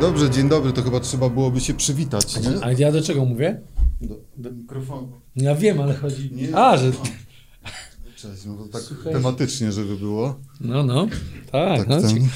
Dobrze, 0.00 0.30
dzień 0.30 0.48
dobry, 0.48 0.72
to 0.72 0.82
chyba 0.82 1.00
trzeba 1.00 1.28
byłoby 1.28 1.60
się 1.60 1.74
przywitać, 1.74 2.40
nie? 2.40 2.64
A 2.64 2.72
ja 2.72 2.92
do 2.92 3.02
czego 3.02 3.24
mówię? 3.24 3.60
Do, 4.00 4.14
do 4.36 4.50
mikrofonu. 4.52 5.08
Ja 5.36 5.54
wiem, 5.54 5.80
ale 5.80 5.94
chodzi... 5.94 6.30
Nie. 6.32 6.56
A, 6.56 6.76
że... 6.76 6.92
Cześć, 8.16 8.44
no 8.46 8.54
to 8.56 8.64
tak 8.72 8.82
Słuchaj. 8.82 9.12
tematycznie, 9.12 9.72
żeby 9.72 9.96
było. 9.96 10.40
No, 10.60 10.82
no. 10.84 11.08
Tak, 11.52 11.78
Tak, 11.78 11.88
no. 11.88 12.08
ci- 12.08 12.28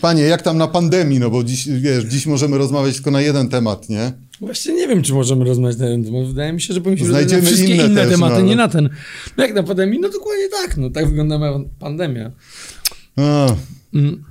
Panie, 0.00 0.22
jak 0.22 0.42
tam 0.42 0.58
na 0.58 0.68
pandemii, 0.68 1.18
no 1.18 1.30
bo 1.30 1.44
dziś, 1.44 1.68
wiesz, 1.68 2.04
dziś 2.04 2.26
możemy 2.26 2.58
rozmawiać 2.58 2.94
tylko 2.94 3.10
na 3.10 3.20
jeden 3.20 3.48
temat, 3.48 3.88
nie? 3.88 4.12
Właściwie 4.40 4.74
nie 4.74 4.88
wiem, 4.88 5.02
czy 5.02 5.12
możemy 5.14 5.44
rozmawiać 5.44 5.78
na 5.78 5.86
ten 5.86 6.04
temat. 6.04 6.26
Wydaje 6.26 6.52
mi 6.52 6.60
się, 6.60 6.74
że 6.74 6.80
powinniśmy 6.80 7.08
rozmawiać 7.08 7.32
na 7.32 7.46
wszystkie 7.48 7.74
inne 7.74 7.86
inne, 7.86 8.02
też, 8.02 8.10
tematy, 8.10 8.34
no, 8.34 8.40
nie 8.40 8.56
na 8.56 8.68
ten. 8.68 8.90
No 9.36 9.44
jak 9.44 9.54
na 9.54 9.62
pandemii? 9.62 10.00
No 10.00 10.08
dokładnie 10.08 10.48
tak. 10.48 10.76
No 10.76 10.90
tak 10.90 11.08
wygląda 11.08 11.38
pandemia. 11.78 12.30
Mm. 13.16 14.24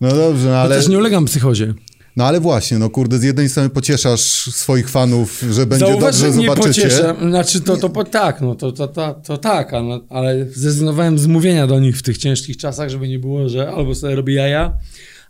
no 0.00 0.08
dobrze, 0.08 0.44
no 0.48 0.50
Ale... 0.50 0.60
ale, 0.60 0.76
Też 0.76 0.88
nie 0.88 0.98
ulegam 0.98 1.24
psychozie. 1.24 1.74
No 2.18 2.24
ale 2.26 2.40
właśnie, 2.40 2.78
no 2.78 2.90
kurde, 2.90 3.18
z 3.18 3.22
jednej 3.22 3.48
strony 3.48 3.68
pocieszasz 3.68 4.20
swoich 4.54 4.88
fanów, 4.88 5.44
że 5.50 5.66
będzie 5.66 5.86
Zauważ, 5.86 6.14
dobrze, 6.14 6.32
że 6.32 6.38
mnie 6.38 6.46
zobaczycie. 6.46 6.82
pocieszę. 6.82 7.16
Znaczy 7.28 7.60
to, 7.60 7.76
to 7.76 8.04
tak, 8.04 8.40
no 8.40 8.54
to, 8.54 8.72
to, 8.72 8.88
to, 8.88 9.20
to 9.26 9.38
tak, 9.38 9.74
ale, 9.74 10.00
ale 10.08 10.46
zrezygnowałem 10.50 11.18
z 11.18 11.26
mówienia 11.26 11.66
do 11.66 11.80
nich 11.80 11.98
w 11.98 12.02
tych 12.02 12.18
ciężkich 12.18 12.56
czasach, 12.56 12.88
żeby 12.88 13.08
nie 13.08 13.18
było, 13.18 13.48
że 13.48 13.68
albo 13.70 13.94
sobie 13.94 14.14
robię 14.14 14.34
jaja, 14.34 14.72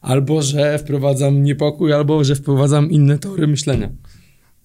albo 0.01 0.43
że 0.43 0.79
wprowadzam 0.79 1.43
niepokój, 1.43 1.93
albo 1.93 2.25
że 2.25 2.37
wprowadzam 2.37 2.91
inne 2.91 3.19
tory 3.19 3.47
myślenia. 3.47 3.89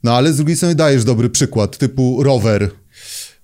No 0.04 0.14
ale 0.14 0.34
z 0.34 0.38
drugiej 0.38 0.56
strony 0.56 0.76
dajesz 0.76 1.04
dobry 1.04 1.30
przykład, 1.30 1.78
typu 1.78 2.24
rower. 2.24 2.70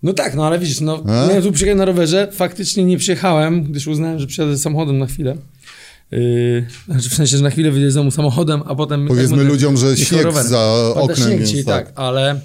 No 0.03 0.13
tak, 0.13 0.35
no 0.35 0.47
ale 0.47 0.59
widzisz, 0.59 0.81
no 0.81 1.03
miałem 1.05 1.43
tu 1.43 1.51
przyjechać 1.51 1.77
na 1.77 1.85
rowerze, 1.85 2.27
faktycznie 2.31 2.85
nie 2.85 2.97
przyjechałem, 2.97 3.63
gdyż 3.63 3.87
uznałem, 3.87 4.19
że 4.19 4.27
przyjadę 4.27 4.57
samochodem 4.57 4.97
na 4.97 5.05
chwilę. 5.05 5.37
Yy, 6.11 6.65
znaczy 6.87 7.09
w 7.09 7.13
sensie, 7.13 7.37
że 7.37 7.43
na 7.43 7.49
chwilę 7.49 7.71
wyjdę 7.71 7.91
z 7.91 7.93
domu 7.95 8.11
samochodem, 8.11 8.61
a 8.65 8.75
potem... 8.75 9.07
Powiedzmy 9.07 9.37
tak 9.37 9.47
ludziom, 9.47 9.77
że 9.77 9.97
śnieg 9.97 10.23
rowerem. 10.23 10.49
za 10.49 10.91
Pada 10.93 11.01
oknem, 11.01 11.17
śnieg 11.27 11.39
więc 11.39 11.65
tak. 11.65 11.85
tak. 11.87 11.93
ale 11.99 12.41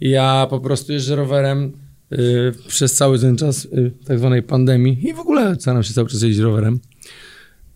ja 0.00 0.46
po 0.50 0.60
prostu 0.60 0.92
jeżdżę 0.92 1.16
rowerem 1.16 1.72
yy, 2.10 2.52
przez 2.68 2.94
cały 2.94 3.18
ten 3.18 3.36
czas 3.36 3.68
yy, 3.72 3.92
tak 4.06 4.18
zwanej 4.18 4.42
pandemii 4.42 5.08
i 5.08 5.14
w 5.14 5.18
ogóle 5.18 5.56
staram 5.60 5.82
się 5.82 5.94
cały 5.94 6.08
czas 6.08 6.22
jeździć 6.22 6.42
rowerem. 6.42 6.80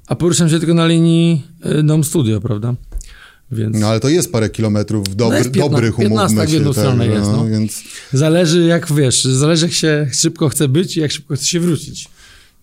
A 0.06 0.14
poruszam 0.14 0.48
się 0.48 0.58
tylko 0.58 0.74
na 0.74 0.86
linii 0.86 1.42
yy, 1.64 1.82
dom-studio, 1.82 2.40
prawda? 2.40 2.74
Więc 3.52 3.80
No 3.80 3.86
ale 3.88 4.00
to 4.00 4.08
jest 4.08 4.32
parę 4.32 4.50
kilometrów 4.50 5.16
dobry, 5.16 5.32
No 5.32 5.38
jest 5.38 5.50
piętna- 5.50 5.60
dobrych, 5.70 5.98
umówmy 5.98 6.16
piętnastak 6.16 6.46
w 6.48 6.50
się. 6.50 6.56
jedną 6.56 6.72
stronę 6.72 7.06
jest, 7.06 7.30
no. 7.30 7.46
Więc 7.48 7.82
zależy 8.12 8.62
jak, 8.66 8.92
wiesz, 8.92 9.24
zależy 9.24 9.66
jak 9.66 9.72
się 9.74 10.06
szybko 10.12 10.48
chce 10.48 10.68
być 10.68 10.96
i 10.96 11.00
jak 11.00 11.12
szybko 11.12 11.34
chce 11.36 11.44
się 11.44 11.60
wrócić. 11.60 12.08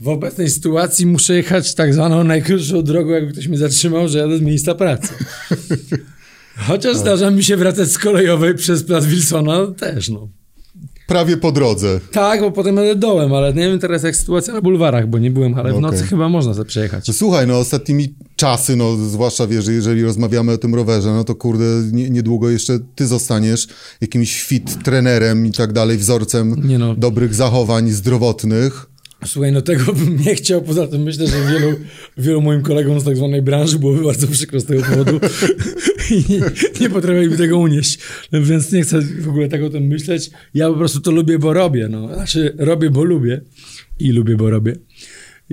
W 0.03 0.07
obecnej 0.07 0.49
sytuacji 0.49 1.05
muszę 1.05 1.35
jechać 1.35 1.75
tak 1.75 1.93
zwaną 1.93 2.23
najkrótszą 2.23 2.83
drogą, 2.83 3.11
jakby 3.11 3.31
ktoś 3.33 3.47
mnie 3.47 3.57
zatrzymał, 3.57 4.07
że 4.07 4.17
jadę 4.17 4.37
z 4.37 4.41
miejsca 4.41 4.75
pracy. 4.75 5.13
Chociaż 6.67 6.97
zdarza 6.97 7.31
mi 7.31 7.43
się 7.43 7.57
wracać 7.57 7.91
z 7.91 7.97
kolejowej 7.97 8.55
przez 8.55 8.83
plac 8.83 9.05
Wilsona 9.05 9.67
też, 9.67 10.09
no. 10.09 10.27
prawie 11.07 11.37
po 11.37 11.51
drodze. 11.51 11.99
Tak, 12.11 12.41
bo 12.41 12.51
potem 12.51 12.75
jadę 12.75 12.95
dołem, 12.95 13.33
ale 13.33 13.53
nie 13.53 13.69
wiem 13.69 13.79
teraz 13.79 14.03
jak 14.03 14.15
sytuacja 14.15 14.53
na 14.53 14.61
bulwarach, 14.61 15.07
bo 15.07 15.19
nie 15.19 15.31
byłem, 15.31 15.53
ale 15.53 15.73
w 15.73 15.79
nocy 15.79 16.03
chyba 16.03 16.29
można 16.29 16.53
sobie 16.53 16.65
przejechać. 16.65 17.07
Że 17.07 17.13
Słuchaj, 17.13 17.47
no 17.47 17.59
ostatnimi 17.59 18.15
czasy, 18.35 18.75
no 18.75 18.97
zwłaszcza 18.97 19.47
wiesz, 19.47 19.67
jeżeli 19.67 20.03
rozmawiamy 20.03 20.51
o 20.51 20.57
tym 20.57 20.75
rowerze, 20.75 21.13
no 21.13 21.23
to 21.23 21.35
kurde, 21.35 21.65
nie, 21.91 22.09
niedługo 22.09 22.49
jeszcze 22.49 22.79
ty 22.95 23.07
zostaniesz 23.07 23.67
jakimś 24.01 24.41
fit 24.41 24.83
trenerem 24.83 25.45
i 25.45 25.51
tak 25.51 25.73
dalej, 25.73 25.97
wzorcem 25.97 26.55
no. 26.79 26.95
dobrych 26.95 27.35
zachowań 27.35 27.89
zdrowotnych. 27.89 28.92
Słuchaj, 29.25 29.51
no 29.51 29.61
tego 29.61 29.93
bym 29.93 30.17
nie 30.25 30.35
chciał, 30.35 30.61
poza 30.61 30.87
tym 30.87 31.03
myślę, 31.03 31.27
że 31.27 31.53
wielu, 31.53 31.75
wielu 32.17 32.41
moim 32.41 32.61
kolegom 32.61 32.99
z 32.99 33.03
tak 33.03 33.17
zwanej 33.17 33.41
branży 33.41 33.79
byłoby 33.79 34.03
bardzo 34.03 34.27
przykro 34.27 34.59
z 34.59 34.65
tego 34.65 34.83
powodu 34.83 35.19
i 36.11 36.33
nie, 36.33 36.41
nie 36.81 36.89
potrafiliby 36.89 37.37
tego 37.37 37.57
unieść, 37.57 37.99
no, 38.31 38.41
więc 38.41 38.71
nie 38.71 38.81
chcę 38.81 39.01
w 39.01 39.29
ogóle 39.29 39.47
tak 39.47 39.63
o 39.63 39.69
tym 39.69 39.83
myśleć. 39.83 40.31
Ja 40.53 40.69
po 40.69 40.75
prostu 40.75 41.01
to 41.01 41.11
lubię, 41.11 41.39
bo 41.39 41.53
robię, 41.53 41.87
no. 41.89 42.15
Znaczy 42.15 42.55
robię, 42.57 42.89
bo 42.89 43.03
lubię 43.03 43.41
i 43.99 44.11
lubię, 44.11 44.35
bo 44.35 44.49
robię. 44.49 44.75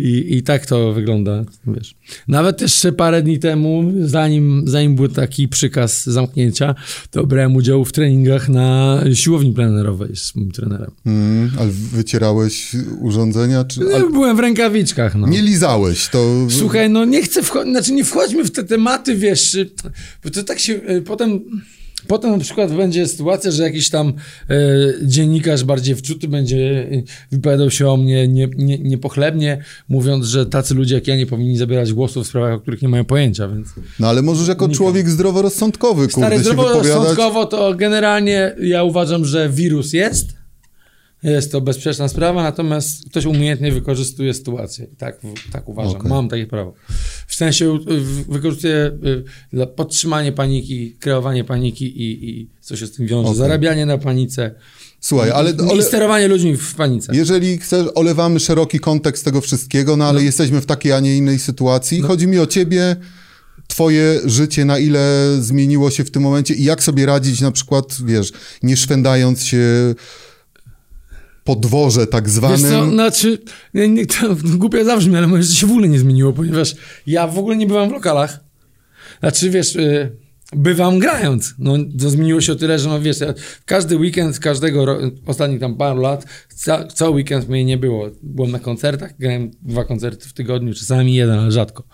I, 0.00 0.36
I 0.36 0.42
tak 0.42 0.66
to 0.66 0.92
wygląda, 0.92 1.44
wiesz. 1.66 1.94
Nawet 2.28 2.60
jeszcze 2.60 2.92
parę 2.92 3.22
dni 3.22 3.38
temu, 3.38 3.92
zanim, 4.04 4.62
zanim 4.66 4.96
był 4.96 5.08
taki 5.08 5.48
przykaz 5.48 6.06
zamknięcia, 6.06 6.74
to 7.10 7.26
brałem 7.26 7.56
udział 7.56 7.84
w 7.84 7.92
treningach 7.92 8.48
na 8.48 9.00
siłowni 9.14 9.52
plenerowej 9.52 10.16
z 10.16 10.36
moim 10.36 10.50
trenerem. 10.50 10.90
Mm, 11.06 11.50
ale 11.58 11.70
wycierałeś 11.70 12.76
urządzenia, 13.00 13.64
czy 13.64 13.80
ale 13.94 14.10
Byłem 14.10 14.36
w 14.36 14.40
rękawiczkach, 14.40 15.14
no. 15.14 15.28
nie 15.28 15.42
lizałeś, 15.42 16.08
to... 16.08 16.46
Słuchaj, 16.50 16.90
no 16.90 17.04
nie 17.04 17.22
chcę 17.22 17.42
wchodzić, 17.42 17.72
znaczy 17.72 17.92
nie 17.92 18.04
wchodźmy 18.04 18.44
w 18.44 18.50
te 18.50 18.64
tematy, 18.64 19.16
wiesz, 19.16 19.54
y, 19.54 19.70
bo 20.24 20.30
to 20.30 20.42
tak 20.42 20.58
się 20.58 20.72
y, 20.72 21.02
potem. 21.02 21.40
Potem 22.06 22.30
na 22.30 22.38
przykład 22.38 22.72
będzie 22.72 23.08
sytuacja, 23.08 23.50
że 23.50 23.62
jakiś 23.62 23.90
tam 23.90 24.12
e, 24.50 24.54
dziennikarz 25.02 25.64
bardziej 25.64 25.94
wczuty 25.96 26.28
będzie 26.28 26.56
y, 26.56 27.04
wypowiadał 27.32 27.70
się 27.70 27.88
o 27.88 27.96
mnie 27.96 28.28
nie, 28.28 28.48
nie, 28.56 28.78
niepochlebnie, 28.78 29.64
mówiąc, 29.88 30.26
że 30.26 30.46
tacy 30.46 30.74
ludzie 30.74 30.94
jak 30.94 31.06
ja 31.06 31.16
nie 31.16 31.26
powinni 31.26 31.56
zabierać 31.56 31.92
głosu 31.92 32.24
w 32.24 32.26
sprawach, 32.26 32.54
o 32.54 32.60
których 32.60 32.82
nie 32.82 32.88
mają 32.88 33.04
pojęcia, 33.04 33.48
więc... 33.48 33.68
No 34.00 34.08
ale 34.08 34.22
możesz 34.22 34.48
jako 34.48 34.64
Unikam. 34.64 34.76
człowiek 34.76 35.08
zdroworozsądkowy, 35.10 36.08
kurde, 36.08 36.26
Stary, 36.26 36.36
się 36.36 36.50
wypowiadać. 36.50 36.84
zdroworozsądkowo 36.84 37.46
to 37.46 37.74
generalnie 37.74 38.54
ja 38.62 38.84
uważam, 38.84 39.24
że 39.24 39.48
wirus 39.48 39.92
jest, 39.92 40.39
jest 41.22 41.52
to 41.52 41.60
bezsprzeczna 41.60 42.08
sprawa, 42.08 42.42
natomiast 42.42 43.10
ktoś 43.10 43.24
umiejętnie 43.24 43.72
wykorzystuje 43.72 44.34
sytuację. 44.34 44.86
Tak, 44.98 45.20
tak 45.52 45.68
uważam. 45.68 45.96
Okej. 45.96 46.10
Mam 46.10 46.28
takie 46.28 46.46
prawo. 46.46 46.74
W 47.26 47.34
sensie 47.34 47.74
y, 47.74 48.00
wykorzystuje 48.28 48.92
y, 49.54 49.66
podtrzymanie 49.66 50.32
paniki, 50.32 50.96
kreowanie 51.00 51.44
paniki 51.44 52.02
i, 52.02 52.30
i 52.30 52.48
co 52.60 52.76
się 52.76 52.86
z 52.86 52.92
tym 52.92 53.06
wiąże. 53.06 53.28
Okej. 53.28 53.38
Zarabianie 53.38 53.86
na 53.86 53.98
panice. 53.98 54.54
Słuchaj, 55.00 55.30
ale... 55.30 55.50
I 55.50 55.70
ale... 55.70 55.82
sterowanie 55.82 56.28
ludźmi 56.28 56.56
w 56.56 56.74
panice. 56.74 57.12
Jeżeli 57.16 57.58
chcesz, 57.58 57.86
olewamy 57.94 58.40
szeroki 58.40 58.80
kontekst 58.80 59.24
tego 59.24 59.40
wszystkiego, 59.40 59.96
no 59.96 60.04
ale 60.04 60.22
jesteśmy 60.22 60.60
w 60.60 60.66
takiej, 60.66 60.92
a 60.92 61.00
nie 61.00 61.16
innej 61.16 61.38
sytuacji. 61.38 62.00
Chodzi 62.00 62.26
mi 62.26 62.38
o 62.38 62.46
ciebie, 62.46 62.96
twoje 63.68 64.20
życie, 64.24 64.64
na 64.64 64.78
ile 64.78 65.36
zmieniło 65.40 65.90
się 65.90 66.04
w 66.04 66.10
tym 66.10 66.22
momencie 66.22 66.54
i 66.54 66.64
jak 66.64 66.82
sobie 66.82 67.06
radzić 67.06 67.40
na 67.40 67.50
przykład, 67.50 67.96
wiesz, 68.04 68.32
nie 68.62 68.76
szwendając 68.76 69.44
się 69.44 69.94
po 71.50 71.56
dworze 71.56 72.06
tak 72.06 72.24
Wiesz 72.24 72.34
zwanym. 72.34 72.70
co, 72.70 72.90
znaczy, 72.90 73.38
nie, 73.74 73.88
nie, 73.88 74.06
to 74.06 74.36
zabrzmi, 74.84 75.16
ale 75.16 75.26
moje 75.26 75.42
życie 75.42 75.60
się 75.60 75.66
w 75.66 75.70
ogóle 75.70 75.88
nie 75.88 75.98
zmieniło, 75.98 76.32
ponieważ 76.32 76.74
ja 77.06 77.26
w 77.26 77.38
ogóle 77.38 77.56
nie 77.56 77.66
bywam 77.66 77.88
w 77.88 77.92
lokalach. 77.92 78.40
Znaczy, 79.20 79.50
wiesz, 79.50 79.76
y, 79.76 80.16
bywam 80.52 80.98
grając. 80.98 81.54
No, 81.58 81.76
to 82.00 82.10
zmieniło 82.10 82.40
się 82.40 82.52
o 82.52 82.56
tyle, 82.56 82.78
że 82.78 82.88
no 82.88 83.00
wiesz, 83.00 83.20
ja, 83.20 83.34
każdy 83.64 83.96
weekend, 83.96 84.38
każdego 84.38 84.98
ostatnich 85.26 85.60
tam 85.60 85.76
paru 85.76 86.00
lat, 86.00 86.26
ca, 86.54 86.86
cały 86.86 87.14
weekend 87.14 87.48
mnie 87.48 87.64
nie 87.64 87.78
było. 87.78 88.10
Byłem 88.22 88.50
na 88.50 88.58
koncertach, 88.58 89.18
grałem 89.18 89.50
dwa 89.62 89.84
koncerty 89.84 90.28
w 90.28 90.32
tygodniu, 90.32 90.74
czasami 90.74 91.14
jeden, 91.14 91.38
ale 91.38 91.52
rzadko. 91.52 91.84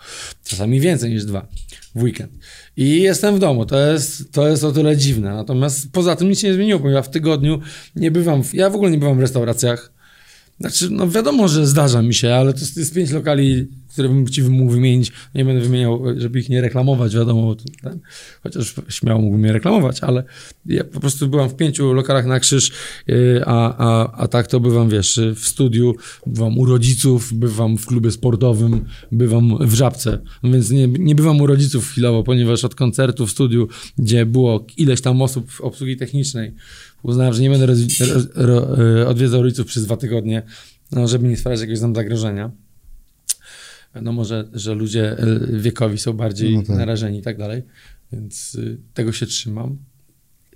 Czasami 0.45 0.79
więcej 0.79 1.11
niż 1.11 1.25
dwa 1.25 1.47
w 1.95 2.03
weekend. 2.03 2.31
I 2.77 3.01
jestem 3.01 3.35
w 3.35 3.39
domu, 3.39 3.65
to 3.65 3.79
jest, 3.79 4.31
to 4.31 4.47
jest 4.47 4.63
o 4.63 4.71
tyle 4.71 4.97
dziwne. 4.97 5.33
Natomiast 5.33 5.91
poza 5.91 6.15
tym 6.15 6.29
nic 6.29 6.39
się 6.39 6.47
nie 6.47 6.53
zmieniło, 6.53 6.79
ponieważ 6.79 7.05
w 7.05 7.09
tygodniu 7.09 7.59
nie 7.95 8.11
bywam, 8.11 8.43
w, 8.43 8.53
ja 8.53 8.69
w 8.69 8.75
ogóle 8.75 8.91
nie 8.91 8.97
bywam 8.97 9.17
w 9.17 9.21
restauracjach. 9.21 9.91
Znaczy, 10.59 10.89
no 10.91 11.09
wiadomo, 11.09 11.47
że 11.47 11.67
zdarza 11.67 12.01
mi 12.01 12.13
się, 12.13 12.33
ale 12.33 12.53
to 12.53 12.59
jest 12.75 12.93
pięć 12.93 13.11
lokali, 13.11 13.67
które 13.97 14.09
bym 14.09 14.27
ci 14.27 14.43
mógł 14.43 14.71
wymienić. 14.71 15.11
Nie 15.35 15.45
będę 15.45 15.61
wymieniał, 15.61 16.01
żeby 16.17 16.39
ich 16.39 16.49
nie 16.49 16.61
reklamować, 16.61 17.15
wiadomo, 17.15 17.55
ten, 17.81 17.99
chociaż 18.43 18.75
śmiało 18.89 19.21
mógłbym 19.21 19.45
je 19.45 19.53
reklamować, 19.53 20.03
ale 20.03 20.23
ja 20.65 20.83
po 20.83 20.99
prostu 20.99 21.27
byłam 21.27 21.49
w 21.49 21.55
pięciu 21.55 21.93
lokalach 21.93 22.25
na 22.25 22.39
krzyż, 22.39 22.71
yy, 23.07 23.41
a, 23.45 23.75
a, 23.77 24.11
a 24.11 24.27
tak 24.27 24.47
to 24.47 24.59
bywam, 24.59 24.89
wiesz, 24.89 25.19
w 25.35 25.47
studiu, 25.47 25.95
bywam 26.27 26.57
u 26.57 26.65
rodziców, 26.65 27.33
bywam 27.33 27.77
w 27.77 27.85
klubie 27.85 28.11
sportowym, 28.11 28.85
bywam 29.11 29.57
w 29.67 29.73
Żabce, 29.73 30.19
więc 30.43 30.69
nie, 30.71 30.87
nie 30.87 31.15
bywam 31.15 31.41
u 31.41 31.47
rodziców 31.47 31.87
chwilowo, 31.87 32.23
ponieważ 32.23 32.65
od 32.65 32.75
koncertu 32.75 33.27
w 33.27 33.31
studiu, 33.31 33.67
gdzie 33.97 34.25
było 34.25 34.65
ileś 34.77 35.01
tam 35.01 35.21
osób 35.21 35.51
w 35.51 35.61
obsługi 35.61 35.97
technicznej, 35.97 36.53
uznałem, 37.03 37.33
że 37.33 37.41
nie 37.41 37.49
będę 37.49 37.65
roz, 37.65 37.79
ro, 37.99 38.45
ro, 38.45 38.77
e, 39.01 39.07
odwiedzał 39.07 39.43
rodziców 39.43 39.67
przez 39.67 39.85
dwa 39.85 39.97
tygodnie, 39.97 40.43
no, 40.91 41.07
żeby 41.07 41.27
nie 41.27 41.37
stwarzać 41.37 41.59
jakiegoś 41.59 41.81
tam 41.81 41.95
zagrożenia. 41.95 42.66
Wiadomo, 43.97 44.25
że, 44.25 44.47
że 44.53 44.73
ludzie 44.73 45.11
e, 45.11 45.39
wiekowi 45.59 45.97
są 45.97 46.13
bardziej 46.13 46.55
No 46.55 46.63
tak. 46.63 46.77
narażeni 46.77 47.19
i 47.19 47.21
tak 47.21 47.37
dalej, 47.37 47.63
więc 48.13 48.55
y, 48.55 48.77
tego 48.93 49.11
się 49.11 49.25
trzymam. 49.25 49.77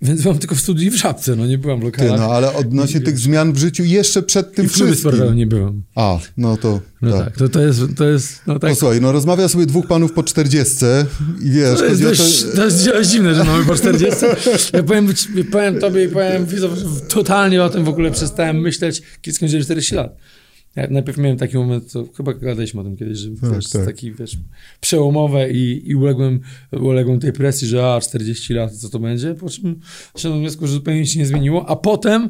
Więc 0.03 0.21
byłam 0.21 0.37
tylko 0.39 0.55
w 0.55 0.59
studiu 0.59 0.87
i 0.87 0.89
w 0.91 0.95
żabce, 0.95 1.35
no 1.35 1.47
nie 1.47 1.57
byłam 1.57 1.77
w 1.79 1.81
Ty, 1.81 1.85
lokalach. 1.85 2.19
no 2.19 2.25
ale 2.33 2.53
odnośnie 2.53 3.01
tych 3.01 3.19
zmian 3.19 3.53
w 3.53 3.57
życiu 3.57 3.83
jeszcze 3.83 4.23
przed 4.23 4.55
tym 4.55 4.65
I 4.65 4.67
w 4.67 4.71
wszystkim. 4.71 5.35
nie 5.35 5.47
byłam. 5.47 5.81
A, 5.95 6.19
no 6.37 6.57
to 6.57 6.79
No 7.01 7.11
tak. 7.11 7.25
tak, 7.25 7.37
to, 7.37 7.49
to 7.49 7.61
jest, 7.61 7.81
to 7.97 8.09
jest, 8.09 8.41
no 8.47 8.59
tak. 8.59 8.71
Posłuchaj, 8.71 9.01
no 9.01 9.11
rozmawia 9.11 9.47
sobie 9.47 9.65
dwóch 9.65 9.87
panów 9.87 10.13
po 10.13 10.23
40 10.23 10.75
i 11.41 11.49
wiesz, 11.49 11.79
To 11.79 11.85
jest, 11.85 12.01
dość, 12.01 12.43
to 12.55 12.65
jest 12.65 12.85
dość 12.85 13.09
dziwne, 13.09 13.35
że 13.35 13.43
mamy 13.43 13.65
po 13.65 13.75
40. 13.75 14.25
Ja 14.73 14.83
powiem, 14.83 15.07
powiem 15.51 15.79
tobie 15.79 16.03
i 16.05 16.09
powiem 16.09 16.45
widzom, 16.45 16.71
totalnie 17.07 17.63
o 17.63 17.69
tym 17.69 17.83
w 17.83 17.89
ogóle 17.89 18.11
przestałem 18.11 18.61
myśleć, 18.61 19.01
kiedy 19.21 19.35
skończyłem 19.35 19.63
40 19.63 19.95
lat. 19.95 20.17
Ja 20.75 20.87
najpierw 20.89 21.17
miałem 21.17 21.37
taki 21.37 21.57
moment, 21.57 21.91
to 21.91 22.07
chyba 22.17 22.33
gadaliśmy 22.33 22.81
o 22.81 22.83
tym 22.83 22.97
kiedyś, 22.97 23.17
że 23.17 23.29
Tak, 23.41 23.53
wiesz, 23.53 23.69
tak. 23.69 23.85
taki 23.85 24.13
wiesz, 24.13 24.37
przełomowe 24.81 25.51
i, 25.51 25.89
i 25.89 25.95
uległem, 25.95 26.39
uległem 26.71 27.19
tej 27.19 27.33
presji, 27.33 27.67
że 27.67 27.93
a 27.93 28.01
40 28.01 28.53
lat, 28.53 28.75
co 28.75 28.89
to 28.89 28.99
będzie? 28.99 29.35
Po 29.35 29.49
czym 29.49 29.79
doszedłem 30.13 30.39
do 30.39 30.41
wniosku, 30.41 30.67
że 30.67 30.73
zupełnie 30.73 31.07
się 31.07 31.19
nie 31.19 31.25
zmieniło, 31.25 31.69
a 31.69 31.75
potem 31.75 32.29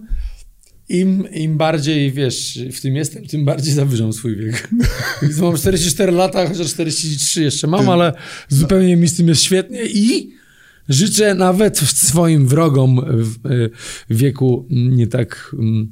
im, 0.89 1.31
im 1.33 1.57
bardziej, 1.57 2.11
wiesz, 2.11 2.59
w 2.73 2.81
tym 2.81 2.95
jestem, 2.95 3.25
tym 3.25 3.45
bardziej 3.45 3.73
zawyżam 3.73 4.13
swój 4.13 4.35
wiek. 4.35 4.69
Więc 5.21 5.37
mam 5.37 5.57
44 5.57 6.11
lata, 6.11 6.47
chociaż 6.47 6.67
43 6.67 7.43
jeszcze 7.43 7.67
mam, 7.67 7.89
ale 7.89 8.13
zupełnie 8.49 8.97
mi 8.97 9.07
z 9.07 9.15
tym 9.17 9.27
jest 9.27 9.41
świetnie 9.41 9.85
i 9.85 10.33
życzę 10.91 11.35
nawet 11.35 11.77
swoim 11.79 12.47
wrogom 12.47 13.01
w 13.07 13.35
w 14.09 14.15
wieku 14.15 14.67
nie 14.69 15.07
tak, 15.07 15.55
mm, 15.59 15.91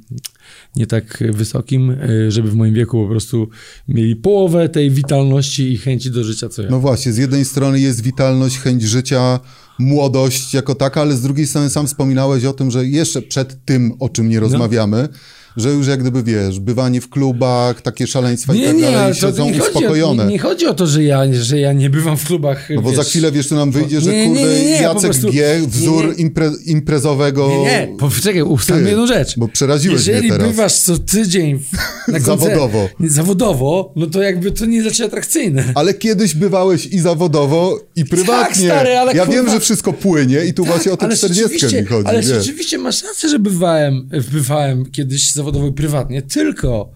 nie 0.76 0.86
tak 0.86 1.24
wysokim, 1.30 1.90
y, 1.90 2.30
żeby 2.30 2.50
w 2.50 2.54
moim 2.54 2.74
wieku 2.74 3.02
po 3.02 3.08
prostu 3.08 3.48
mieli 3.88 4.16
połowę 4.16 4.68
tej 4.68 4.90
witalności 4.90 5.72
i 5.72 5.78
chęci 5.78 6.10
do 6.10 6.24
życia, 6.24 6.48
co 6.48 6.62
ja. 6.62 6.70
No 6.70 6.80
właśnie, 6.80 7.12
z 7.12 7.16
jednej 7.16 7.44
strony 7.44 7.80
jest 7.80 8.02
witalność, 8.02 8.58
chęć 8.58 8.82
życia, 8.82 9.40
młodość 9.78 10.54
jako 10.54 10.74
taka, 10.74 11.00
ale 11.00 11.16
z 11.16 11.22
drugiej 11.22 11.46
strony 11.46 11.70
sam 11.70 11.86
wspominałeś 11.86 12.44
o 12.44 12.52
tym, 12.52 12.70
że 12.70 12.86
jeszcze 12.86 13.22
przed 13.22 13.64
tym, 13.64 13.92
o 13.98 14.08
czym 14.08 14.24
No. 14.24 14.30
nie 14.30 14.40
rozmawiamy, 14.40 15.08
że 15.56 15.70
już 15.70 15.86
jak 15.86 16.00
gdyby, 16.00 16.22
wiesz, 16.22 16.60
bywanie 16.60 17.00
w 17.00 17.08
klubach, 17.08 17.82
takie 17.82 18.06
szaleństwa 18.06 18.54
i 18.54 18.60
tak 18.60 18.68
ale 18.70 18.80
dalej, 18.80 19.14
to 19.14 19.20
siedzą 19.20 19.44
nie 19.44 19.52
chodzi, 19.58 19.62
o, 19.62 19.66
uspokojone. 19.78 20.24
nie, 20.24 20.30
nie 20.32 20.38
chodzi 20.38 20.66
o 20.66 20.74
to, 20.74 20.86
że 20.86 21.04
ja, 21.04 21.22
że 21.32 21.60
ja 21.60 21.72
nie 21.72 21.90
bywam 21.90 22.16
w 22.16 22.24
klubach. 22.26 22.68
No 22.70 22.82
bo 22.82 22.88
wiesz, 22.90 22.96
za 22.98 23.04
chwilę, 23.04 23.32
wiesz, 23.32 23.48
tu 23.48 23.54
nam 23.54 23.70
wyjdzie, 23.70 24.00
że 24.00 24.12
Nie, 24.12 24.28
nie, 24.28 24.40
kurde, 24.40 24.54
nie, 24.54 24.64
nie, 24.64 24.70
Jacek 24.82 25.00
prostu- 25.10 25.30
G, 25.32 25.60
wzór 25.68 26.04
nie, 26.04 26.10
nie. 26.10 26.14
Impre, 26.16 26.50
imprezowego... 26.66 27.48
Nie, 27.48 27.62
nie, 27.62 27.88
poczekaj, 27.98 28.42
ustalmy 28.42 28.82
Ty, 28.82 28.88
jedną 28.88 29.06
rzecz. 29.06 29.38
bo 29.38 29.48
przeraziłeś 29.48 30.06
Jeżeli 30.06 30.28
mnie 30.28 30.30
teraz. 30.38 30.48
bywasz 30.50 30.74
co 30.78 30.98
tydzień 30.98 31.58
w- 31.58 32.08
na 32.12 32.20
Zawodowo. 32.20 32.88
Nie, 33.00 33.10
zawodowo, 33.10 33.92
no 33.96 34.06
to 34.06 34.22
jakby 34.22 34.52
to 34.52 34.66
nie 34.66 34.90
ciebie 34.90 35.04
atrakcyjne. 35.08 35.64
Ale 35.74 35.94
kiedyś 35.94 36.34
bywałeś 36.34 36.86
i 36.86 36.98
zawodowo, 36.98 37.80
i 37.96 38.04
prywatnie. 38.04 38.68
Tak, 38.68 38.76
stary, 38.76 38.96
ale 38.96 39.14
ja 39.14 39.24
kurwa- 39.26 39.32
wiem, 39.34 39.50
że 39.50 39.60
wszystko 39.60 39.92
płynie 39.92 40.44
i 40.44 40.54
tu 40.54 40.64
właśnie 40.64 40.92
o 40.92 40.96
tę 40.96 41.06
ale 41.06 41.16
40 41.16 41.42
rzeczywiście- 41.42 41.82
mi 41.82 41.86
chodzi, 41.88 42.08
Ale 42.08 42.22
rzeczywiście 42.22 42.78
masz 42.78 43.02
rację, 43.02 43.28
że 43.28 43.38
bywałem, 43.38 44.08
bywałem 44.32 44.86
kiedyś 44.90 45.32
zawodowo 45.40 45.66
i 45.66 45.72
prywatnie, 45.72 46.22
tylko 46.22 46.92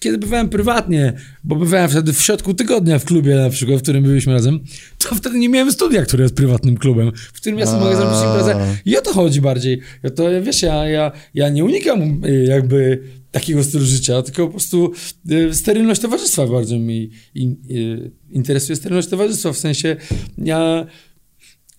kiedy 0.00 0.18
bywałem 0.18 0.48
prywatnie, 0.48 1.12
bo 1.44 1.56
bywałem 1.56 1.90
wtedy 1.90 2.12
w 2.12 2.22
środku 2.22 2.54
tygodnia 2.54 2.98
w 2.98 3.04
klubie 3.04 3.34
na 3.36 3.50
przykład, 3.50 3.78
w 3.78 3.82
którym 3.82 4.04
byliśmy 4.04 4.32
razem, 4.32 4.60
to 4.98 5.14
wtedy 5.14 5.38
nie 5.38 5.48
miałem 5.48 5.72
studia, 5.72 6.02
które 6.02 6.22
jest 6.22 6.34
prywatnym 6.34 6.76
klubem, 6.76 7.12
w 7.14 7.32
którym 7.32 7.58
ja 7.58 7.66
sobie 7.66 7.84
mogę 7.84 7.96
zrobić 7.96 8.18
imprezę. 8.26 8.76
I 8.84 8.96
o 8.98 9.00
to 9.00 9.12
chodzi 9.12 9.40
bardziej. 9.40 9.80
Ja 10.02 10.10
to, 10.10 10.42
wiesz, 10.42 10.62
ja, 10.62 10.88
ja, 10.88 11.12
ja 11.34 11.48
nie 11.48 11.64
unikam 11.64 12.24
y, 12.24 12.44
jakby 12.48 13.02
takiego 13.30 13.64
stylu 13.64 13.84
życia, 13.84 14.22
tylko 14.22 14.46
po 14.46 14.50
prostu 14.50 14.92
y, 15.30 15.54
sterylność 15.54 16.00
towarzystwa 16.00 16.46
bardzo 16.46 16.78
mi 16.78 17.10
in, 17.34 17.56
y, 17.70 18.10
interesuje. 18.30 18.76
Sterylność 18.76 19.08
towarzystwa, 19.08 19.52
w 19.52 19.58
sensie 19.58 19.96
ja 20.38 20.86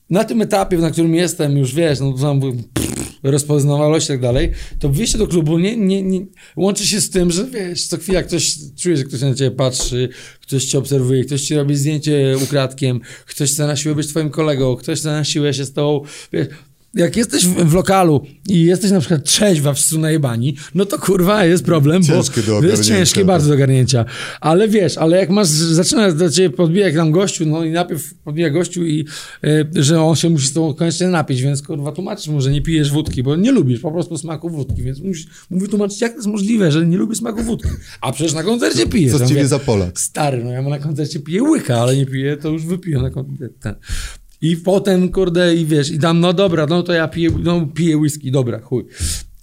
na 0.09 0.23
tym 0.23 0.41
etapie, 0.41 0.77
na 0.77 0.91
którym 0.91 1.15
jestem, 1.15 1.57
już 1.57 1.75
wiesz, 1.75 1.99
no 1.99 2.13
tam 2.13 2.41
pff, 2.41 2.94
rozpoznawalność 3.31 4.05
i 4.05 4.07
tak 4.07 4.21
dalej, 4.21 4.51
to 4.79 4.89
wyjście 4.89 5.17
do 5.17 5.27
klubu 5.27 5.59
nie, 5.59 5.77
nie, 5.77 6.01
nie, 6.01 6.25
łączy 6.55 6.87
się 6.87 7.01
z 7.01 7.09
tym, 7.09 7.31
że 7.31 7.45
wiesz, 7.47 7.87
co 7.87 7.97
chwila 7.97 8.23
ktoś 8.23 8.55
czuje, 8.77 8.97
że 8.97 9.03
ktoś 9.03 9.21
na 9.21 9.35
ciebie 9.35 9.51
patrzy, 9.51 10.09
ktoś 10.41 10.65
cię 10.65 10.77
obserwuje, 10.77 11.25
ktoś 11.25 11.41
ci 11.41 11.55
robi 11.55 11.75
zdjęcie 11.75 12.35
ukradkiem, 12.43 12.99
ktoś 13.25 13.51
chce 13.51 13.67
na 13.67 13.75
siłę 13.75 13.95
być 13.95 14.07
twoim 14.07 14.29
kolegą, 14.29 14.75
ktoś 14.75 14.99
chce 14.99 15.11
na 15.11 15.23
siłę 15.23 15.53
się 15.53 15.65
z 15.65 15.73
tobą, 15.73 16.05
wiesz, 16.33 16.47
jak 16.95 17.17
jesteś 17.17 17.45
w, 17.45 17.55
w 17.55 17.73
lokalu 17.73 18.25
i 18.49 18.63
jesteś 18.63 18.91
na 18.91 18.99
przykład 18.99 19.23
trzeźwa 19.23 19.73
w 19.73 19.91
na 19.91 20.11
jebani, 20.11 20.57
no 20.75 20.85
to 20.85 20.99
kurwa 20.99 21.45
jest 21.45 21.65
problem, 21.65 22.03
Ciężkie 22.03 22.41
do 22.41 22.51
bo 22.51 22.57
ogarnięcia, 22.57 22.77
jest 22.77 22.89
ciężkie 22.89 23.25
bardzo 23.25 23.47
do 23.47 23.53
ogarnięcia. 23.53 24.05
Ale 24.41 24.67
wiesz, 24.67 24.97
ale 24.97 25.17
jak 25.17 25.29
masz, 25.29 25.47
zaczyna 25.47 26.11
do 26.11 26.29
ciebie 26.29 26.49
podbijać 26.49 26.95
tam 26.95 27.11
gościu, 27.11 27.45
no 27.45 27.63
i 27.63 27.71
najpierw 27.71 28.13
podbija 28.13 28.49
gościu 28.49 28.85
i 28.85 29.05
y, 29.43 29.83
że 29.83 30.01
on 30.01 30.15
się 30.15 30.29
musi 30.29 30.47
z 30.47 30.53
tobą 30.53 30.73
koniecznie 30.73 31.07
napić, 31.07 31.41
więc 31.41 31.61
kurwa 31.61 31.91
tłumaczysz 31.91 32.27
mu, 32.27 32.41
że 32.41 32.51
nie 32.51 32.61
pijesz 32.61 32.91
wódki, 32.91 33.23
bo 33.23 33.35
nie 33.35 33.51
lubisz 33.51 33.79
po 33.79 33.91
prostu 33.91 34.17
smaku 34.17 34.49
wódki, 34.49 34.83
więc 34.83 34.99
musisz 34.99 35.27
mu 35.49 35.59
wytłumaczyć, 35.59 36.01
jak 36.01 36.11
to 36.11 36.17
jest 36.17 36.27
możliwe, 36.27 36.71
że 36.71 36.85
nie 36.85 36.97
lubisz 36.97 37.17
smaku 37.17 37.43
wódki. 37.43 37.69
A 38.01 38.11
przecież 38.11 38.33
na 38.33 38.43
koncercie 38.43 38.87
pijesz. 38.87 39.11
Co 39.11 39.25
z 39.25 39.29
ciebie 39.29 39.47
za 39.47 39.59
Polak? 39.59 39.99
Stary, 39.99 40.43
no 40.43 40.51
ja 40.51 40.61
na 40.61 40.79
koncercie 40.79 41.19
piję 41.19 41.43
łyka, 41.43 41.81
ale 41.81 41.95
nie 41.95 42.05
piję, 42.05 42.37
to 42.37 42.49
już 42.49 42.65
wypiję 42.65 42.97
na 42.97 43.09
koncercie. 43.09 43.75
I 44.41 44.57
potem, 44.57 45.09
kurde, 45.09 45.55
i 45.55 45.65
wiesz, 45.65 45.91
i 45.91 45.99
dam, 45.99 46.19
no 46.19 46.33
dobra, 46.33 46.65
no 46.65 46.83
to 46.83 46.93
ja 46.93 47.07
piję, 47.07 47.29
no 47.43 47.67
piję 47.75 47.97
whisky, 47.97 48.31
dobra, 48.31 48.59
chuj. 48.59 48.85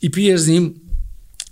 I 0.03 0.11
pijesz 0.11 0.41
z 0.41 0.47
nim 0.49 0.75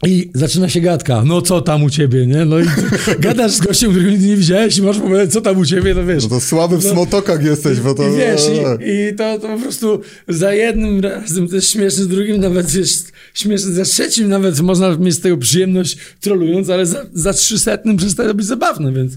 i 0.06 0.30
zaczyna 0.34 0.68
się 0.68 0.80
gadka, 0.80 1.22
no 1.24 1.42
co 1.42 1.60
tam 1.60 1.82
u 1.82 1.90
ciebie, 1.90 2.26
nie? 2.26 2.44
No 2.44 2.60
i 2.60 2.64
gadasz 3.18 3.52
z 3.52 3.60
gościem, 3.60 3.90
którego 3.90 4.10
nigdy 4.10 4.26
nie 4.26 4.36
widziałeś 4.36 4.78
i 4.78 4.82
masz 4.82 4.98
powiedzieć, 4.98 5.32
co 5.32 5.40
tam 5.40 5.58
u 5.58 5.64
ciebie, 5.64 5.94
to 5.94 6.06
wiesz. 6.06 6.22
No 6.22 6.28
to 6.28 6.40
słaby 6.40 6.78
w 6.78 6.84
No. 6.84 6.90
smotokach 6.90 7.44
jesteś, 7.44 7.80
bo 7.80 7.94
to... 7.94 8.08
I 8.08 8.16
wiesz, 8.16 8.40
i, 8.48 8.90
i 9.12 9.14
to, 9.16 9.38
to 9.38 9.48
po 9.48 9.58
prostu 9.62 10.00
za 10.28 10.52
jednym 10.54 11.00
razem 11.00 11.48
to 11.48 11.54
jest 11.54 11.70
śmieszne, 11.70 12.04
z 12.04 12.08
drugim 12.08 12.40
nawet 12.40 12.74
jest 12.74 13.12
śmieszne, 13.34 13.70
za 13.72 13.84
trzecim 13.84 14.28
nawet 14.28 14.60
można 14.60 14.96
mieć 14.96 15.14
z 15.14 15.20
tego 15.20 15.36
przyjemność 15.36 15.98
trolując, 16.20 16.70
ale 16.70 16.86
za, 16.86 17.06
za 17.12 17.32
trzysetnym 17.32 17.96
przestaje 17.96 18.34
być 18.34 18.46
zabawne, 18.46 18.92
więc, 18.92 19.12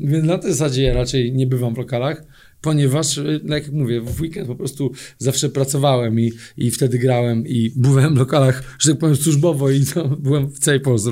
więc 0.00 0.24
na 0.24 0.38
tej 0.38 0.52
zasadzie 0.52 0.82
ja 0.82 0.94
raczej 0.94 1.32
nie 1.32 1.46
bywam 1.46 1.74
w 1.74 1.78
lokalach, 1.78 2.22
ponieważ, 2.60 3.18
y, 3.18 3.40
tak 3.48 3.62
jak 3.64 3.72
mówię, 3.72 4.00
w 4.00 4.20
weekend 4.20 4.46
po 4.46 4.54
prostu 4.54 4.92
zawsze 5.18 5.48
pracowałem 5.48 6.20
i, 6.20 6.32
i 6.56 6.70
wtedy 6.70 6.98
grałem 6.98 7.46
i 7.46 7.72
byłem 7.76 8.14
w 8.14 8.18
lokalach, 8.18 8.62
że 8.78 8.90
tak 8.90 8.98
powiem, 8.98 9.16
służbowo 9.16 9.70
i 9.70 9.84
to 9.84 10.08
byłem 10.22 10.46
w 10.48 10.58
całej 10.58 10.80
Polsce 10.80 11.10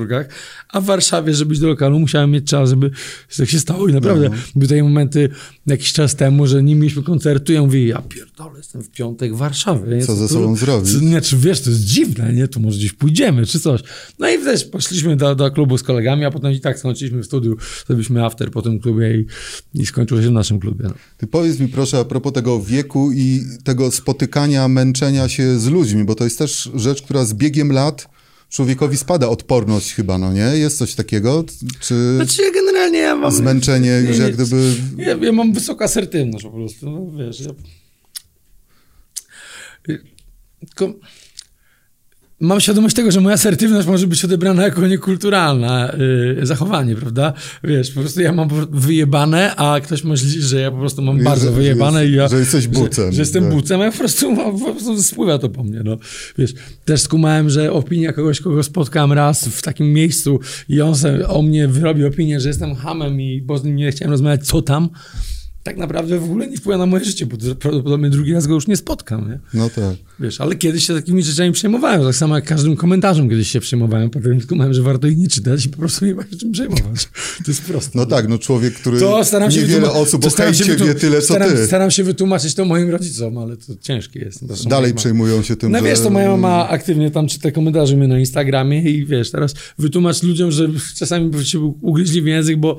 a 0.69 0.81
w 0.81 0.85
Warszawie, 0.85 1.33
żeby 1.33 1.53
iść 1.53 1.61
do 1.61 1.67
lokalu, 1.67 1.99
musiałem 1.99 2.31
mieć 2.31 2.45
czas, 2.45 2.69
żeby 2.69 2.91
tak 3.37 3.49
się 3.49 3.59
stało 3.59 3.87
i 3.87 3.93
naprawdę 3.93 4.29
No. 4.29 4.35
były 4.55 4.67
takie 4.67 4.83
momenty 4.83 5.29
jakiś 5.67 5.93
czas 5.93 6.15
temu, 6.15 6.47
że 6.47 6.63
nim 6.63 6.79
mieliśmy 6.79 7.03
koncertu, 7.03 7.53
ja 7.53 7.61
mówię, 7.61 7.87
ja 7.87 8.01
pierdolę, 8.01 8.57
jestem 8.57 8.83
w 8.83 8.89
piątek 8.89 9.33
w 9.35 9.37
Warszawie. 9.37 9.95
nie? 9.95 10.05
Co 10.05 10.15
ze 10.15 10.27
sobą 10.27 10.55
zrobić? 10.55 10.93
co- 10.93 10.99
Nie, 10.99 11.21
czy 11.21 11.37
wiesz, 11.37 11.61
to 11.61 11.69
jest 11.69 11.83
dziwne, 11.83 12.33
nie? 12.33 12.47
Tu 12.47 12.59
może 12.59 12.77
gdzieś 12.77 12.93
pójdziemy, 12.93 13.45
czy 13.45 13.59
coś. 13.59 13.81
No 14.19 14.29
i 14.29 14.37
też 14.37 14.65
poszliśmy 14.65 15.15
do, 15.15 15.35
do 15.35 15.51
klubu 15.51 15.77
z 15.77 15.83
kolegami, 15.83 16.25
a 16.25 16.31
potem 16.31 16.51
i 16.51 16.59
tak 16.59 16.79
skończyliśmy 16.79 17.21
w 17.21 17.25
studiu, 17.25 17.57
zrobiliśmy 17.87 18.25
after 18.25 18.51
po 18.51 18.61
tym 18.61 18.79
klubie 18.79 19.17
i, 19.17 19.25
i 19.81 19.85
skończyło 19.85 20.21
się 20.21 20.27
w 20.27 20.31
naszym 20.31 20.59
klubie. 20.59 20.85
No. 20.87 20.93
Powiedz 21.39 21.59
mi 21.59 21.67
proszę 21.67 21.99
a 21.99 22.05
propos 22.05 22.33
tego 22.33 22.61
wieku 22.61 23.11
i 23.11 23.41
tego 23.63 23.91
spotykania, 23.91 24.67
męczenia 24.67 25.29
się 25.29 25.59
z 25.59 25.67
ludźmi, 25.67 26.03
bo 26.03 26.15
to 26.15 26.23
jest 26.23 26.37
też 26.37 26.69
rzecz, 26.75 27.01
która 27.01 27.25
z 27.25 27.33
biegiem 27.33 27.71
lat 27.71 28.09
człowiekowi 28.49 28.97
spada 28.97 29.29
odporność 29.29 29.93
chyba, 29.93 30.17
no 30.17 30.33
nie? 30.33 30.41
Jest 30.41 30.77
coś 30.77 30.95
takiego? 30.95 31.43
Czy 31.79 32.15
Znaczy 32.15 32.41
ja 32.41 32.51
generalnie 32.51 32.99
ja 32.99 33.15
mam... 33.15 33.31
zmęczenie 33.31 33.91
już 34.07 34.17
jak 34.17 34.33
gdyby... 34.33 34.75
Ja, 34.97 35.17
ja 35.21 35.31
mam 35.31 35.53
wysoką 35.53 35.85
asertywność 35.85 36.45
po 36.45 36.51
prostu, 36.51 36.89
no 36.89 37.25
wiesz, 37.25 37.39
ja... 37.39 37.51
Tylko... 40.59 40.93
Mam 42.41 42.59
świadomość 42.61 42.95
tego, 42.95 43.11
że 43.11 43.21
moja 43.21 43.33
asertywność 43.35 43.87
może 43.87 44.07
być 44.07 44.25
odebrana 44.25 44.63
jako 44.63 44.87
niekulturalne 44.87 45.97
y, 46.41 46.45
zachowanie, 46.45 46.95
prawda? 46.95 47.33
Wiesz, 47.63 47.91
po 47.91 47.99
prostu 47.99 48.21
ja 48.21 48.31
mam 48.31 48.49
wyjebane, 48.71 49.55
a 49.55 49.79
ktoś 49.79 50.03
myśli, 50.03 50.41
że 50.41 50.59
ja 50.59 50.71
po 50.71 50.77
prostu 50.77 51.01
mam 51.01 51.23
bardzo 51.23 51.45
że 51.45 51.51
wyjebane 51.51 52.01
jest- 52.01 52.13
i 52.13 52.17
ja... 52.17 52.27
że 52.27 52.39
jesteś 52.39 52.67
bucem, 52.67 53.05
Że, 53.05 53.13
że 53.13 53.21
jestem 53.21 53.43
tak. 53.43 53.53
bucem, 53.53 53.81
a 53.81 53.85
ja 53.85 53.91
po 53.91 53.97
prostu, 53.97 54.35
po 54.59 54.71
prostu 54.71 55.03
spływa 55.03 55.39
to 55.39 55.49
po 55.49 55.63
mnie, 55.63 55.81
no. 55.85 55.97
Wiesz, 56.37 56.53
też 56.85 57.01
skumałem, 57.01 57.49
że 57.49 57.71
opinia 57.71 58.13
kogoś, 58.13 58.39
kogo 58.41 58.63
spotkałem 58.63 59.13
raz 59.13 59.47
w 59.47 59.61
takim 59.61 59.93
miejscu 59.93 60.39
i 60.69 60.81
on 60.81 60.95
se, 60.95 61.27
o 61.27 61.41
mnie 61.41 61.67
wyrobił 61.67 62.07
opinię, 62.07 62.39
że 62.39 62.47
jestem 62.47 62.75
hamem 62.75 63.21
i 63.21 63.41
bo 63.41 63.57
z 63.57 63.63
nim 63.63 63.75
nie 63.75 63.91
chciałem 63.91 64.11
rozmawiać, 64.11 64.47
co 64.47 64.61
tam, 64.61 64.89
tak 65.69 65.77
naprawdę 65.77 66.19
w 66.19 66.23
ogóle 66.23 66.47
nie 66.47 66.57
wpływa 66.57 66.77
na 66.77 66.85
moje 66.85 67.05
życie, 67.05 67.25
bo 67.25 67.37
prawdopodobnie 67.59 68.09
drugi 68.09 68.33
raz 68.33 68.47
go 68.47 68.53
już 68.53 68.67
nie 68.67 68.77
spotkam, 68.77 69.29
nie? 69.29 69.39
No 69.53 69.69
tak. 69.69 69.95
Wiesz, 70.19 70.41
ale 70.41 70.55
kiedyś 70.55 70.87
się 70.87 70.93
takimi 70.93 71.23
rzeczami 71.23 71.51
przejmowałem, 71.51 72.03
tak 72.03 72.15
samo 72.15 72.35
jak 72.35 72.45
każdym 72.45 72.75
komentarzem 72.75 73.29
kiedyś 73.29 73.51
się 73.51 73.59
przejmowałem, 73.59 74.09
potem 74.09 74.41
skumałem, 74.41 74.73
że 74.73 74.81
warto 74.81 75.07
ich 75.07 75.17
nie 75.17 75.27
czytać 75.27 75.65
i 75.65 75.69
po 75.69 75.77
prostu 75.77 76.05
nie 76.05 76.15
ma 76.15 76.23
się 76.23 76.37
czym 76.37 76.51
przejmować. 76.51 77.09
To 77.45 77.51
jest 77.51 77.61
proste. 77.61 77.91
No 77.95 78.05
tak, 78.05 78.27
no 78.27 78.37
człowiek, 78.37 78.73
który 78.73 78.99
To 78.99 79.25
staram 79.25 79.51
się 79.51 79.61
niewiele 79.61 79.91
osób 79.91 80.25
o 80.25 80.29
hejcie 80.29 80.75
wie 80.75 80.95
tyle, 80.95 81.21
co 81.21 81.25
staram, 81.25 81.49
ty. 81.49 81.67
Staram 81.67 81.91
się 81.91 82.03
wytłumaczyć 82.03 82.53
to 82.53 82.65
moim 82.65 82.89
rodzicom, 82.89 83.37
ale 83.37 83.57
to 83.57 83.73
ciężkie 83.81 84.19
jest. 84.19 84.39
To 84.47 84.69
Dalej 84.69 84.93
przejmują 84.93 85.43
się 85.43 85.55
tym, 85.55 85.71
No 85.71 85.79
że... 85.79 85.85
wiesz, 85.85 85.99
to 85.99 86.09
moja 86.09 86.29
mama 86.29 86.69
aktywnie 86.69 87.11
tam 87.11 87.27
czyta 87.27 87.51
komentarze 87.51 87.95
mnie 87.95 88.07
na 88.07 88.19
Instagramie 88.19 88.91
i 88.91 89.05
wiesz, 89.05 89.31
teraz 89.31 89.53
wytłumacz 89.77 90.23
ludziom, 90.23 90.51
że 90.51 90.69
czasami 90.95 91.45
się 91.45 91.59
ugryźli 91.81 92.21
w 92.21 92.25
język, 92.25 92.57
bo, 92.57 92.77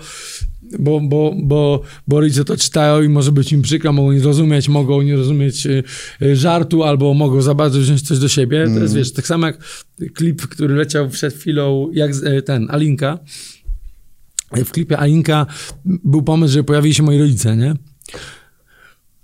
bo, 0.78 1.00
bo, 1.00 1.34
bo, 1.42 1.82
bo 2.08 2.20
rodzice 2.20 2.44
to 2.44 2.56
czytają 2.56 3.02
i 3.02 3.08
może 3.08 3.32
być 3.32 3.52
im 3.52 3.62
przykro, 3.62 3.92
mogą 3.92 4.12
nie 4.12 4.20
zrozumieć, 4.20 4.68
mogą 4.68 5.02
nie 5.02 5.16
rozumieć 5.16 5.66
y, 5.66 5.82
y, 6.22 6.36
żartu 6.36 6.84
albo 6.84 7.14
mogą 7.14 7.42
za 7.42 7.54
bardzo 7.54 7.80
wziąć 7.80 8.02
coś 8.02 8.18
do 8.18 8.28
siebie. 8.28 8.64
To 8.74 8.80
jest, 8.80 8.94
wiesz, 8.94 9.12
tak 9.12 9.26
samo 9.26 9.46
jak 9.46 9.58
klip, 10.14 10.42
który 10.42 10.74
leciał 10.74 11.08
przed 11.08 11.34
chwilą, 11.34 11.90
jak 11.92 12.10
y, 12.14 12.42
ten, 12.42 12.66
Alinka. 12.70 13.18
W 14.52 14.70
klipie 14.70 14.98
Alinka 14.98 15.46
był 15.84 16.22
pomysł, 16.22 16.54
że 16.54 16.64
pojawili 16.64 16.94
się 16.94 17.02
moi 17.02 17.18
rodzice, 17.18 17.56
nie? 17.56 17.74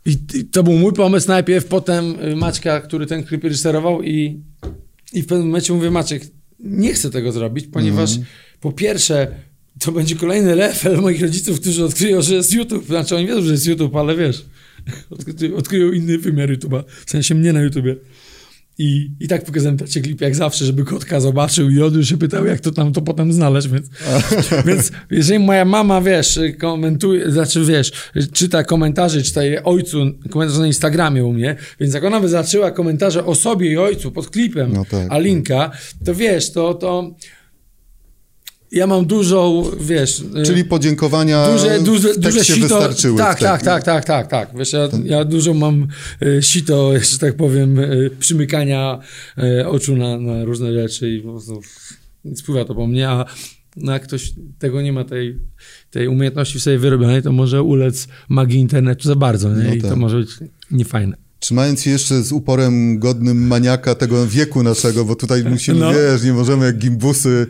I, 0.07 0.17
I 0.35 0.45
to 0.45 0.63
był 0.63 0.73
mój 0.73 0.93
pomysł 0.93 1.29
najpierw, 1.29 1.65
potem 1.65 2.15
Maćka, 2.37 2.81
który 2.81 3.07
ten 3.07 3.25
klip 3.25 3.45
reżyserował 3.45 4.03
i, 4.03 4.41
i 5.13 5.23
w 5.23 5.27
pewnym 5.27 5.47
momencie 5.47 5.73
mówię, 5.73 5.91
Maciek, 5.91 6.23
nie 6.61 6.95
chcę 6.95 7.11
tego 7.11 7.33
zrobić, 7.33 7.67
ponieważ 7.67 8.19
po 8.61 8.73
pierwsze, 8.73 9.29
to 9.81 9.93
będzie 9.93 10.17
kolejny 10.17 10.55
level 10.57 11.01
moich 11.01 11.23
rodziców, 11.23 11.61
którzy 11.61 11.85
odkryją, 11.85 12.23
że 12.23 12.35
jest 12.35 12.53
YouTube. 12.53 12.87
Znaczy 12.87 13.17
oni 13.17 13.27
wiedzą, 13.27 13.43
że 13.43 13.53
jest 13.53 13.67
YouTube, 13.67 13.97
ale 13.97 14.17
wiesz, 14.17 14.45
odkry- 15.11 15.55
odkryją 15.55 15.93
inny 15.93 16.19
wymiar 16.19 16.51
YouTube'a, 16.51 16.85
w 17.07 17.11
sensie 17.11 17.35
mnie 17.35 17.53
na 17.53 17.61
YouTubie. 17.61 17.97
I, 18.79 19.11
I 19.21 19.29
tak 19.29 19.45
pokazałem 19.45 19.79
tacie 19.79 20.01
klip 20.01 20.21
jak 20.21 20.35
zawsze, 20.35 20.65
żeby 20.65 20.85
kotka 20.85 21.21
zobaczył 21.21 21.71
i 21.71 21.83
on 21.83 22.05
się 22.05 22.19
pytał, 22.19 22.47
jak 22.47 22.61
to 22.61 22.71
tam 22.71 22.93
to 22.93 23.03
potem 23.03 23.33
znaleźć, 23.33 23.69
więc, 23.69 23.87
więc 24.67 24.93
jeżeli 25.11 25.39
moja 25.39 25.65
mama, 25.65 26.01
wiesz, 26.01 26.39
komentuje, 26.59 27.31
znaczy 27.31 27.65
wiesz, 27.65 27.93
czyta 28.33 28.65
komentarze, 28.65 29.23
czyta 29.23 29.45
je 29.45 29.65
ojcu, 29.65 29.99
komentarze 30.31 30.61
na 30.61 30.67
Instagramie 30.67 31.25
u 31.25 31.33
mnie, 31.33 31.57
więc 31.81 31.95
jak 31.95 32.05
ona 32.05 32.21
by 32.21 32.29
zaczęła 32.29 32.71
komentarze 32.71 33.25
o 33.25 33.35
sobie 33.35 33.71
i 33.71 33.77
ojcu 33.77 34.13
pod 34.13 34.31
klipem 34.31 34.73
No 34.73 34.85
tak. 34.85 35.07
Alinka, 35.11 35.71
to 36.05 36.15
wiesz, 36.15 36.53
to, 36.53 36.75
to 36.75 37.15
ja 38.73 38.87
mam 38.87 39.07
dużą, 39.07 39.71
wiesz... 39.81 40.21
y, 40.21 40.43
Czyli 40.47 40.65
podziękowania 40.65 41.53
duże, 41.53 41.81
duże, 41.81 42.15
duże 42.19 42.45
sito. 42.45 42.61
wystarczyły. 42.61 43.19
Tak, 43.19 43.41
tak, 43.41 43.63
tak, 43.63 43.83
tak, 43.83 44.05
tak, 44.05 44.27
tak. 44.27 44.51
Wiesz, 44.59 44.73
ja, 44.73 44.89
ja 45.05 45.25
dużo 45.25 45.55
mam 45.55 45.87
y, 46.23 46.43
sito, 46.43 46.93
że 47.13 47.19
tak 47.19 47.37
powiem, 47.37 47.79
y, 47.79 48.11
przymykania 48.19 48.99
oczu 49.67 49.97
na, 49.97 50.19
na 50.19 50.45
różne 50.45 50.73
rzeczy 50.73 51.11
i 51.11 51.21
po 51.21 51.31
prostu 51.31 51.61
spływa 52.37 52.65
to 52.65 52.75
po 52.75 52.87
mnie, 52.87 53.09
a 53.09 53.25
no 53.77 53.93
jak 53.93 54.03
ktoś 54.03 54.33
tego 54.59 54.83
nie 54.83 54.93
ma, 54.93 55.05
tej, 55.05 55.39
tej 55.91 56.09
umiejętności 56.09 56.59
w 56.59 56.63
sobie 56.63 56.79
wyrobionej, 56.79 57.23
to 57.23 57.33
może 57.33 57.63
ulec 57.63 58.09
magii 58.29 58.59
internetu 58.61 59.09
za 59.09 59.17
bardzo, 59.17 59.55
nie? 59.55 59.65
No 59.65 59.75
I 59.75 59.81
to 59.81 59.89
tak. 59.89 59.97
może 59.97 60.17
być 60.19 60.31
niefajne. 60.71 61.17
Trzymając 61.39 61.83
się 61.83 61.91
jeszcze 61.91 62.23
z 62.23 62.33
uporem 62.33 62.99
godnym 62.99 63.47
maniaka 63.47 63.95
tego 63.95 64.27
wieku 64.27 64.63
naszego, 64.63 65.05
bo 65.05 65.17
tutaj 65.17 65.45
musimy, 65.45 65.81
No. 65.81 65.93
wiesz, 65.93 66.23
nie 66.25 66.33
możemy 66.33 66.67
jak 66.67 66.79
gimbusy 66.79 67.47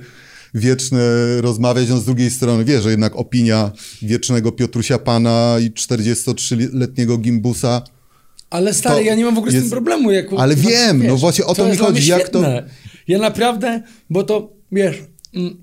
wieczne 0.61 1.01
rozmawiać, 1.41 1.89
no 1.89 1.97
z 1.99 2.05
drugiej 2.05 2.31
strony, 2.31 2.65
wiesz, 2.65 2.83
że 2.83 2.91
jednak 2.91 3.17
opinia 3.17 3.71
wiecznego 4.03 4.53
Piotrusia 4.53 4.99
Pana 4.99 5.57
i 5.61 5.71
43-letniego 5.71 7.19
gimbusa, 7.19 7.83
Ale 8.51 8.75
stary, 8.75 8.95
To 8.97 9.01
ja 9.01 9.15
nie 9.15 9.25
mam 9.25 9.35
w 9.35 9.39
ogóle 9.39 9.53
z 9.53 9.55
jest- 9.55 9.67
tym 9.67 9.71
problemu. 9.71 10.11
Jak, 10.11 10.27
Ale 10.39 10.57
wiem, 10.57 11.07
no 11.07 11.17
właśnie 11.17 11.45
o 11.45 11.55
to 11.55 11.63
mi 11.63 11.69
jest 11.69 11.81
dla 11.81 11.89
chodzi, 11.89 12.11
jak 12.11 12.29
to-. 12.29 12.43
Ja 13.09 13.19
naprawdę, 13.19 13.83
bo 14.11 14.23
to, 14.23 14.53
wiesz, 14.73 14.97
mm, 15.35 15.57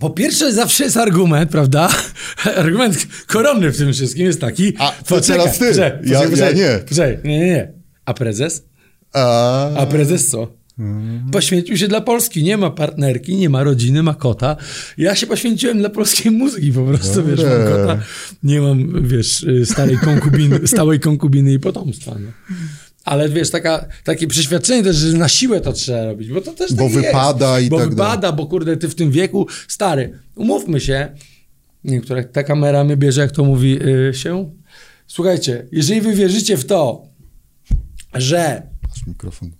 po 0.00 0.10
pierwsze 0.10 0.52
zawsze 0.52 0.84
jest 0.84 0.96
argument, 0.96 1.50
prawda? 1.50 1.88
Argument 2.56 3.06
koronny 3.26 3.72
w 3.72 3.76
tym 3.78 3.92
wszystkim 3.92 4.26
jest 4.26 4.40
taki. 4.40 4.72
A, 4.78 4.92
to 5.06 5.20
teraz 5.20 5.58
ty. 5.58 5.68
Poczekaj, 5.68 6.00
Ja- 6.04 6.20
poczekaj, 6.22 6.58
ja 6.58 6.72
nie. 6.72 6.78
Poczekaj, 6.78 7.18
nie, 7.24 7.38
nie, 7.38 7.46
nie. 7.46 7.72
A 8.04 8.14
prezes? 8.14 8.62
a... 9.12 9.74
A 9.76 9.86
prezes 9.86 10.28
co? 10.28 10.55
Mhm. 10.78 11.30
Poświęcił 11.30 11.76
się 11.76 11.88
dla 11.88 12.00
Polski. 12.00 12.42
Nie 12.42 12.56
ma 12.56 12.70
partnerki, 12.70 13.36
nie 13.36 13.50
ma 13.50 13.62
rodziny, 13.62 14.02
ma 14.02 14.14
kota. 14.14 14.56
Ja 14.98 15.14
się 15.14 15.26
poświęciłem 15.26 15.78
dla 15.78 15.90
polskiej 15.90 16.32
muzyki 16.32 16.72
po 16.72 16.84
prostu, 16.84 17.24
wiesz, 17.24 17.40
mam 17.40 17.50
Dobre. 17.50 17.70
kota. 17.72 18.02
Nie 18.42 18.60
mam, 18.60 19.08
wiesz, 19.08 19.46
starej 19.64 19.96
konkubiny, 19.98 20.66
stałej 20.74 21.00
konkubiny 21.00 21.52
i 21.52 21.58
potomstwa. 21.58 22.16
No. 22.20 22.56
Ale 23.04 23.28
wiesz, 23.28 23.50
taka, 23.50 23.86
takie 24.04 24.26
przeświadczenie 24.26 24.82
też, 24.82 24.96
że 24.96 25.16
na 25.16 25.28
siłę 25.28 25.60
to 25.60 25.72
trzeba 25.72 26.04
robić, 26.04 26.28
bo 26.28 26.40
to 26.40 26.52
też 26.52 26.74
Bo 26.74 26.84
tak 26.84 26.92
wypada 26.92 27.58
jest. 27.58 27.66
i 27.66 27.70
bo 27.70 27.78
tak 27.78 27.90
wypada, 27.90 28.32
bo 28.32 28.46
kurde, 28.46 28.76
ty 28.76 28.88
w 28.88 28.94
tym 28.94 29.10
wieku, 29.10 29.46
stary, 29.68 30.18
umówmy 30.34 30.80
się, 30.80 31.08
niektóre, 31.84 32.24
ta 32.24 32.42
kamera 32.42 32.84
mnie 32.84 32.96
bierze, 32.96 33.20
jak 33.20 33.30
to 33.32 33.44
mówi 33.44 33.78
y, 33.82 34.14
się. 34.14 34.50
Słuchajcie, 35.06 35.66
jeżeli 35.72 36.00
wy 36.00 36.12
wierzycie 36.14 36.56
w 36.56 36.64
to, 36.64 37.06
że 38.14 38.62
Masz 38.88 39.06
mikrofon. 39.06 39.50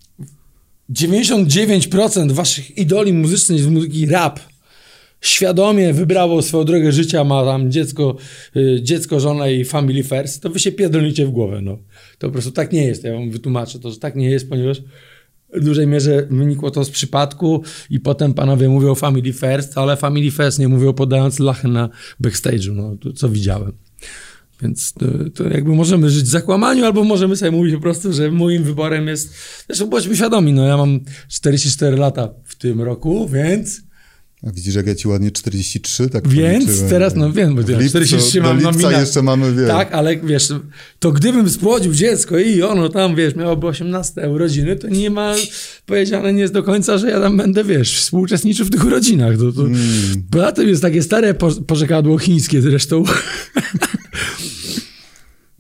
99% 0.91 2.33
waszych 2.33 2.79
idoli 2.79 3.13
muzycznych 3.13 3.61
z 3.61 3.67
muzyki 3.67 4.07
rap 4.07 4.41
świadomie 5.21 5.93
wybrało 5.93 6.43
swoją 6.43 6.65
drogę 6.65 6.93
życia, 6.93 7.25
ma 7.25 7.45
tam 7.45 7.71
dziecko, 7.71 8.17
y, 8.57 8.79
dziecko, 8.83 9.21
żona 9.21 9.49
i 9.49 9.65
family 9.65 10.03
first, 10.03 10.43
to 10.43 10.51
wy 10.51 10.59
się 10.59 10.73
pierdolicie 10.73 11.27
w 11.27 11.31
głowę, 11.31 11.61
no. 11.63 11.79
To 12.19 12.27
po 12.27 12.33
prostu 12.33 12.51
tak 12.51 12.73
nie 12.73 12.85
jest. 12.85 13.05
Ja 13.05 13.13
wam 13.13 13.31
wytłumaczę 13.31 13.79
to, 13.79 13.91
że 13.91 13.99
tak 13.99 14.17
nie 14.17 14.31
jest, 14.31 14.49
ponieważ 14.49 14.83
w 15.55 15.65
dużej 15.65 15.87
mierze 15.87 16.27
wynikło 16.31 16.71
to 16.71 16.85
z 16.85 16.91
przypadku 16.91 17.63
i 17.91 18.01
potem 18.01 18.35
panowie 18.35 18.69
mówią 18.69 18.95
family 18.95 19.33
first, 19.33 19.79
ale 19.79 19.97
family 19.97 20.31
first 20.31 20.59
nie 20.59 20.69
mówią 20.69 20.93
podając 20.93 21.39
lachy 21.39 21.69
na 21.69 21.89
backstage'u, 22.21 22.73
no, 22.75 22.97
to, 23.01 23.13
co 23.13 23.29
widziałem. 23.29 23.73
Więc 24.63 24.93
to, 24.93 25.07
to 25.35 25.49
jakby 25.49 25.75
możemy 25.75 26.11
żyć 26.11 26.25
w 26.25 26.29
zakłamaniu, 26.29 26.85
albo 26.85 27.05
możemy 27.05 27.37
sobie 27.37 27.51
mówić 27.51 27.75
po 27.75 27.81
prostu, 27.81 28.13
że 28.13 28.31
moim 28.31 28.63
wyborem 28.65 29.09
jest... 29.09 29.35
Zresztą 29.67 29.87
bądźmy 29.87 30.17
świadomi, 30.17 30.53
no 30.53 30.67
ja 30.67 30.77
mam 30.77 31.01
44 31.29 31.97
lata 31.97 32.29
w 32.45 32.55
tym 32.55 32.81
roku, 32.83 33.29
więc... 33.29 33.87
A 34.47 34.51
widzisz, 34.53 34.75
jak 34.75 34.87
ja 34.87 34.95
ci 34.95 35.09
ładnie 35.09 35.31
43, 35.31 36.09
tak 36.11 36.29
Więc 36.29 36.65
policzyłem. 36.65 36.91
teraz, 36.91 37.15
no 37.15 37.33
wiem, 37.33 37.55
bo 37.55 37.63
lipcu- 37.63 37.89
43 37.89 38.41
do 38.41 38.47
mam 38.47 38.57
lipca 38.57 38.71
nominat. 38.73 39.01
jeszcze 39.01 39.23
mamy, 39.23 39.55
wiesz. 39.55 39.69
Tak, 39.69 39.93
ale 39.93 40.17
wiesz, 40.17 40.49
to 40.99 41.13
gdybym 41.13 41.51
spłodził 41.51 41.93
dziecko 41.93 42.39
i 42.39 42.63
ono 42.63 42.89
tam, 42.89 43.15
wiesz, 43.15 43.35
miałoby 43.35 43.67
18 43.67 44.31
urodziny, 44.31 44.77
to 44.77 44.89
nie 44.89 45.11
ma 45.11 45.35
powiedziane 45.87 46.33
nie 46.33 46.41
jest 46.41 46.53
do 46.55 46.63
końca, 46.63 46.99
że 46.99 47.11
ja 47.11 47.21
tam 47.21 47.37
będę, 47.37 47.65
wiesz, 47.65 47.97
współuczestniczył 47.99 48.67
w 48.67 48.71
tych 48.71 48.85
urodzinach. 48.85 49.37
To, 49.39 49.53
to, 49.53 49.63
Mm. 49.63 49.77
Poza 50.31 50.53
tym 50.53 50.69
jest 50.69 50.83
takie 50.83 51.03
stare 51.03 51.35
po, 51.35 51.51
porzekadło 51.53 52.19
chińskie 52.19 52.63
zresztą. 52.63 53.05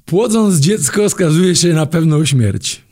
Płodząc 0.05 0.57
dziecko 0.57 1.11
skazuje 1.11 1.57
się 1.57 1.73
na 1.73 1.87
pewną 1.87 2.25
śmierć. 2.25 2.83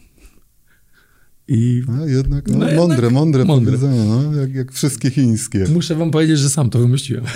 I 1.49 1.83
No, 1.88 2.06
jednak, 2.06 2.49
no, 2.49 2.59
No 2.59 2.64
jednak 2.66 2.88
mądre, 2.88 3.11
mądre, 3.11 3.44
mądre. 3.44 3.73
powiedzenie, 3.73 4.04
no, 4.04 4.40
jak, 4.40 4.54
jak 4.54 4.73
wszystkie 4.73 5.11
chińskie. 5.11 5.64
muszę 5.73 5.94
wam 5.94 6.11
powiedzieć, 6.11 6.38
że 6.38 6.50
sam 6.50 6.71
to 6.71 6.78
wymyśliłem. 6.78 7.25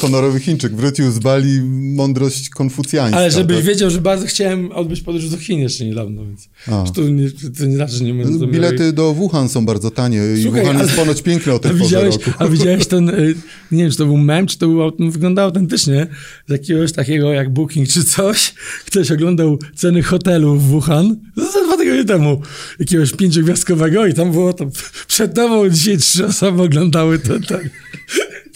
Honorowy 0.00 0.40
Chińczyk 0.40 0.72
wrócił 0.76 1.10
z 1.12 1.18
Bali 1.18 1.60
mądrość 1.94 2.48
konfucjańska. 2.48 3.18
Ale 3.18 3.30
żebyś 3.30 3.56
tak? 3.56 3.66
wiedział, 3.66 3.90
że 3.90 4.00
bardzo 4.00 4.26
chciałem 4.26 4.72
odbyć 4.72 5.00
podróż 5.00 5.28
do 5.30 5.36
Chin 5.36 5.58
jeszcze 5.60 5.84
niedawno, 5.84 6.24
więc 6.26 6.48
A. 6.66 6.84
to 6.94 7.02
nie, 7.02 7.30
to 7.58 7.66
nie 7.66 7.74
znaczy, 7.76 7.92
że 7.94 8.04
nie 8.04 8.14
będę 8.14 8.46
Bilety 8.46 8.92
do 8.92 9.14
Wuhan 9.14 9.48
są 9.48 9.66
bardzo 9.66 9.90
tanie 9.90 10.20
i 10.38 10.42
Słuchaj, 10.42 10.60
Wuhan 10.60 10.76
ale- 10.76 10.84
jest 10.84 10.96
ponoć 10.96 11.22
piękny 11.22 11.52
o 11.52 11.56
A 11.56 11.58
tej 11.58 11.70
porze 11.70 11.84
widziałeś, 11.84 12.14
roku. 12.16 12.30
a 12.38 12.48
widziałeś 12.48 12.86
ten, 12.86 13.08
y, 13.20 13.34
nie 13.72 13.82
wiem, 13.82 13.90
czy 13.90 13.96
to 13.98 14.06
był 14.06 14.16
mem, 14.16 14.46
czy 14.46 14.58
to 14.58 14.68
był, 14.68 14.78
aut- 14.82 15.10
wyglądało 15.10 15.46
autentycznie, 15.46 16.06
z 16.48 16.52
jakiegoś 16.52 16.92
takiego 16.92 17.32
jak 17.32 17.52
Booking 17.52 17.88
czy 17.88 18.04
coś. 18.04 18.54
Ktoś 18.86 19.10
oglądał 19.10 19.58
ceny 19.74 20.02
hotelu 20.02 20.56
w 20.56 20.62
Wuhan, 20.62 21.16
za 21.36 21.64
dwa 21.66 21.76
tygodnie 21.76 22.04
temu, 22.04 22.40
jakiegoś 22.78 23.12
pięciogwiazdkowego 23.12 24.06
i 24.06 24.14
tam 24.14 24.32
było 24.32 24.52
to, 24.52 24.66
przed 25.08 25.34
tobą 25.34 25.68
dzisiaj 25.70 25.98
trzy 25.98 26.26
osoby 26.26 26.62
oglądały 26.62 27.18
to, 27.18 27.40
to. 27.40 27.54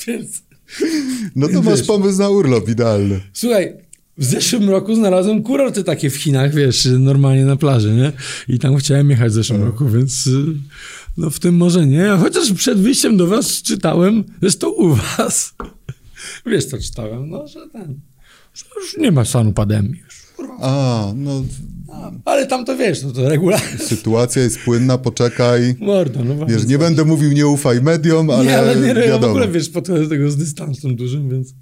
Więc, 0.06 0.42
No 1.36 1.48
to 1.48 1.62
wiesz. 1.62 1.64
masz 1.64 1.82
pomysł 1.82 2.18
na 2.18 2.28
urlop 2.28 2.68
idealny. 2.68 3.20
słuchaj, 3.32 3.72
w 4.18 4.24
zeszłym 4.24 4.70
roku 4.70 4.94
znalazłem 4.94 5.42
kurorty 5.42 5.84
takie 5.84 6.10
w 6.10 6.16
Chinach, 6.16 6.54
wiesz, 6.54 6.88
normalnie 6.98 7.44
na 7.44 7.56
plaży, 7.56 7.94
nie? 7.94 8.12
I 8.54 8.58
tam 8.58 8.76
chciałem 8.76 9.10
jechać 9.10 9.30
w 9.32 9.34
zeszłym 9.34 9.62
roku, 9.62 9.88
więc 9.88 10.26
y, 10.26 10.44
no 11.16 11.30
w 11.30 11.38
tym 11.40 11.56
może 11.56 11.86
nie. 11.86 12.12
A 12.12 12.16
chociaż 12.18 12.52
przed 12.52 12.78
wyjściem 12.80 13.16
do 13.16 13.26
was 13.26 13.62
czytałem, 13.62 14.24
zresztą 14.42 14.68
u 14.68 14.94
was, 14.94 15.54
wiesz 16.46 16.64
co 16.64 16.78
czytałem, 16.78 17.30
no, 17.30 17.48
że 17.48 17.68
ten, 17.72 18.00
że 18.54 18.64
już 18.76 18.96
nie 18.96 19.12
ma 19.12 19.24
stanu 19.24 19.52
pandemii 19.52 20.00
już. 20.04 20.22
A, 20.60 21.12
no 21.16 21.44
Ale 22.24 22.46
tam 22.46 22.64
to 22.64 22.76
wiesz, 22.76 23.02
no 23.02 23.12
to 23.12 23.28
regularnie. 23.28 23.78
sytuacja 23.78 24.42
jest 24.42 24.58
płynna, 24.64 24.98
poczekaj. 24.98 25.74
Mordo, 25.80 26.24
no 26.24 26.46
Wiesz, 26.46 26.66
nie 26.66 26.78
będę 26.78 27.04
mówił 27.04 27.32
nie 27.32 27.46
ufaj 27.46 27.82
mediom, 27.82 28.30
ale, 28.30 28.44
nie, 28.44 28.58
ale 28.58 28.76
nie, 28.76 28.86
ja 28.88 28.94
w 28.94 28.98
wiadomo. 29.06 29.28
ogóle, 29.32 29.48
wiesz, 29.48 29.68
podchodzę 29.68 30.02
do 30.02 30.08
tego 30.08 30.30
z 30.30 30.36
dystansem 30.36 30.96
dużym, 30.96 31.30
więc 31.30 31.54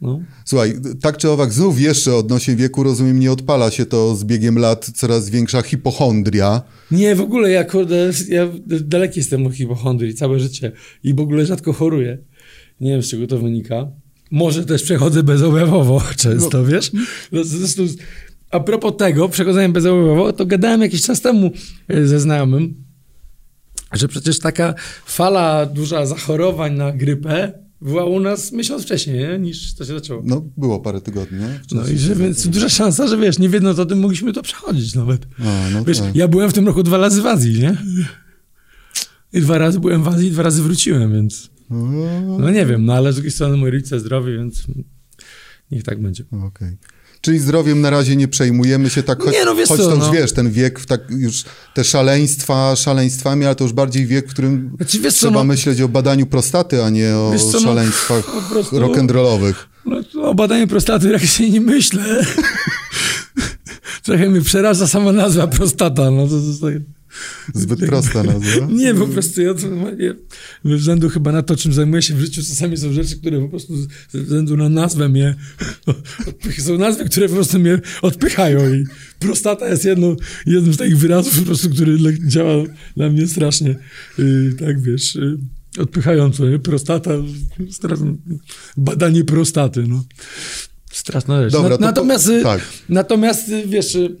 no. 0.00 0.20
Słuchaj, 0.44 0.74
tak 1.00 1.16
czy 1.16 1.30
owak, 1.30 1.52
znów 1.52 1.80
jeszcze 1.80 2.14
odnośnie 2.14 2.56
wieku, 2.56 2.82
rozumiem, 2.82 3.20
nie 3.20 3.32
odpala 3.32 3.70
się 3.70 3.86
to 3.86 4.16
z 4.16 4.24
biegiem 4.24 4.58
lat 4.58 4.90
coraz 4.94 5.30
większa 5.30 5.62
hipochondria. 5.62 6.62
Nie, 6.90 7.14
w 7.14 7.20
ogóle 7.20 7.50
ja, 7.50 7.64
kurde, 7.64 8.10
ja 8.28 8.48
daleki 8.66 9.20
jestem 9.20 9.46
od 9.46 9.54
hipochondrii 9.54 10.14
całe 10.14 10.40
życie 10.40 10.72
i 11.04 11.14
w 11.14 11.20
ogóle 11.20 11.46
rzadko 11.46 11.72
choruję. 11.72 12.18
Nie 12.80 12.90
wiem, 12.90 13.02
z 13.02 13.08
czego 13.08 13.26
to 13.26 13.38
wynika. 13.38 13.86
Może 14.30 14.64
też 14.66 14.82
przechodzę 14.82 15.22
bezobjawowo 15.22 16.02
często, 16.16 16.64
wiesz? 16.64 16.90
No, 17.32 17.44
Zresztą, 17.44 17.82
a 18.50 18.60
propos 18.60 18.96
tego, 18.96 19.28
przechodzenia 19.28 19.68
bezobjawowo, 19.68 20.32
to 20.32 20.46
gadałem 20.46 20.80
jakiś 20.82 21.02
czas 21.02 21.20
temu 21.20 21.50
e, 21.88 22.06
ze 22.06 22.20
znajomym, 22.20 22.74
że 23.92 24.08
przecież 24.08 24.38
taka 24.38 24.74
fala 25.04 25.66
duża 25.66 26.06
zachorowań 26.06 26.74
na 26.76 26.92
grypę 26.92 27.52
była 27.80 28.04
u 28.04 28.20
nas 28.20 28.52
miesiąc 28.52 28.82
wcześniej, 28.82 29.18
nie? 29.18 29.38
niż 29.38 29.74
to 29.74 29.84
się 29.84 29.94
zaczęło. 29.94 30.22
No, 30.24 30.44
było 30.56 30.80
parę 30.80 31.00
tygodni, 31.00 31.38
nie? 31.38 31.60
No 31.72 31.88
i 31.88 31.98
że 31.98 32.14
więc 32.14 32.48
duża 32.48 32.68
szansa, 32.68 33.06
że 33.06 33.16
wiesz, 33.16 33.38
nie 33.38 33.48
wiedząc 33.48 33.78
o 33.78 33.86
tym, 33.86 34.00
mogliśmy 34.00 34.32
to 34.32 34.42
przechodzić 34.42 34.94
nawet. 34.94 35.26
A, 35.38 35.70
no 35.72 35.84
Wiesz, 35.84 35.98
tak. 35.98 36.16
ja 36.16 36.28
byłem 36.28 36.50
w 36.50 36.52
tym 36.52 36.66
roku 36.66 36.82
dwa 36.82 36.98
razy 36.98 37.22
w 37.22 37.26
Azji, 37.26 37.60
nie? 37.60 37.76
I 39.32 39.40
dwa 39.40 39.58
razy 39.58 39.80
byłem 39.80 40.02
w 40.02 40.08
Azji, 40.08 40.30
dwa 40.30 40.42
razy 40.42 40.62
wróciłem, 40.62 41.12
więc 41.12 41.50
No, 41.70 42.38
no 42.38 42.50
nie 42.50 42.66
wiem, 42.66 42.84
no 42.84 42.92
ale 42.92 43.12
z 43.12 43.16
drugiej 43.16 43.32
strony 43.32 43.56
moi 43.56 43.70
rodzice 43.70 44.00
zdrowi, 44.00 44.32
więc 44.32 44.66
niech 45.70 45.82
tak 45.84 46.02
będzie. 46.02 46.24
Okej. 46.46 46.76
Czyli 47.20 47.38
zdrowiem 47.38 47.80
na 47.80 47.90
razie 47.90 48.16
nie 48.16 48.28
przejmujemy 48.28 48.90
się 48.90 49.02
tak, 49.02 49.22
choć, 49.22 49.32
Nie, 49.34 49.44
no 49.44 49.54
wiesz 49.54 49.68
choć 49.68 49.80
co, 49.80 49.86
to 49.88 49.94
już 49.94 50.04
no. 50.04 50.12
wiesz, 50.12 50.32
ten 50.32 50.50
wiek, 50.50 50.86
tak 50.86 51.00
już 51.10 51.44
te 51.74 51.84
szaleństwa 51.84 52.76
szaleństwami, 52.76 53.44
ale 53.46 53.54
to 53.54 53.64
już 53.64 53.72
bardziej 53.72 54.06
wiek, 54.06 54.28
w 54.28 54.30
którym 54.32 54.70
Znaczy, 54.76 54.98
wiesz 55.00 55.14
co, 55.14 55.18
trzeba 55.20 55.32
no- 55.40 55.44
myśleć 55.44 55.80
o 55.80 55.88
badaniu 55.88 56.26
prostaty, 56.26 56.84
a 56.84 56.90
nie 56.90 57.16
o 57.16 57.32
co, 57.38 57.52
no, 57.52 57.60
szaleństwach 57.60 58.24
po 58.24 58.42
prostu- 58.54 58.76
rock'n'rollowych. 58.76 59.54
No, 59.86 60.22
o 60.22 60.34
badaniu 60.34 60.66
prostaty 60.66 61.12
raczej 61.12 61.50
nie 61.50 61.60
myślę. 61.60 62.04
Trochę 64.02 64.28
mnie 64.30 64.40
przeraża 64.40 64.86
sama 64.86 65.12
nazwa 65.12 65.46
prostata. 65.46 66.10
No 66.10 66.26
to, 66.28 66.34
to, 66.34 66.60
to, 66.60 66.66
Zbyt 67.54 67.80
prosta 67.86 68.22
nazwa. 68.22 68.66
Nie, 68.72 68.94
po 68.94 69.06
prostu 69.06 69.42
ja 69.42 69.54
to, 69.54 69.66
nie, 69.98 70.14
ze 70.64 70.76
względu 70.76 71.08
chyba 71.08 71.32
na 71.32 71.42
to, 71.42 71.56
czym 71.56 71.72
zajmuję 71.72 72.02
się 72.02 72.14
w 72.14 72.20
życiu, 72.20 72.42
czasami 72.42 72.76
są 72.76 72.92
rzeczy, 72.92 73.16
które 73.16 73.40
po 73.40 73.48
prostu 73.48 73.76
ze 74.10 74.22
względu 74.22 74.56
na 74.56 74.68
nazwę 74.68 75.08
mnie 75.08 75.34
odpych- 76.26 76.60
są 76.66 76.78
nazwy, 76.78 77.04
które 77.04 77.28
po 77.28 77.34
prostu 77.34 77.58
mnie 77.58 77.80
odpychają 78.02 78.74
i 78.74 78.84
prostata 79.18 79.68
jest 79.68 79.84
jedną, 79.84 80.16
jednym 80.46 80.74
z 80.74 80.76
takich 80.76 80.98
wyrazów 80.98 81.38
po 81.38 81.44
prostu, 81.46 81.70
który 81.70 81.98
dla- 81.98 82.10
działa 82.26 82.64
dla 82.96 83.10
mnie 83.10 83.26
strasznie, 83.26 83.76
yy, 84.18 84.54
tak 84.60 84.80
wiesz, 84.82 85.14
yy, 85.14 85.38
odpychająco, 85.78 86.48
nie? 86.48 86.58
Prostata, 86.58 87.10
straszne, 87.70 88.14
badanie 88.76 89.24
prostaty, 89.24 89.84
no. 89.88 90.04
Straszna 90.92 91.42
rzecz. 91.42 91.52
Dobra, 91.52 91.68
Na, 91.70 91.76
to 91.76 91.78
po- 91.78 91.84
natomiast, 91.86 92.28
y, 92.28 92.42
tak. 92.42 92.60
natomiast, 92.88 93.48
y, 93.48 93.66
wiesz, 93.66 93.94
y, 93.94 94.16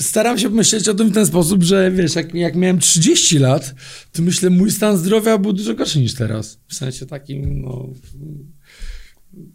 staram 0.00 0.38
się 0.38 0.48
myśleć 0.50 0.88
o 0.88 0.94
tym 0.94 1.08
w 1.08 1.14
ten 1.14 1.26
sposób, 1.26 1.62
że 1.62 1.90
wiesz, 1.90 2.14
jak, 2.14 2.34
jak 2.34 2.56
miałem 2.56 2.78
30 2.78 3.38
lat, 3.38 3.74
to 4.12 4.22
myślę, 4.22 4.50
mój 4.50 4.70
stan 4.70 4.96
zdrowia 4.98 5.38
był 5.38 5.52
dużo 5.52 5.74
gorszy 5.74 6.00
niż 6.00 6.14
teraz. 6.14 6.58
W 6.68 6.74
sensie 6.74 7.06
takim, 7.06 7.62
no, 7.62 7.88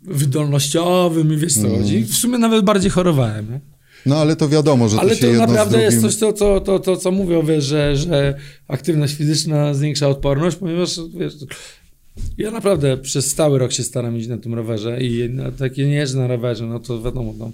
wydolnościowym 0.01 1.34
i 1.34 1.38
wiesz 1.38 1.53
co 1.53 1.60
Mhm. 1.62 1.81
chodzi. 1.81 2.03
W 2.03 2.15
sumie 2.15 2.38
nawet 2.38 2.65
bardziej 2.65 2.91
chorowałem, 2.91 3.51
nie? 3.51 3.60
No 4.05 4.17
ale 4.17 4.36
to 4.36 4.50
wiadomo, 4.50 4.89
że 4.89 4.98
Ale 5.00 5.10
to 5.10 5.15
się 5.15 5.22
to 5.22 5.27
jedno 5.27 5.48
naprawdę 5.48 5.72
drugim... 5.77 5.86
jest 5.91 6.01
coś, 6.01 6.17
to, 6.17 6.34
to, 6.34 6.60
to, 6.62 6.79
to 6.79 6.98
co 6.98 7.12
mówią, 7.12 7.46
wiesz, 7.46 7.63
że, 7.65 7.96
że 7.96 8.36
aktywność 8.67 9.15
fizyczna 9.15 9.74
zwiększa 9.74 10.08
odporność, 10.08 10.58
ponieważ 10.58 11.00
wiesz, 11.19 11.34
ja 12.38 12.51
naprawdę 12.51 12.98
przez 12.98 13.36
cały 13.36 13.60
rok 13.60 13.72
się 13.74 13.84
staram 13.84 14.17
iść 14.17 14.27
na 14.27 14.38
tym 14.38 14.53
rowerze 14.53 15.01
i 15.03 15.29
na, 15.29 15.51
takie 15.51 15.88
nie 15.88 15.93
jeżdżę 15.93 16.17
na 16.17 16.27
rowerze, 16.27 16.65
no 16.65 16.79
to 16.79 17.01
wiadomo, 17.01 17.34
tam, 17.39 17.51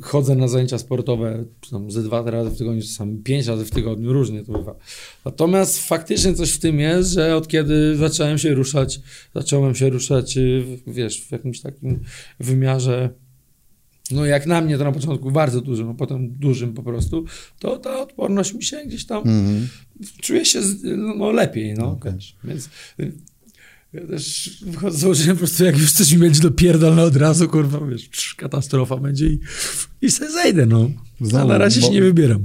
chodzę 0.00 0.34
na 0.34 0.48
zajęcia 0.48 0.78
sportowe 0.78 1.44
tam 1.70 1.90
ze 1.90 2.02
dwa 2.02 2.30
razy 2.30 2.50
w 2.50 2.58
tygodniu, 2.58 2.82
czasami 2.82 3.18
pięć 3.18 3.46
razy 3.46 3.64
w 3.64 3.70
tygodniu, 3.70 4.12
różnie 4.12 4.44
to 4.44 4.52
bywa. 4.52 4.74
Natomiast 5.24 5.78
faktycznie 5.78 6.34
coś 6.34 6.52
w 6.52 6.58
tym 6.58 6.80
jest, 6.80 7.10
że 7.10 7.36
od 7.36 7.48
kiedy 7.48 7.96
zacząłem 7.96 8.38
się 8.38 8.54
ruszać, 8.54 9.00
zacząłem 9.34 9.74
się 9.74 9.90
ruszać, 9.90 10.36
y, 10.36 10.64
wiesz, 10.86 11.20
w 11.20 11.32
jakimś 11.32 11.60
takim 11.60 12.00
wymiarze 12.40 13.10
no 14.10 14.24
jak 14.24 14.46
na 14.46 14.60
mnie 14.60 14.78
to 14.78 14.84
na 14.84 14.92
początku 14.92 15.30
bardzo 15.30 15.60
dużym, 15.60 15.88
a 15.88 15.94
potem 15.94 16.30
dużym 16.30 16.74
po 16.74 16.82
prostu, 16.82 17.24
to 17.58 17.78
ta 17.78 18.00
odporność 18.00 18.54
mi 18.54 18.62
się 18.62 18.84
gdzieś 18.86 19.06
tam, 19.06 19.18
Mhm. 19.18 19.68
czuję 20.22 20.44
się 20.44 20.60
no, 20.96 21.32
lepiej, 21.32 21.74
no, 21.74 21.98
wiesz, 22.04 22.36
więc 22.44 22.68
y, 23.00 23.12
ja 23.94 24.06
też 24.06 24.50
wychodzę 24.66 24.98
z 24.98 25.00
założenia 25.00 25.32
po 25.32 25.38
prostu, 25.38 25.64
jak 25.64 25.78
już 25.78 25.92
coś 25.92 26.12
mi 26.12 26.18
będzie 26.18 26.40
dopierdolne 26.40 27.02
od 27.02 27.16
razu, 27.16 27.48
kurwa, 27.48 27.86
wiesz, 27.86 28.08
psz, 28.08 28.34
katastrofa 28.34 28.96
będzie 28.96 29.26
i, 29.26 29.40
i 30.02 30.10
se 30.10 30.32
zejdę, 30.32 30.66
no. 30.66 30.90
A 31.22 31.24
Znowu, 31.24 31.48
na 31.48 31.58
razie 31.58 31.80
bo- 31.80 31.86
się 31.86 31.92
nie 31.92 32.02
wybieram. 32.02 32.44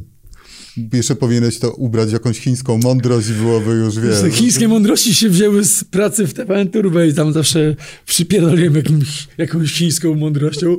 Jeszcze 0.94 1.16
powinieneś 1.16 1.60
to 1.60 1.72
ubrać 1.72 2.10
w 2.10 2.14
jakąś 2.14 2.40
chińską 2.40 2.78
mądrość 2.78 3.30
i 3.30 3.34
byłoby 3.34 3.72
już, 3.72 3.96
Te 3.96 4.02
wiesz... 4.02 4.34
chińskie 4.34 4.68
mądrości 4.68 5.16
się 5.16 5.30
wzięły 5.30 5.66
z 5.66 5.84
pracy 5.84 6.28
w 6.28 6.34
TVN 6.34 6.70
Turbo 6.70 7.04
i 7.04 7.14
tam 7.14 7.34
zawsze 7.34 7.76
przypierdoliłem 8.06 8.76
jakimś, 8.76 9.28
jakąś 9.38 9.74
chińską 9.74 10.16
mądrością, 10.16 10.78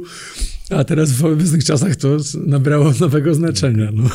a 0.70 0.84
teraz 0.84 1.12
w 1.12 1.24
obecnych 1.24 1.64
czasach 1.64 1.96
to 1.96 2.16
nabrało 2.46 2.92
nowego 3.00 3.34
znaczenia, 3.34 3.90
no. 3.94 4.10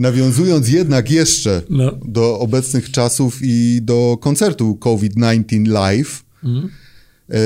Nawiązując 0.00 0.68
jednak 0.68 1.10
jeszcze 1.10 1.62
No. 1.70 1.92
do 2.04 2.38
obecnych 2.38 2.90
czasów 2.90 3.38
i 3.42 3.78
do 3.82 4.18
koncertu 4.20 4.76
COVID-19 4.76 5.66
Live, 5.66 6.24
Mhm. 6.44 6.68
e, 7.30 7.38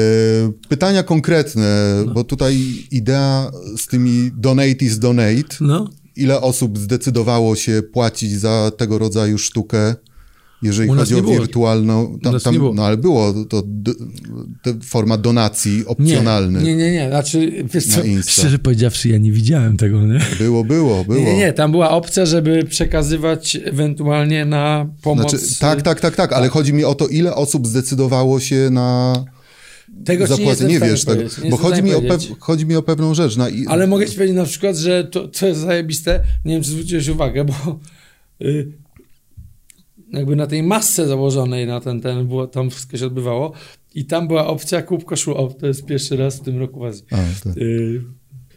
pytania 0.69 1.03
konkretne, 1.03 2.03
No. 2.07 2.13
bo 2.15 2.25
tutaj 2.25 2.59
idea 2.91 3.51
z 3.77 3.87
tymi 3.87 4.31
donate 4.37 4.85
is 4.85 4.99
donate, 4.99 5.57
No. 5.61 5.91
ile 6.17 6.41
osób 6.41 6.79
zdecydowało 6.79 7.57
się 7.57 7.83
płacić 7.93 8.33
za 8.41 8.73
tego 8.77 8.99
rodzaju 8.99 9.39
sztukę, 9.39 9.95
jeżeli 10.63 10.91
U 10.91 10.95
chodzi 10.95 11.15
nie 11.15 11.21
o 11.21 11.23
było. 11.23 11.35
wirtualną, 11.39 12.19
nas 12.23 12.47
nie 12.47 12.53
było. 12.53 12.75
no 12.75 12.85
ale 12.87 12.97
było 12.97 13.35
to 13.49 13.63
forma 14.85 15.19
donacji 15.19 15.77
Nie, 15.77 15.87
opcjonalnych. 15.87 16.63
nie, 16.63 16.77
nie, 16.77 16.93
nie. 16.93 17.09
Znaczy, 17.09 17.65
wiesz 17.75 17.87
co, 17.87 18.01
szczerze 18.27 18.59
powiedziawszy, 18.59 19.09
ja 19.09 19.19
nie 19.19 19.33
widziałem 19.33 19.77
tego, 19.77 20.03
nie? 20.03 20.21
Było, 20.39 20.65
było, 20.65 21.05
było. 21.05 21.19
Nie, 21.19 21.25
nie, 21.25 21.37
nie, 21.37 21.53
tam 21.53 21.71
była 21.71 21.91
opcja, 21.91 22.27
żeby 22.27 22.65
przekazywać 22.65 23.59
ewentualnie 23.65 24.45
na 24.45 24.87
pomoc. 25.03 25.31
Znaczy, 25.31 25.59
tak, 25.61 25.83
tak, 25.83 26.01
tak, 26.01 26.17
tak, 26.17 26.33
ale 26.33 26.49
chodzi 26.49 26.73
mi 26.73 26.85
o 26.85 26.95
to, 26.95 27.07
ile 27.07 27.35
osób 27.35 27.67
zdecydowało 27.67 28.41
się 28.41 28.69
na 28.71 29.15
Tego 30.05 30.27
nie, 30.27 30.67
Nie 30.69 30.81
wiesz 30.81 31.05
powiedzieć, 31.05 31.39
nie 31.45 31.51
bo 31.51 31.57
chodzi 31.57 31.83
mi, 31.83 31.91
chodzi 32.39 32.67
mi 32.67 32.77
o 32.77 32.83
pewną 32.83 33.15
rzecz. 33.15 33.37
Na, 33.37 33.47
Ale 33.67 33.87
mogę 33.87 34.07
ci 34.07 34.15
powiedzieć 34.15 34.37
na 34.37 34.45
przykład, 34.45 34.77
że 34.77 35.05
to, 35.05 35.29
to 35.29 35.47
jest 35.47 35.61
zajebiste, 35.61 36.21
nie 36.45 36.55
wiem, 36.55 36.63
czy 36.63 36.71
zwróciłeś 36.71 37.09
uwagę, 37.09 37.45
bo 37.45 37.55
y, 38.43 38.73
jakby 40.13 40.37
na 40.37 40.47
tej 40.47 40.63
masce 40.63 41.09
założonej 41.09 41.67
na 41.67 41.81
ten, 41.81 42.01
ten 42.01 42.29
było, 42.29 42.47
tam 42.47 42.71
wszystko 42.71 42.97
się 42.97 43.07
odbywało 43.07 43.53
i 43.95 44.05
tam 44.05 44.29
była 44.29 44.47
opcja 44.47 44.83
kup 44.83 45.05
koszulę. 45.05 45.37
O, 45.37 45.49
to 45.49 45.67
jest 45.67 45.87
pierwszy 45.87 46.17
raz 46.17 46.37
w 46.37 46.41
tym 46.41 46.59
roku 46.59 46.81
w 46.81 46.85
Azji. 46.85 47.05
A, 47.11 47.17
tak. 47.45 47.57
Y, 47.57 48.03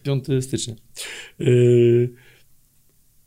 5 0.03 0.25
stycznia. 0.41 0.75
Y, 1.41 2.13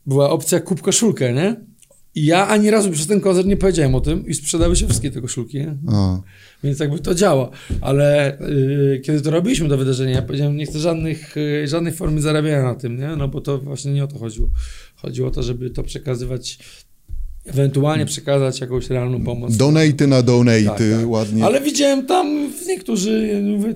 była 0.05 0.29
opcja 0.29 0.59
kup 0.59 0.81
koszulkę, 0.81 1.33
nie? 1.33 1.71
I 2.15 2.25
ja 2.25 2.47
ani 2.47 2.71
razu 2.71 2.91
przez 2.91 3.07
ten 3.07 3.21
koncert 3.21 3.47
nie 3.47 3.57
powiedziałem 3.57 3.95
o 3.95 4.01
tym 4.01 4.27
i 4.27 4.33
sprzedały 4.33 4.75
się 4.75 4.85
wszystkie 4.85 5.11
te 5.11 5.21
koszulki, 5.21 5.57
nie? 5.57 5.77
A, 5.87 6.21
Więc 6.63 6.79
jakby 6.79 6.99
to 6.99 7.15
działa. 7.15 7.49
Ale 7.81 8.37
y, 8.41 9.01
kiedy 9.05 9.21
to 9.21 9.31
robiliśmy 9.31 9.69
to 9.69 9.77
wydarzenie, 9.77 10.13
ja 10.13 10.21
powiedziałem, 10.21 10.57
nie 10.57 10.65
chcę 10.65 10.79
żadnych, 10.79 11.37
y, 11.37 11.67
żadnej 11.67 11.93
formy 11.93 12.21
zarabiania 12.21 12.63
na 12.63 12.75
tym, 12.75 12.97
nie? 12.97 13.15
No 13.15 13.27
bo 13.27 13.41
to 13.41 13.57
właśnie 13.57 13.93
nie 13.93 14.03
o 14.03 14.07
to 14.07 14.19
chodziło. 14.19 14.49
Chodziło 14.95 15.27
o 15.27 15.31
to, 15.31 15.43
żeby 15.43 15.69
to 15.69 15.83
przekazywać, 15.83 16.59
ewentualnie 17.45 18.05
przekazać 18.05 18.59
jakąś 18.61 18.89
realną 18.89 19.23
pomoc. 19.23 19.55
donaty 19.57 20.07
na 20.07 20.21
donaty, 20.21 20.65
Tak, 20.65 20.77
tak. 20.77 21.09
ładnie. 21.09 21.45
Ale 21.45 21.61
widziałem 21.61 22.05
tam 22.05 22.49
niektórzy, 22.67 23.41
mówię 23.57 23.73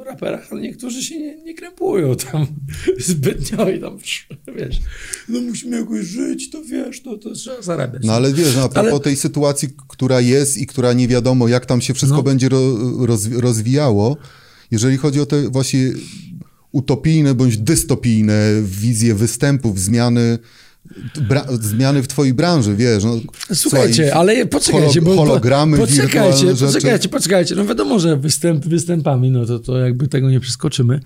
o 0.00 0.04
raperach, 0.04 0.48
ale 0.52 0.60
niektórzy 0.60 1.02
się 1.02 1.18
nie, 1.20 1.36
nie 1.42 1.54
krępują 1.54 2.16
tam 2.16 2.46
zbytnio 3.08 3.68
i 3.70 3.80
tam, 3.80 3.98
wiesz, 4.56 4.80
no 5.28 5.40
musimy 5.40 5.76
jakoś 5.80 6.06
żyć, 6.06 6.50
to 6.50 6.62
wiesz, 6.64 7.02
to, 7.02 7.18
to 7.18 7.32
trzeba 7.34 7.62
zarabiać. 7.62 8.02
No 8.04 8.12
ale 8.12 8.32
wiesz, 8.32 8.56
no, 8.56 8.62
a 8.62 8.68
propos 8.68 8.90
Ale- 8.92 9.00
tej 9.00 9.16
sytuacji, 9.16 9.68
która 9.88 10.20
jest 10.20 10.56
i 10.58 10.66
która 10.66 10.92
nie 10.92 11.08
wiadomo, 11.08 11.48
jak 11.48 11.66
tam 11.66 11.80
się 11.80 11.94
wszystko 11.94 12.16
No. 12.16 12.22
będzie 12.22 12.48
ro, 12.48 12.60
roz, 13.06 13.26
rozwijało, 13.32 14.16
jeżeli 14.70 14.96
chodzi 14.96 15.20
o 15.20 15.26
te 15.26 15.48
właśnie 15.48 15.92
utopijne 16.72 17.34
bądź 17.34 17.56
dystopijne 17.56 18.62
wizje 18.64 19.14
występów, 19.14 19.80
zmiany, 19.80 20.38
zmiany 21.60 22.02
w 22.02 22.08
twojej 22.08 22.34
branży, 22.34 22.76
wiesz. 22.76 23.04
No, 23.04 23.20
Słuchajcie, 23.54 23.94
słuchaj, 23.94 24.10
ale 24.10 24.46
poczekajcie, 24.46 25.00
holo- 25.00 25.04
bo... 25.04 25.16
hologramy, 25.16 25.78
poczekajcie, 25.78 26.56
rzeczy. 26.56 26.64
poczekajcie, 26.66 27.08
poczekajcie. 27.08 27.54
No 27.54 27.64
wiadomo, 27.64 27.98
że 27.98 28.16
występ 28.16 28.66
występami, 28.66 29.30
no 29.30 29.46
to, 29.46 29.58
to 29.58 29.78
jakby 29.78 30.08
tego 30.08 30.30
nie 30.30 30.40
przeskoczymy, 30.40 31.00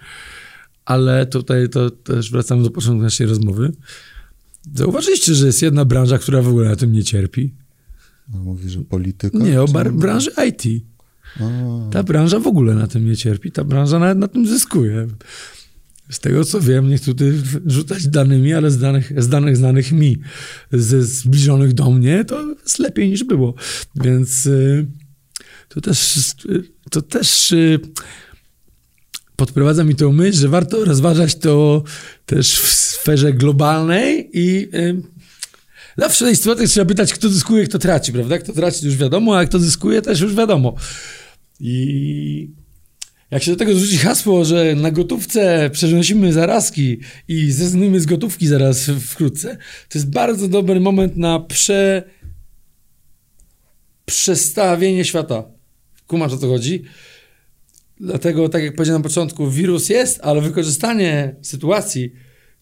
ale 0.84 1.26
tutaj 1.26 1.68
to 1.68 1.90
też 1.90 2.30
wracamy 2.30 2.62
do 2.62 2.70
początku 2.70 3.02
naszej 3.02 3.26
rozmowy. 3.26 3.72
Zauważyliście, 4.74 5.34
że 5.34 5.46
jest 5.46 5.62
jedna 5.62 5.84
branża, 5.84 6.18
która 6.18 6.42
w 6.42 6.48
ogóle 6.48 6.68
na 6.68 6.76
tym 6.76 6.92
nie 6.92 7.04
cierpi? 7.04 7.54
No, 8.34 8.38
mówi, 8.38 8.70
że 8.70 8.80
polityka. 8.80 9.38
Nie, 9.38 9.62
o 9.62 9.66
branży 9.92 10.30
IT. 10.48 10.84
A, 11.40 11.42
Ta 11.92 12.02
branża 12.02 12.38
w 12.40 12.46
ogóle 12.46 12.74
na 12.74 12.86
tym 12.86 13.04
nie 13.06 13.16
cierpi, 13.16 13.52
ta 13.52 13.64
branża 13.64 13.98
nawet 13.98 14.18
na 14.18 14.28
tym 14.28 14.46
zyskuje. 14.46 15.06
Z 16.10 16.20
tego 16.20 16.44
co 16.44 16.60
wiem, 16.60 16.88
nie 16.88 16.96
chcę 16.96 17.06
tutaj 17.06 17.32
rzucać 17.66 18.08
danymi, 18.08 18.52
ale 18.52 18.70
z 18.70 18.78
danych, 18.78 19.22
z 19.22 19.28
danych 19.28 19.56
znanych 19.56 19.92
mi, 19.92 20.18
ze 20.72 21.02
zbliżonych 21.02 21.72
do 21.72 21.90
mnie, 21.90 22.24
to 22.24 22.54
jest 22.62 22.78
lepiej 22.78 23.10
niż 23.10 23.24
było. 23.24 23.54
Więc 23.94 24.46
y, 24.46 24.86
to 25.68 25.80
też, 25.80 26.14
to 26.90 27.02
też 27.02 27.52
y, 27.52 27.80
podprowadza 29.36 29.84
mi 29.84 29.94
tą 29.94 30.12
myśl, 30.12 30.38
że 30.38 30.48
warto 30.48 30.84
rozważać 30.84 31.34
to 31.34 31.82
też 32.26 32.54
w 32.54 32.68
sferze 32.68 33.32
globalnej 33.32 34.30
i 34.32 34.68
y, 34.76 35.02
zawsze 35.98 36.24
tej 36.24 36.36
sytuacji 36.36 36.68
trzeba 36.68 36.86
pytać, 36.86 37.14
kto 37.14 37.28
zyskuje, 37.28 37.64
kto 37.64 37.78
traci, 37.78 38.12
prawda? 38.12 38.38
Kto 38.38 38.52
traci 38.52 38.86
już 38.86 38.96
wiadomo, 38.96 39.38
a 39.38 39.44
kto 39.44 39.58
zyskuje 39.58 40.02
też 40.02 40.20
już 40.20 40.34
wiadomo. 40.34 40.74
I 41.60 42.61
jak 43.32 43.42
się 43.42 43.50
do 43.50 43.56
tego 43.56 43.74
zrzuci 43.74 43.98
hasło, 43.98 44.44
że 44.44 44.74
na 44.74 44.90
gotówce 44.90 45.70
przenosimy 45.72 46.32
zarazki 46.32 46.98
i 47.28 47.50
zrezygnujemy 47.52 48.00
z 48.00 48.06
gotówki 48.06 48.46
zaraz 48.46 48.90
wkrótce, 49.00 49.56
to 49.88 49.98
jest 49.98 50.10
bardzo 50.10 50.48
dobry 50.48 50.80
moment 50.80 51.16
na 51.16 51.40
prze... 51.40 52.02
przestawienie 54.04 55.04
świata. 55.04 55.44
Kumasz 56.06 56.32
o 56.32 56.36
co 56.36 56.48
chodzi? 56.48 56.82
Dlatego, 58.00 58.48
tak 58.48 58.62
jak 58.62 58.74
powiedziałem 58.74 59.02
na 59.02 59.08
początku, 59.08 59.50
wirus 59.50 59.88
jest, 59.88 60.20
ale 60.22 60.40
wykorzystanie 60.40 61.36
sytuacji 61.42 62.12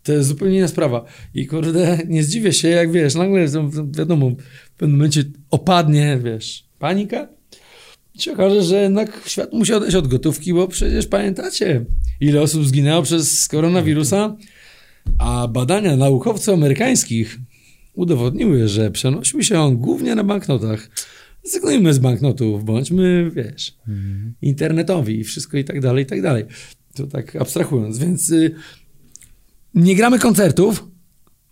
to 0.03 0.13
jest 0.13 0.29
zupełnie 0.29 0.59
inna 0.59 0.69
sprawa. 0.69 1.05
I 1.35 1.47
kurde, 1.47 1.99
nie 2.09 2.25
zdziwię 2.25 2.53
się, 2.53 2.69
jak 2.69 2.93
wiesz, 2.93 3.15
nagle, 3.15 3.47
wiadomo, 3.91 4.31
w 4.31 4.77
pewnym 4.77 4.97
momencie 4.97 5.25
opadnie, 5.51 6.21
wiesz, 6.25 6.65
panika. 6.79 7.40
I 8.21 8.23
się 8.23 8.33
okaże, 8.33 8.63
że 8.63 8.83
jednak 8.83 9.23
świat 9.27 9.53
musi 9.53 9.73
odejść 9.73 9.97
od 9.97 10.09
gotówki, 10.09 10.55
bo 10.55 10.69
przecież 10.69 11.07
pamiętacie, 11.07 11.85
ile 12.21 12.43
osób 12.43 12.67
zginęło 12.67 13.03
przez 13.03 13.49
koronawirusa, 13.49 14.37
a 15.19 15.49
badania 15.49 15.97
naukowców 15.97 16.55
amerykańskich 16.55 17.39
udowodniły, 17.95 18.69
że 18.69 18.91
przenosił 18.91 19.43
się 19.43 19.61
on 19.61 19.77
głównie 19.77 20.15
na 20.15 20.25
banknotach. 20.25 20.91
Zrezygnujmy 21.43 21.95
z 21.95 21.99
banknotów, 21.99 22.65
bądźmy, 22.65 23.31
wiesz, 23.31 23.77
mhm. 23.89 24.35
internetowi 24.43 25.21
i 25.21 25.25
wszystko 25.25 25.59
i 25.59 25.65
tak 25.65 25.81
dalej, 25.81 26.05
i 26.05 26.07
tak 26.07 26.23
dalej. 26.23 26.45
To 26.95 27.07
tak 27.07 27.37
abstrahując, 27.37 27.99
więc 27.99 28.31
y, 28.31 28.55
nie 29.75 29.97
gramy 29.97 30.19
koncertów, 30.19 30.89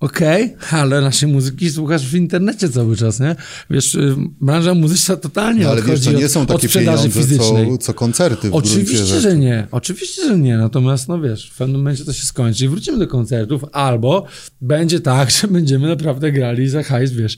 okej, 0.01 0.57
okay, 0.57 0.81
ale 0.81 1.01
naszej 1.01 1.29
muzyki 1.29 1.71
słuchasz 1.71 2.07
w 2.07 2.15
internecie 2.15 2.69
cały 2.69 2.97
czas, 2.97 3.21
nie? 3.21 3.37
Wiesz, 3.71 3.95
y, 3.95 4.15
branża 4.41 4.75
muzyczna 4.75 5.17
totalnie 5.17 5.65
no, 5.65 5.71
ale 5.71 5.83
wiesz, 5.83 6.05
to 6.05 6.13
nie 6.13 6.29
są 6.29 6.47
takie 6.47 6.55
od 6.55 6.63
sprzedaży 6.63 7.11
fizycznej. 7.11 7.71
Co, 7.71 7.79
co 7.79 7.95
koncerty 7.95 8.51
w 8.51 8.55
Oczywiście, 8.55 9.21
że 9.21 9.37
nie. 9.37 9.67
Oczywiście, 9.71 10.25
że 10.25 10.39
nie. 10.39 10.57
Natomiast, 10.57 11.09
no 11.09 11.21
wiesz, 11.21 11.51
w 11.51 11.57
pewnym 11.57 11.81
momencie 11.81 12.05
to 12.05 12.13
się 12.13 12.27
skończy 12.27 12.65
i 12.65 12.69
wrócimy 12.69 12.99
do 12.99 13.07
koncertów, 13.07 13.65
albo 13.73 14.25
będzie 14.61 15.01
tak, 15.01 15.31
że 15.41 15.49
będziemy 15.49 15.89
naprawdę 15.89 16.33
grali 16.33 16.69
za 16.69 16.83
hajs, 16.83 17.13
wiesz, 17.13 17.37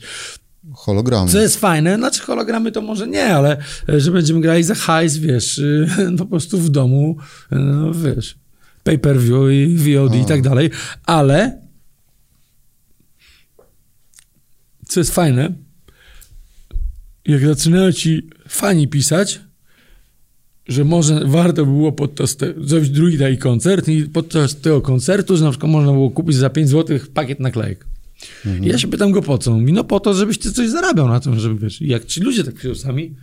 Hologramy. 0.73 1.31
Co 1.31 1.39
jest 1.39 1.59
fajne, 1.59 1.97
znaczy 1.97 2.21
hologramy 2.21 2.71
to 2.71 2.81
może 2.81 3.07
nie, 3.07 3.35
ale 3.35 3.57
e, 3.89 3.99
że 3.99 4.11
będziemy 4.11 4.41
grali 4.41 4.63
za 4.63 4.75
hajs, 4.75 5.17
wiesz, 5.17 5.57
y, 5.57 5.87
po 6.17 6.25
prostu 6.25 6.57
w 6.57 6.69
domu, 6.69 7.17
e, 7.51 7.55
no 7.55 7.93
wiesz, 7.93 8.35
pay-per-view 8.83 9.51
i 9.51 9.75
VOD 9.77 10.13
A. 10.13 10.15
i 10.15 10.25
tak 10.25 10.41
dalej, 10.41 10.69
ale 11.05 11.60
co 14.91 14.99
jest 14.99 15.11
fajne, 15.11 15.53
jak 17.25 17.45
zaczynają 17.45 17.91
ci 17.91 18.29
fani 18.47 18.87
pisać, 18.87 19.39
że 20.67 20.83
może 20.83 21.21
warto 21.25 21.65
było 21.65 21.91
podczas 21.91 22.35
te, 22.37 22.53
zrobić 22.61 22.89
drugi 22.89 23.17
taki 23.17 23.37
koncert 23.37 23.87
i 23.87 24.03
podczas 24.03 24.55
tego 24.55 24.81
koncertu, 24.81 25.37
że 25.37 25.43
na 25.43 25.49
przykład 25.49 25.71
można 25.71 25.91
było 25.91 26.09
kupić 26.09 26.35
za 26.35 26.49
5 26.49 26.69
zł 26.69 26.99
pakiet 27.13 27.39
naklejek. 27.39 27.85
Mhm. 28.45 28.63
Ja 28.63 28.77
się 28.77 28.87
pytam 28.87 29.11
go 29.11 29.21
po 29.21 29.37
co? 29.37 29.51
Mówi, 29.51 29.73
no 29.73 29.83
po 29.83 29.99
to, 29.99 30.13
żebyś 30.13 30.37
ty 30.37 30.51
coś 30.51 30.69
zarabiał 30.69 31.07
na 31.07 31.19
tym, 31.19 31.39
żeby 31.39 31.59
wiesz, 31.59 31.81
jak 31.81 32.05
ci 32.05 32.21
ludzie 32.21 32.43
tak 32.43 32.55
piszą 32.55 32.75
sami, 32.75 33.15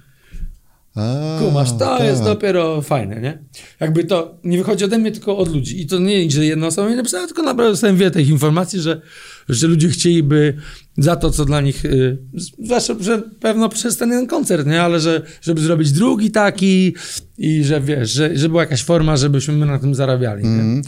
a, 0.95 1.39
Kumasz, 1.39 1.73
to 1.73 1.79
tak. 1.79 2.05
jest 2.05 2.23
dopiero 2.23 2.83
fajne, 2.83 3.21
nie? 3.21 3.39
Jakby 3.81 4.05
to 4.05 4.39
nie 4.45 4.59
wychodzi 4.59 4.85
ode 4.85 4.99
mnie, 4.99 5.13
tylko 5.13 5.39
od 5.39 5.55
ludzi. 5.55 5.81
I 5.81 5.87
to 5.87 5.99
nie, 5.99 6.31
że 6.31 6.47
jedna 6.47 6.67
osoba 6.67 6.91
mi 6.91 6.97
napisała, 6.97 7.27
tylko 7.27 7.43
naprawdę 7.43 7.73
dostałem 7.73 7.97
wiele 7.97 8.11
tych 8.11 8.29
informacji, 8.29 8.81
że, 8.81 9.01
że 9.49 9.67
ludzie 9.67 9.89
chcieliby 9.89 10.55
za 10.99 11.17
to, 11.17 11.31
co 11.31 11.45
dla 11.45 11.61
nich, 11.61 11.85
yy, 11.85 12.19
zwłaszcza, 12.59 12.95
że 13.01 13.23
pewno 13.41 13.69
przez 13.69 13.97
ten 13.97 14.11
jeden 14.11 14.27
koncert, 14.27 14.67
nie? 14.67 14.83
Ale 14.83 15.01
że, 15.01 15.23
żeby 15.41 15.61
zrobić 15.61 15.93
drugi 15.93 16.31
taki 16.31 16.95
i 17.39 17.65
że 17.65 17.81
wiesz, 17.81 18.11
że, 18.11 18.37
że 18.37 18.49
była 18.49 18.63
jakaś 18.63 18.85
forma, 18.85 19.17
żebyśmy 19.17 19.55
my 19.55 19.67
na 19.67 19.79
tym 19.79 19.95
zarabiali, 19.95 20.45
mm. 20.45 20.83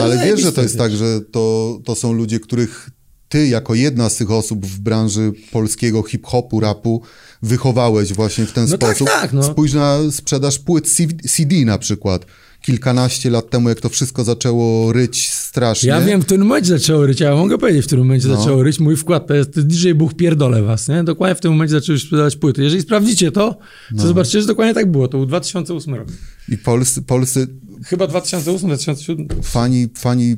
Ale 0.00 0.24
wiesz, 0.24 0.40
że 0.40 0.52
to 0.52 0.62
jest 0.62 0.78
tak, 0.78 0.92
że 0.92 1.20
to, 1.20 1.78
to 1.84 1.94
są 1.94 2.12
ludzie, 2.12 2.40
których 2.40 2.90
ty 3.28 3.46
jako 3.46 3.74
jedna 3.74 4.08
z 4.08 4.16
tych 4.16 4.30
osób 4.30 4.66
w 4.66 4.80
branży 4.80 5.32
polskiego 5.52 6.02
hip-hopu, 6.02 6.60
rapu 6.60 7.02
wychowałeś 7.42 8.12
właśnie 8.12 8.46
w 8.46 8.52
ten 8.52 8.64
no 8.64 8.78
tak, 8.78 8.90
sposób. 8.90 9.08
Tak, 9.08 9.20
tak, 9.20 9.32
no. 9.32 9.42
Spójrz 9.42 9.72
na 9.72 9.98
sprzedaż 10.10 10.58
płyt 10.58 10.92
CD 11.30 11.64
na 11.64 11.78
przykład. 11.78 12.26
Kilkanaście 12.62 13.30
lat 13.30 13.50
temu, 13.50 13.68
jak 13.68 13.80
to 13.80 13.88
wszystko 13.88 14.24
zaczęło 14.24 14.92
ryć 14.92 15.30
strasznie. 15.30 15.88
Ja 15.88 16.00
wiem, 16.00 16.20
w 16.22 16.24
którym 16.24 16.46
momencie 16.46 16.68
zaczęło 16.68 17.06
ryć, 17.06 17.20
ja 17.20 17.36
mogę 17.36 17.58
powiedzieć, 17.58 17.84
w 17.84 17.86
którym 17.86 18.04
momencie 18.04 18.28
no. 18.28 18.36
zaczęło 18.36 18.62
ryć. 18.62 18.80
Mój 18.80 18.96
wkład 18.96 19.26
to 19.26 19.34
jest 19.34 19.60
DJ 19.60 19.92
Buch 19.92 20.14
pierdolę 20.14 20.62
was, 20.62 20.88
nie? 20.88 21.04
Dokładnie 21.04 21.34
w 21.34 21.40
tym 21.40 21.50
momencie 21.50 21.74
zaczęły 21.74 21.98
sprzedawać 21.98 22.36
płyty. 22.36 22.62
Jeżeli 22.62 22.82
sprawdzicie 22.82 23.32
to, 23.32 23.50
to 23.50 23.58
no. 23.92 24.06
zobaczycie, 24.06 24.40
że 24.40 24.46
dokładnie 24.46 24.74
tak 24.74 24.90
było. 24.90 25.08
To 25.08 25.18
był 25.18 25.26
2008 25.26 25.94
rok. 25.94 26.08
I 26.48 26.58
polscy, 26.58 27.02
polscy 27.02 27.46
Chyba 27.84 28.06
2008-2007. 28.06 29.26
Fani, 29.42 29.88
fani 29.94 30.36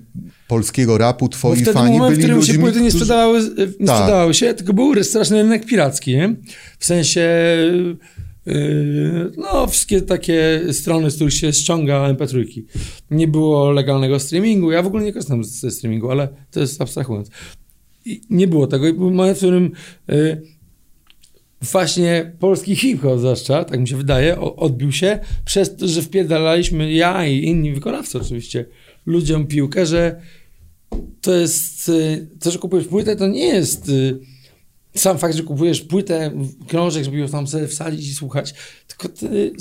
polskiego 0.49 0.99
rapu, 0.99 1.29
twoi 1.29 1.65
Bo 1.65 1.73
fani 1.73 1.99
moment, 1.99 2.11
byli 2.11 2.17
w 2.17 2.19
którym 2.19 2.37
ludźmi, 2.37 2.55
się 2.55 2.61
płyty 2.61 2.81
nie 2.81 2.91
sprzedawały, 2.91 3.41
nie 3.41 3.87
tak. 3.87 3.97
sprzedawały 3.97 4.35
się, 4.35 4.55
tylko 4.55 4.73
był 4.73 5.05
straszny 5.05 5.43
rynek 5.43 5.67
piracki, 5.67 6.17
nie? 6.17 6.37
W 6.79 6.85
sensie... 6.85 7.31
Yy, 8.47 9.33
no, 9.37 9.67
wszystkie 9.67 10.03
takie 10.03 10.61
strony, 10.73 11.11
z 11.11 11.15
których 11.15 11.35
się 11.35 11.53
ściąga 11.53 12.15
MP3. 12.15 12.63
Nie 13.11 13.29
było 13.29 13.71
legalnego 13.71 14.21
streamingu. 14.21 14.71
Ja 14.71 14.83
w 14.83 14.87
ogóle 14.87 15.05
nie 15.05 15.13
korzystam 15.13 15.45
ze 15.45 15.71
streamingu, 15.71 16.11
ale 16.11 16.29
to 16.51 16.61
jest 16.61 16.83
abstrahując. 16.83 17.31
I 18.05 18.21
nie 18.31 18.49
było 18.49 18.67
tego. 18.67 18.89
I 18.89 18.93
był 18.93 19.11
moment, 19.11 19.37
w 19.37 19.41
którym 19.41 19.71
yy, 20.09 20.43
właśnie 21.63 22.33
polski 22.39 22.77
hip-hop 22.77 23.19
zwłaszcza, 23.19 23.65
tak 23.65 23.81
mi 23.81 23.89
się 23.89 23.97
wydaje, 23.97 24.41
odbił 24.41 24.93
się 24.93 25.19
przez 25.45 25.77
to, 25.77 25.89
że 25.89 26.03
wpierdalaliśmy 26.03 26.93
ja 26.93 27.27
i 27.27 27.45
inni 27.45 27.73
wykonawcy 27.73 28.19
oczywiście 28.19 28.65
ludziom 29.07 29.47
piłkę, 29.47 29.87
że 29.87 30.21
to 31.21 31.35
jest, 31.35 31.89
y, 31.89 32.29
to, 32.41 32.51
że 32.51 32.59
kupujesz 32.59 32.87
płytę, 32.87 33.17
to 33.17 33.27
nie 33.27 33.47
jest 33.47 33.89
y, 33.89 34.19
sam 34.95 35.19
fakt, 35.19 35.37
że 35.37 35.43
kupujesz 35.43 35.81
płytę, 35.81 36.31
krążek, 36.69 37.05
żeby 37.05 37.19
ją 37.19 37.29
tam 37.29 37.47
sobie 37.47 37.69
wsadzić 37.69 38.09
i 38.09 38.15
słuchać, 38.15 38.55
tylko 38.87 39.09
ty 39.09 39.53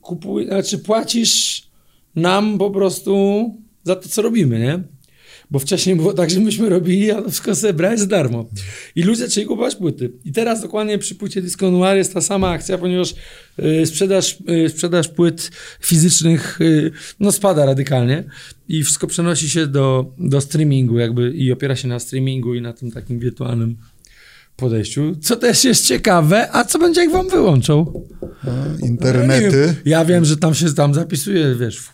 kupuj, 0.00 0.46
znaczy 0.46 0.78
płacisz 0.78 1.66
nam 2.16 2.58
po 2.58 2.70
prostu 2.70 3.44
za 3.82 3.96
to, 3.96 4.08
co 4.08 4.22
robimy, 4.22 4.58
nie? 4.58 4.93
Bo 5.54 5.58
wcześniej 5.58 5.96
było 5.96 6.12
tak, 6.12 6.30
że 6.30 6.40
myśmy 6.40 6.68
robili, 6.68 7.10
a 7.10 7.22
wszystko 7.22 7.54
sobie 7.54 7.72
brać 7.72 8.00
za 8.00 8.06
darmo. 8.06 8.48
I 8.94 9.02
ludzie 9.02 9.26
zaczęli 9.26 9.46
kupować 9.46 9.76
płyty. 9.76 10.12
I 10.24 10.32
teraz 10.32 10.62
dokładnie 10.62 10.98
przy 10.98 11.14
płycie 11.14 11.42
Disco 11.42 11.70
Noir 11.70 11.96
jest 11.96 12.14
ta 12.14 12.20
sama 12.20 12.50
akcja, 12.50 12.78
ponieważ 12.78 13.14
y, 13.58 13.86
sprzedaż, 13.86 14.38
y, 14.66 14.68
sprzedaż 14.68 15.08
płyt 15.08 15.50
fizycznych 15.80 16.60
y, 16.60 16.90
no 17.20 17.32
spada 17.32 17.66
radykalnie 17.66 18.24
i 18.68 18.82
wszystko 18.82 19.06
przenosi 19.06 19.50
się 19.50 19.66
do, 19.66 20.14
do 20.18 20.40
streamingu 20.40 20.98
jakby 20.98 21.30
i 21.30 21.52
opiera 21.52 21.76
się 21.76 21.88
na 21.88 21.98
streamingu 21.98 22.54
i 22.54 22.60
na 22.60 22.72
tym 22.72 22.90
takim 22.90 23.18
wirtualnym 23.18 23.76
podejściu, 24.56 25.16
co 25.16 25.36
też 25.36 25.64
jest 25.64 25.86
ciekawe, 25.86 26.48
a 26.52 26.64
co 26.64 26.78
będzie 26.78 27.00
jak 27.00 27.10
wam 27.10 27.28
wyłączą? 27.28 28.06
A, 28.22 28.84
internety. 28.86 29.66
No, 29.66 29.90
ja, 29.90 29.98
ja, 29.98 30.04
wiem, 30.04 30.24
że 30.24 30.36
tam 30.36 30.54
się 30.54 30.74
tam 30.74 30.94
zapisuje, 30.94 31.54
wiesz, 31.54 31.90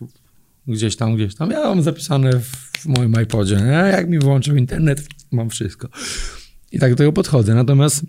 gdzieś 0.66 0.96
tam, 0.96 1.16
gdzieś 1.16 1.34
tam. 1.34 1.50
Ja 1.50 1.60
mam 1.60 1.82
zapisane 1.82 2.32
w 2.32 2.69
w 2.80 2.86
moim 2.86 3.22
iPodzie. 3.22 3.56
Nie? 3.56 3.90
Jak 3.92 4.08
mi 4.08 4.18
włączył 4.18 4.56
internet, 4.56 5.08
mam 5.32 5.50
wszystko. 5.50 5.88
I 6.72 6.78
tak 6.78 6.90
do 6.90 6.96
tego 6.96 7.12
podchodzę. 7.12 7.54
Natomiast 7.54 8.02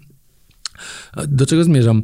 do 1.27 1.45
czego 1.45 1.63
zmierzam? 1.63 2.03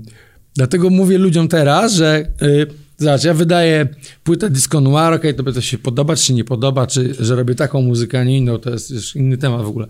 Dlatego 0.55 0.89
mówię 0.89 1.17
ludziom 1.17 1.47
teraz, 1.47 1.93
że 1.93 2.31
yy, 2.41 2.67
zobacz, 2.97 3.23
ja 3.23 3.33
wydaję 3.33 3.87
płytę 4.23 4.49
disco 4.49 4.81
noir, 4.81 5.13
okej, 5.13 5.31
okay, 5.31 5.45
to 5.45 5.53
to 5.53 5.61
się 5.61 5.77
podoba, 5.77 6.15
czy 6.15 6.33
nie 6.33 6.43
podoba, 6.43 6.87
czy 6.87 7.15
że 7.19 7.35
robię 7.35 7.55
taką 7.55 7.81
muzykę, 7.81 8.19
a 8.19 8.23
nie 8.23 8.37
inną, 8.37 8.57
to 8.57 8.69
jest 8.69 8.91
już 8.91 9.15
inny 9.15 9.37
temat 9.37 9.61
w 9.61 9.67
ogóle. 9.67 9.87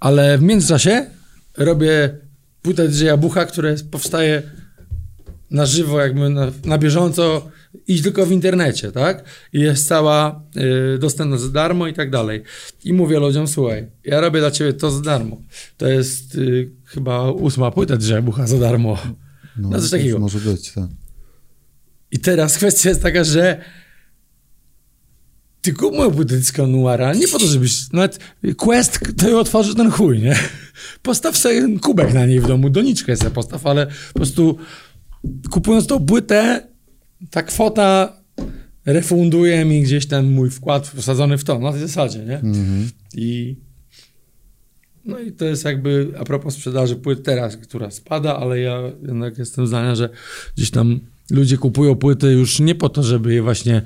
Ale 0.00 0.38
w 0.38 0.42
międzyczasie 0.42 1.06
robię 1.56 2.18
płytę 2.62 2.88
DJ 2.88 3.08
Bucha, 3.18 3.44
która 3.44 3.70
powstaje 3.90 4.42
na 5.50 5.66
żywo, 5.66 6.00
jakby 6.00 6.30
na, 6.30 6.52
na 6.64 6.78
bieżąco 6.78 7.48
i 7.86 8.02
tylko 8.02 8.26
w 8.26 8.32
internecie, 8.32 8.92
tak? 8.92 9.24
I 9.52 9.60
jest 9.60 9.88
cała 9.88 10.42
y, 10.94 10.98
dostępna 10.98 11.38
za 11.38 11.48
darmo 11.48 11.86
i 11.86 11.94
tak 11.94 12.10
dalej. 12.10 12.42
I 12.84 12.92
mówię 12.92 13.18
ludziom, 13.18 13.48
słuchaj, 13.48 13.86
ja 14.04 14.20
robię 14.20 14.40
dla 14.40 14.50
ciebie 14.50 14.72
to 14.72 14.90
za 14.90 15.00
darmo. 15.00 15.42
To 15.76 15.88
jest 15.88 16.34
y, 16.34 16.70
chyba 16.84 17.30
ósma 17.30 17.70
płyta 17.70 17.96
Drzebucha 17.96 18.46
za 18.46 18.58
darmo. 18.58 18.98
No, 19.56 19.70
no 19.70 19.80
coś 19.80 19.90
takiego. 19.90 20.18
Może 20.18 20.38
być, 20.38 20.72
tak. 20.72 20.88
I 22.10 22.18
teraz 22.18 22.56
kwestia 22.56 22.88
jest 22.88 23.02
taka, 23.02 23.24
że 23.24 23.64
ty 25.62 25.72
kup 25.72 25.94
moją 25.94 26.10
płytę 26.10 26.36
disco 26.36 26.66
noira, 26.66 27.14
nie 27.14 27.28
po 27.28 27.38
to, 27.38 27.46
żebyś, 27.46 27.92
nawet 27.92 28.18
quest 28.56 29.00
to 29.16 29.40
otworzy 29.40 29.74
ten 29.74 29.90
chuj, 29.90 30.22
nie? 30.22 30.36
Postaw 31.02 31.36
sobie 31.36 31.78
kubek 31.78 32.14
na 32.14 32.26
niej 32.26 32.40
w 32.40 32.46
domu, 32.46 32.70
doniczkę 32.70 33.16
sobie 33.16 33.30
postaw, 33.30 33.66
ale 33.66 33.86
po 33.86 34.14
prostu 34.14 34.58
kupując 35.50 35.86
tą 35.86 36.06
płytę, 36.06 36.68
ta 37.30 37.42
kwota 37.42 38.22
refunduje 38.86 39.64
mi 39.64 39.82
gdzieś 39.82 40.06
ten 40.06 40.32
mój 40.32 40.50
wkład 40.50 40.88
wsadzony 40.88 41.38
w 41.38 41.44
to, 41.44 41.58
na 41.58 41.72
tej 41.72 41.80
zasadzie, 41.80 42.18
nie? 42.18 42.38
Mhm. 42.38 42.90
I 43.14 43.56
no 45.04 45.18
i 45.18 45.32
to 45.32 45.44
jest 45.44 45.64
jakby 45.64 46.12
a 46.18 46.24
propos 46.24 46.54
sprzedaży 46.54 46.96
płyt 46.96 47.22
teraz, 47.22 47.56
która 47.56 47.90
spada, 47.90 48.36
ale 48.36 48.60
ja 48.60 48.80
jednak 49.02 49.38
jestem 49.38 49.66
zdania, 49.66 49.94
że 49.94 50.08
gdzieś 50.56 50.70
tam 50.70 51.00
ludzie 51.30 51.56
kupują 51.56 51.94
płyty 51.94 52.32
już 52.32 52.60
nie 52.60 52.74
po 52.74 52.88
to, 52.88 53.02
żeby 53.02 53.34
je 53.34 53.42
właśnie 53.42 53.82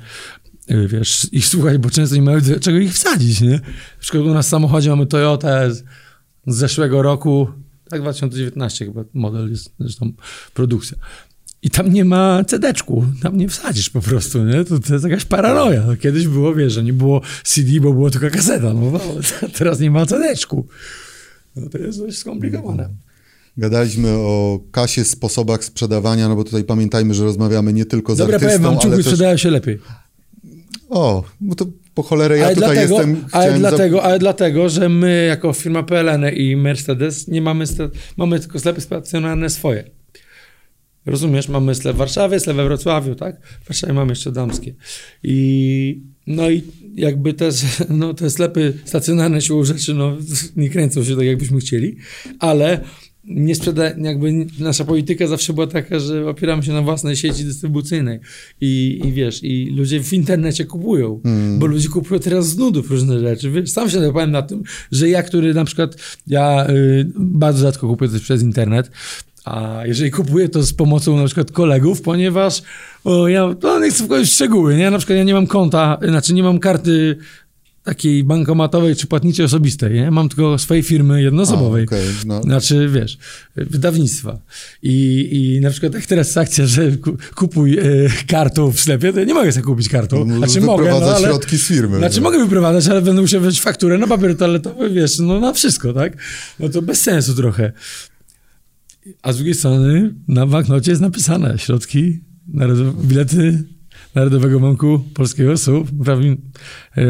y, 0.71 0.89
wiesz, 0.89 1.27
ich 1.33 1.47
słuchać, 1.47 1.79
bo 1.79 1.91
często 1.91 2.17
nie 2.17 2.23
mają 2.23 2.39
czego 2.61 2.79
ich 2.79 2.93
wsadzić, 2.93 3.41
nie? 3.41 3.51
Na 3.51 3.61
przykład 4.01 4.25
u 4.25 4.35
nas 4.35 4.47
w 4.47 4.51
samochodzie 4.51 4.91
mamy 4.91 5.07
Toyota 5.07 5.71
z, 5.71 5.85
z 6.47 6.57
zeszłego 6.57 7.03
roku, 7.03 7.49
tak 7.89 8.01
2019 8.01 8.85
chyba 8.85 9.05
model 9.15 9.51
jest 9.51 9.73
zresztą 9.79 10.13
produkcja. 10.55 10.97
I 11.63 11.71
tam 11.71 11.93
nie 11.93 12.05
ma 12.05 12.45
cedeczku, 12.45 13.05
tam 13.23 13.37
nie 13.37 13.49
wsadzisz 13.49 13.91
po 13.91 14.01
prostu, 14.01 14.45
nie? 14.45 14.65
To, 14.65 14.79
to 14.79 14.93
jest 14.93 15.05
jakaś 15.05 15.25
paranoja. 15.25 15.85
No, 15.87 15.97
kiedyś 15.97 16.29
było, 16.29 16.55
wiesz, 16.55 16.73
że 16.73 16.85
nie 16.85 16.93
było 16.93 17.21
CD, 17.45 17.81
bo 17.81 17.93
było 17.93 18.11
tylko 18.11 18.31
kaseta, 18.31 18.73
no, 18.73 18.91
no 18.91 19.01
teraz 19.59 19.81
nie 19.81 19.91
ma 19.91 20.07
cedeczku. 20.07 20.67
No 21.57 21.69
to 21.69 21.79
jest 21.79 21.99
dość 21.99 22.19
skomplikowane. 22.19 22.89
Gadaliśmy 23.57 24.11
o 24.11 24.61
kasie, 24.71 25.05
sposobach 25.05 25.65
sprzedawania, 25.65 26.29
no 26.29 26.37
bo 26.37 26.45
tutaj 26.45 26.65
pamiętajmy, 26.65 27.15
że 27.15 27.25
rozmawiamy 27.25 27.73
nie 27.73 27.85
tylko 27.85 28.15
z 28.15 28.19
Dobra, 28.19 28.35
artystą, 28.35 28.59
powiem 28.59 28.79
wam, 28.79 28.87
ale 28.87 28.97
też... 28.97 29.07
sprzedają 29.07 29.37
się 29.37 29.51
lepiej. 29.51 29.79
O, 30.89 31.25
bo 31.41 31.55
to 31.55 31.67
po 31.95 32.03
cholerę 32.03 32.39
ja 32.39 32.47
ale 32.47 32.55
tutaj 32.55 32.75
dlatego, 32.75 32.95
jestem... 32.95 33.25
ale, 33.33 33.59
dlatego, 33.59 34.03
ale 34.03 34.19
dlatego, 34.19 34.69
że 34.69 34.89
my 34.89 35.27
jako 35.29 35.53
firma 35.53 35.83
PLN 35.83 36.25
i 36.35 36.57
Mercedes 36.57 37.29
nie 37.29 37.43
mamy, 37.43 37.65
mamy 38.17 38.41
tylko 38.41 38.59
sklepy 38.59 38.81
stacjonarne 38.81 39.51
swoje. 39.51 40.00
Rozumiesz? 41.07 41.49
Mamy 41.49 41.75
sklep 41.75 41.97
w 41.97 41.99
Warszawie, 41.99 42.41
sklep 42.41 42.57
we 42.57 42.65
Wrocławiu, 42.65 43.15
tak? 43.15 43.41
W 43.65 43.69
Warszawie 43.69 43.93
mamy 43.93 44.13
jeszcze 44.13 44.33
damskie. 44.33 44.75
I 45.23 46.03
no 46.27 46.51
i 46.51 46.63
jakby 46.95 47.35
te, 47.35 47.51
no, 47.89 48.15
te 48.15 48.31
sklepy 48.31 48.75
stacjonarne 48.85 49.41
siłą 49.41 49.65
rzeczy 49.65 49.95
no, 49.95 50.17
nie 50.57 50.71
kręcą 50.71 51.05
się 51.05 51.17
tak, 51.17 51.25
jakbyśmy 51.25 51.61
chcieli, 51.61 51.97
ale 52.39 52.81
nie 53.25 53.55
sprzeda, 53.55 53.91
jakby 53.99 54.47
nasza 54.59 54.85
polityka 54.85 55.27
zawsze 55.27 55.53
była 55.53 55.67
taka, 55.67 55.99
że 55.99 56.29
opieramy 56.29 56.63
się 56.63 56.73
na 56.73 56.83
własnej 56.83 57.17
sieci 57.17 57.45
dystrybucyjnej 57.45 58.21
i, 58.61 59.01
i 59.05 59.13
wiesz, 59.13 59.45
i 59.45 59.71
ludzie 59.77 60.03
w 60.03 60.13
internecie 60.13 60.65
kupują, 60.65 61.21
bo 61.59 61.67
ludzie 61.67 61.89
kupują 61.89 62.21
teraz 62.21 62.49
z 62.49 62.57
nudów 62.57 62.91
różne 62.91 63.21
rzeczy, 63.21 63.51
wiesz, 63.51 63.71
sam 63.71 63.91
się 63.91 64.01
napowiem 64.01 64.31
na 64.31 64.43
tym, 64.43 64.63
że 64.93 65.09
ja, 65.09 65.23
który 65.23 65.55
na 65.55 65.65
przykład, 65.65 65.97
ja 66.27 66.71
y, 66.71 67.07
bardzo 67.17 67.63
rzadko 67.63 67.89
kupuję 67.89 68.11
coś 68.11 68.23
przez 68.23 68.43
internet, 68.43 68.91
a 69.45 69.81
jeżeli 69.85 70.11
kupuję 70.11 70.49
to 70.49 70.63
z 70.63 70.73
pomocą 70.73 71.17
na 71.17 71.27
przykład 71.27 71.53
kolegów, 71.53 72.03
ponieważ 72.03 72.63
o, 73.05 73.29
ja 73.29 73.55
no 73.63 73.81
nie 73.81 73.91
chcę 73.91 74.05
wchodzić 74.05 74.31
w 74.31 74.35
szczegóły, 74.35 74.77
nie? 74.77 74.91
Na 74.91 74.99
przykład 74.99 75.19
ja 75.19 75.25
nie 75.25 75.35
mam 75.35 75.47
konta, 75.47 75.99
znaczy 76.09 76.35
nie 76.35 76.43
mam 76.43 76.59
karty 76.59 77.17
takiej 77.83 78.25
bankomatowej 78.25 78.97
czy 78.97 79.07
płatniczej 79.07 79.45
osobistej, 79.45 79.95
nie? 79.95 80.11
Mam 80.11 80.29
tylko 80.29 80.59
swojej 80.59 80.83
firmy 80.83 81.23
jednoosobowej. 81.23 81.83
A, 81.83 81.85
okej, 81.85 82.07
no. 82.27 82.43
Znaczy, 82.43 82.89
wiesz, 82.89 83.19
wydawnictwa. 83.57 84.39
I, 84.83 85.29
I 85.33 85.61
na 85.61 85.71
przykład 85.71 85.95
jak 85.95 86.07
teraz 86.07 86.27
jest 86.27 86.39
akcja, 86.39 86.67
że 86.67 86.93
ku- 86.93 87.17
kupuj 87.35 87.79
e, 87.79 87.83
kartą 88.27 88.73
w 88.73 88.81
sklepie, 88.81 89.13
to 89.13 89.19
ja 89.19 89.25
nie 89.25 89.35
mogę 89.35 89.53
sobie 89.53 89.65
kupić 89.65 89.89
kartą. 89.89 90.25
No, 90.25 90.37
Znaczy 90.37 90.61
mogę, 90.61 90.91
no, 90.91 90.97
ale... 90.97 91.29
środki 91.29 91.59
z 91.59 91.67
firmy. 91.67 91.99
Znaczy 91.99 92.17
no. 92.17 92.23
mogę 92.23 92.39
wyprowadzać, 92.39 92.89
ale 92.89 93.03
będę 93.03 93.23
musiał 93.23 93.41
wziąć 93.41 93.61
fakturę 93.61 93.99
na 93.99 94.07
papier 94.07 94.37
toaletowy, 94.37 94.91
wiesz, 94.91 95.19
no 95.19 95.41
na 95.41 95.53
wszystko, 95.53 95.93
tak? 95.93 96.13
No 96.59 96.69
to 96.69 96.83
bez 96.83 97.01
sensu 97.01 97.35
trochę. 97.35 97.73
A 99.23 99.33
z 99.33 99.37
drugiej 99.37 99.55
strony 99.55 100.15
na 100.29 100.47
banknocie 100.47 100.91
jest 100.91 101.03
napisane 101.03 101.59
środki, 101.59 102.21
narodowe, 102.49 103.07
bilety 103.07 103.65
Narodowego 104.15 104.61
Banku 104.61 105.05
Polskiego 105.15 105.59
są 105.59 105.85
prawim, 106.05 106.37
e, 106.97 107.03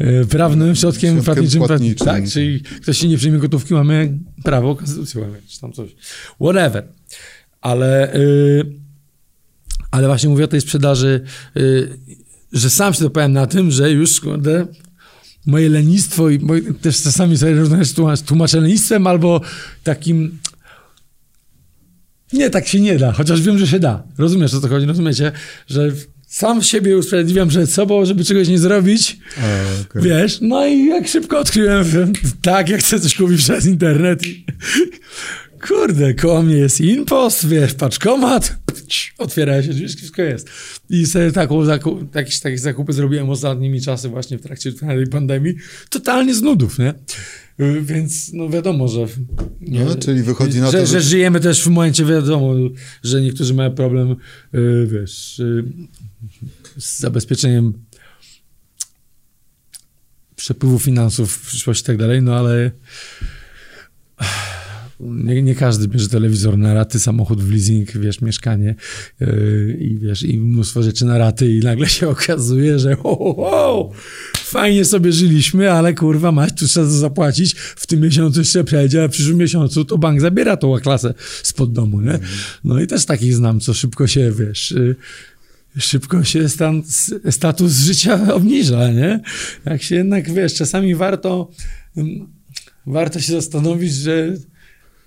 e, 0.00 0.24
prawnym 0.24 0.74
środkiem 0.76 1.14
Środkiem 1.14 1.24
płatniczym. 1.24 1.62
płatniczym. 1.62 2.06
Tak, 2.06 2.28
czyli 2.28 2.60
ktoś 2.60 2.98
się 2.98 3.08
nie 3.08 3.16
przyjmie 3.16 3.38
gotówki, 3.38 3.74
mamy 3.74 4.18
prawo, 4.44 4.76
konstytucję 4.76 5.20
mamy, 5.20 5.42
czy 5.46 5.60
tam 5.60 5.72
coś. 5.72 5.90
Whatever. 6.40 6.88
Ale, 7.60 8.14
y, 8.14 8.64
ale 9.90 10.06
właśnie 10.06 10.28
mówię 10.28 10.44
o 10.44 10.48
tej 10.48 10.60
sprzedaży, 10.60 11.20
y, 11.56 11.88
że 12.52 12.70
sam 12.70 12.94
się 12.94 13.04
dopowiem 13.04 13.32
na 13.32 13.46
tym, 13.46 13.70
że 13.70 13.90
już 13.92 14.20
kurde, 14.20 14.66
moje 15.46 15.68
lenistwo 15.68 16.30
i 16.30 16.38
moje, 16.38 16.62
też 16.74 17.02
czasami 17.02 17.38
sobie 17.38 17.54
tłumacz- 17.94 18.22
tłumaczę 18.22 18.60
lenistwem 18.60 19.06
albo 19.06 19.40
takim 19.84 20.38
nie, 22.32 22.50
tak 22.50 22.68
się 22.68 22.80
nie 22.80 22.98
da, 22.98 23.12
chociaż 23.12 23.40
wiem, 23.42 23.58
że 23.58 23.66
się 23.66 23.78
da. 23.78 24.02
Rozumiesz, 24.18 24.54
o 24.54 24.60
co 24.60 24.68
chodzi? 24.68 24.86
Rozumiecie, 24.86 25.32
że 25.66 25.92
sam 26.26 26.62
siebie 26.62 26.96
usprawiedliwiam 26.98 27.48
przed 27.48 27.72
sobą, 27.72 28.04
żeby 28.04 28.24
czegoś 28.24 28.48
nie 28.48 28.58
zrobić, 28.58 29.18
A, 29.38 29.42
okej. 29.90 30.02
wiesz, 30.02 30.38
no 30.40 30.66
i 30.66 30.86
jak 30.86 31.08
szybko 31.08 31.38
odkryłem, 31.38 32.12
tak, 32.42 32.68
jak 32.68 32.80
chcę 32.80 33.00
coś 33.00 33.14
kupić 33.14 33.38
przez 33.38 33.66
internet 33.66 34.26
i 34.26 34.46
kurde, 35.68 36.14
koło 36.14 36.42
mnie 36.42 36.56
jest 36.56 36.80
impost, 36.80 37.48
wiesz, 37.48 37.74
paczkomat, 37.74 38.56
otwiera 39.18 39.62
się 39.62 39.68
drzwi, 39.68 39.88
wszystko 39.88 40.22
jest. 40.22 40.50
I 40.90 41.06
sobie 41.06 41.32
taką, 41.32 41.64
zaku, 41.64 42.06
jakieś 42.14 42.40
takie 42.40 42.58
zakupy 42.58 42.92
zrobiłem 42.92 43.30
ostatnimi 43.30 43.80
czasy 43.80 44.08
właśnie 44.08 44.38
w 44.38 44.42
trakcie 44.42 44.72
tej 44.72 45.06
pandemii, 45.06 45.54
totalnie 45.90 46.34
z 46.34 46.42
nudów, 46.42 46.78
nie? 46.78 46.94
Więc 47.82 48.32
no 48.32 48.48
wiadomo, 48.48 48.88
że... 48.88 49.06
Nie, 49.60 49.84
No, 49.84 49.94
czyli 49.96 50.22
wychodzi 50.22 50.60
na 50.60 50.70
że, 50.70 50.78
to, 50.80 50.86
że 50.86 50.92
że- 50.92 51.00
żyjemy 51.00 51.40
też 51.40 51.62
w 51.62 51.66
momencie, 51.66 52.04
wiadomo, 52.04 52.54
że 53.02 53.22
niektórzy 53.22 53.54
mają 53.54 53.70
problem, 53.74 54.16
y, 54.54 54.88
wiesz, 54.90 55.38
y, 55.38 55.64
z 56.78 56.98
zabezpieczeniem 57.00 57.72
przepływu 60.36 60.78
finansów 60.78 61.32
w 61.32 61.46
przyszłości 61.46 61.82
i 61.82 61.86
tak 61.86 61.96
dalej, 61.96 62.22
no 62.22 62.34
ale 62.36 62.70
nie, 65.04 65.42
nie 65.42 65.54
każdy 65.54 65.88
bierze 65.88 66.08
telewizor 66.08 66.58
na 66.58 66.74
raty, 66.74 67.00
samochód 67.00 67.42
w 67.42 67.50
leasing, 67.50 67.92
wiesz, 67.92 68.20
mieszkanie 68.20 68.74
yy, 69.20 69.76
i 69.80 69.98
wiesz, 69.98 70.22
i 70.22 70.40
mnóstwo 70.40 70.82
rzeczy 70.82 71.04
na 71.04 71.18
raty 71.18 71.50
i 71.50 71.60
nagle 71.60 71.86
się 71.86 72.08
okazuje, 72.16 72.78
że 72.78 72.96
ho, 72.96 73.16
ho, 73.16 73.34
ho, 73.34 73.90
fajnie 74.34 74.84
sobie 74.84 75.12
żyliśmy, 75.12 75.72
ale 75.72 75.94
kurwa 75.94 76.32
mać, 76.32 76.52
tu 76.58 76.66
trzeba 76.66 76.86
zapłacić, 76.86 77.54
w 77.58 77.86
tym 77.86 78.00
miesiącu 78.00 78.40
jeszcze 78.40 78.64
przejdzie, 78.64 79.04
a 79.04 79.08
w 79.08 79.10
przyszłym 79.10 79.38
miesiącu 79.38 79.84
to 79.84 79.98
bank 79.98 80.20
zabiera 80.20 80.56
tą 80.56 80.80
klasę 80.80 81.14
spod 81.42 81.72
domu, 81.72 82.00
nie? 82.00 82.18
No 82.64 82.80
i 82.80 82.86
też 82.86 83.04
takich 83.04 83.34
znam, 83.34 83.60
co 83.60 83.74
szybko 83.74 84.06
się, 84.06 84.32
wiesz... 84.38 84.70
Yy, 84.70 84.96
szybko 85.78 86.24
się 86.24 86.48
stan, 86.48 86.82
status 87.30 87.72
życia 87.72 88.20
obniża, 88.34 88.92
nie? 88.92 89.20
Jak 89.64 89.82
się 89.82 89.94
jednak, 89.94 90.32
wiesz, 90.32 90.54
czasami 90.54 90.94
warto, 90.94 91.50
mm, 91.96 92.28
warto 92.86 93.20
się 93.20 93.32
zastanowić, 93.32 93.94
że 93.94 94.36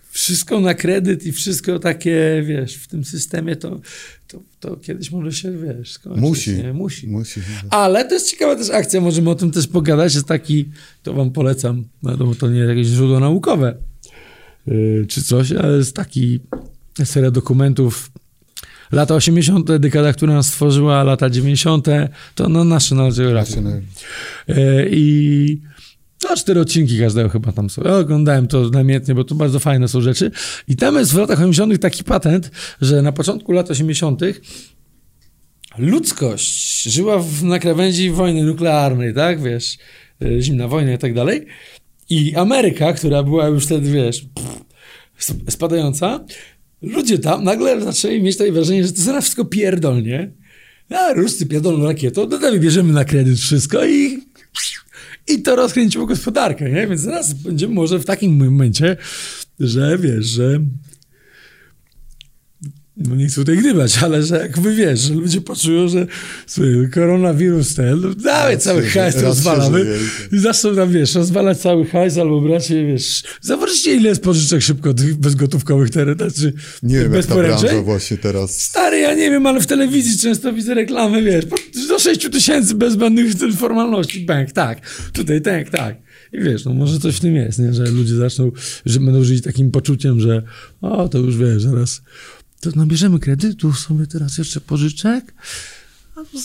wszystko 0.09 0.59
na 0.59 0.73
kredyt 0.73 1.25
i 1.25 1.31
wszystko 1.31 1.79
takie, 1.79 2.43
wiesz, 2.45 2.75
w 2.75 2.87
tym 2.87 3.05
systemie 3.05 3.55
to, 3.55 3.79
to, 4.27 4.39
to 4.59 4.77
kiedyś 4.77 5.11
może 5.11 5.31
się, 5.31 5.51
wiesz, 5.57 5.91
skończyć. 5.91 6.21
Musi. 6.21 6.51
Nie? 6.55 6.73
Musi. 6.73 7.07
Musi. 7.07 7.41
Ale 7.69 8.05
to 8.05 8.13
jest 8.13 8.31
ciekawa 8.31 8.55
też 8.55 8.69
akcja, 8.69 9.01
możemy 9.01 9.29
o 9.29 9.35
tym 9.35 9.51
też 9.51 9.67
pogadać, 9.67 10.15
jest 10.15 10.27
taki, 10.27 10.65
to 11.03 11.13
wam 11.13 11.31
polecam, 11.31 11.83
no 12.03 12.17
bo 12.17 12.35
to 12.35 12.49
nie 12.49 12.59
jakieś 12.59 12.87
źródło 12.87 13.19
naukowe 13.19 13.75
yy, 14.67 15.05
czy 15.09 15.23
coś, 15.23 15.51
ale 15.51 15.77
jest 15.77 15.95
taki 15.95 16.39
seria 17.03 17.31
dokumentów 17.31 18.11
lata 18.91 19.15
80., 19.15 19.71
dekada, 19.77 20.13
która 20.13 20.33
nas 20.33 20.47
stworzyła, 20.47 21.03
lata 21.03 21.29
90., 21.29 21.87
to 22.35 22.49
no 22.49 22.63
nasze 22.63 22.95
Geographic. 22.95 23.55
National- 23.55 23.81
E, 24.47 24.85
I 24.89 25.61
to 26.19 26.35
cztery 26.35 26.61
odcinki 26.61 26.99
każdego 26.99 27.29
chyba 27.29 27.51
tam 27.51 27.69
są. 27.69 27.81
Ja 27.85 27.97
oglądałem 27.97 28.47
to 28.47 28.69
namiętnie, 28.69 29.15
bo 29.15 29.23
to 29.23 29.35
bardzo 29.35 29.59
fajne 29.59 29.87
są 29.87 30.01
rzeczy. 30.01 30.31
I 30.67 30.75
tam 30.75 30.95
jest 30.95 31.13
w 31.13 31.17
latach 31.17 31.39
80. 31.39 31.81
taki 31.81 32.03
patent, 32.03 32.51
że 32.81 33.01
na 33.01 33.11
początku 33.11 33.51
lat 33.51 33.71
80. 33.71 34.21
ludzkość 35.77 36.83
żyła 36.83 37.19
w, 37.19 37.43
na 37.43 37.59
krawędzi 37.59 38.09
wojny 38.11 38.43
nuklearnej, 38.43 39.13
tak, 39.13 39.41
wiesz, 39.41 39.77
e, 40.21 40.41
zimna 40.41 40.67
wojna 40.67 40.93
i 40.93 40.97
tak 40.97 41.13
dalej. 41.13 41.45
I 42.09 42.35
Ameryka, 42.35 42.93
która 42.93 43.23
była 43.23 43.47
już 43.47 43.65
wtedy, 43.65 43.91
wiesz, 43.91 44.25
pff, 44.35 44.61
sp- 45.27 45.51
spadająca, 45.51 46.25
ludzie 46.81 47.19
tam 47.19 47.43
nagle 47.43 47.81
zaczęli 47.81 48.21
mieć 48.21 48.37
takie 48.37 48.51
wrażenie, 48.51 48.83
że 48.83 48.93
to 48.93 49.01
zaraz 49.01 49.23
wszystko 49.23 49.45
pierdolnie. 49.45 50.31
A 50.89 51.13
Ruscy 51.13 51.45
pierdolną 51.45 51.85
rakietą, 51.85 52.27
no 52.29 52.59
bierzemy 52.59 52.93
na 52.93 53.05
kredyt 53.05 53.39
wszystko 53.39 53.85
i, 53.85 54.16
i 55.27 55.41
to 55.41 55.55
rozkręciło 55.55 56.05
gospodarkę, 56.05 56.71
nie? 56.71 56.87
Więc 56.87 57.01
zaraz 57.01 57.33
będziemy 57.33 57.73
może 57.73 57.99
w 57.99 58.05
takim 58.05 58.37
momencie, 58.37 58.97
że 59.59 59.97
wiesz, 59.97 60.25
że 60.25 60.59
no 62.97 63.15
nie 63.15 63.27
chcę 63.27 63.35
tutaj 63.35 63.57
gdybać, 63.57 63.97
ale 64.03 64.23
że 64.23 64.37
jakby 64.37 64.75
wiesz, 64.75 64.99
że 64.99 65.13
ludzie 65.13 65.41
poczują, 65.41 65.87
że 65.87 66.07
słuchaj, 66.47 66.73
koronawirus 66.93 67.75
ten, 67.75 68.01
no 68.01 68.13
dawaj 68.15 68.57
cały 68.57 68.85
hajs, 68.85 69.21
rozwalamy 69.21 69.85
i 70.31 70.39
zaczną 70.39 70.75
tam, 70.75 70.91
wiesz, 70.91 71.15
rozwalać 71.15 71.57
cały 71.57 71.85
hajs 71.85 72.17
albo 72.17 72.41
bracie, 72.41 72.85
wiesz, 72.85 73.23
zobaczcie 73.41 73.95
ile 73.95 74.09
jest 74.09 74.21
pożyczek 74.21 74.61
szybko 74.61 74.93
tych 74.93 75.15
bezgotówkowych 75.15 75.89
teren, 75.89 76.17
czy 76.35 76.53
Nie 76.83 76.99
wiem, 76.99 77.13
jak 77.13 77.25
ta 77.25 77.35
branża 77.35 77.81
właśnie 77.81 78.17
teraz... 78.17 78.61
Stary, 78.61 78.99
ja 78.99 79.13
nie 79.13 79.31
wiem, 79.31 79.45
ale 79.47 79.59
w 79.61 79.67
telewizji 79.67 80.19
często 80.19 80.53
widzę 80.53 80.73
reklamy, 80.73 81.23
wiesz, 81.23 81.45
do 81.87 81.99
6 81.99 82.29
tysięcy 82.29 82.75
bez 82.75 82.93
zbędnych 82.93 83.33
formalności, 83.57 84.25
bank, 84.25 84.51
tak, 84.51 84.81
tutaj 85.13 85.41
tak, 85.41 85.69
tak. 85.69 86.07
I 86.33 86.39
wiesz, 86.39 86.65
no 86.65 86.73
może 86.73 86.99
coś 86.99 87.15
w 87.15 87.19
tym 87.19 87.35
jest, 87.35 87.59
nie? 87.59 87.73
że 87.73 87.83
ludzie 87.83 88.15
zaczną, 88.15 88.51
że 88.85 88.99
będą 88.99 89.23
żyć 89.23 89.43
takim 89.43 89.71
poczuciem, 89.71 90.19
że 90.19 90.43
o, 90.81 91.09
to 91.09 91.17
już 91.17 91.37
wiesz, 91.37 91.63
zaraz, 91.63 92.01
to 92.59 92.69
nabierzemy 92.75 93.19
kredytu 93.19 93.73
sobie 93.73 94.07
teraz 94.07 94.37
jeszcze 94.37 94.61
pożyczek, 94.61 95.33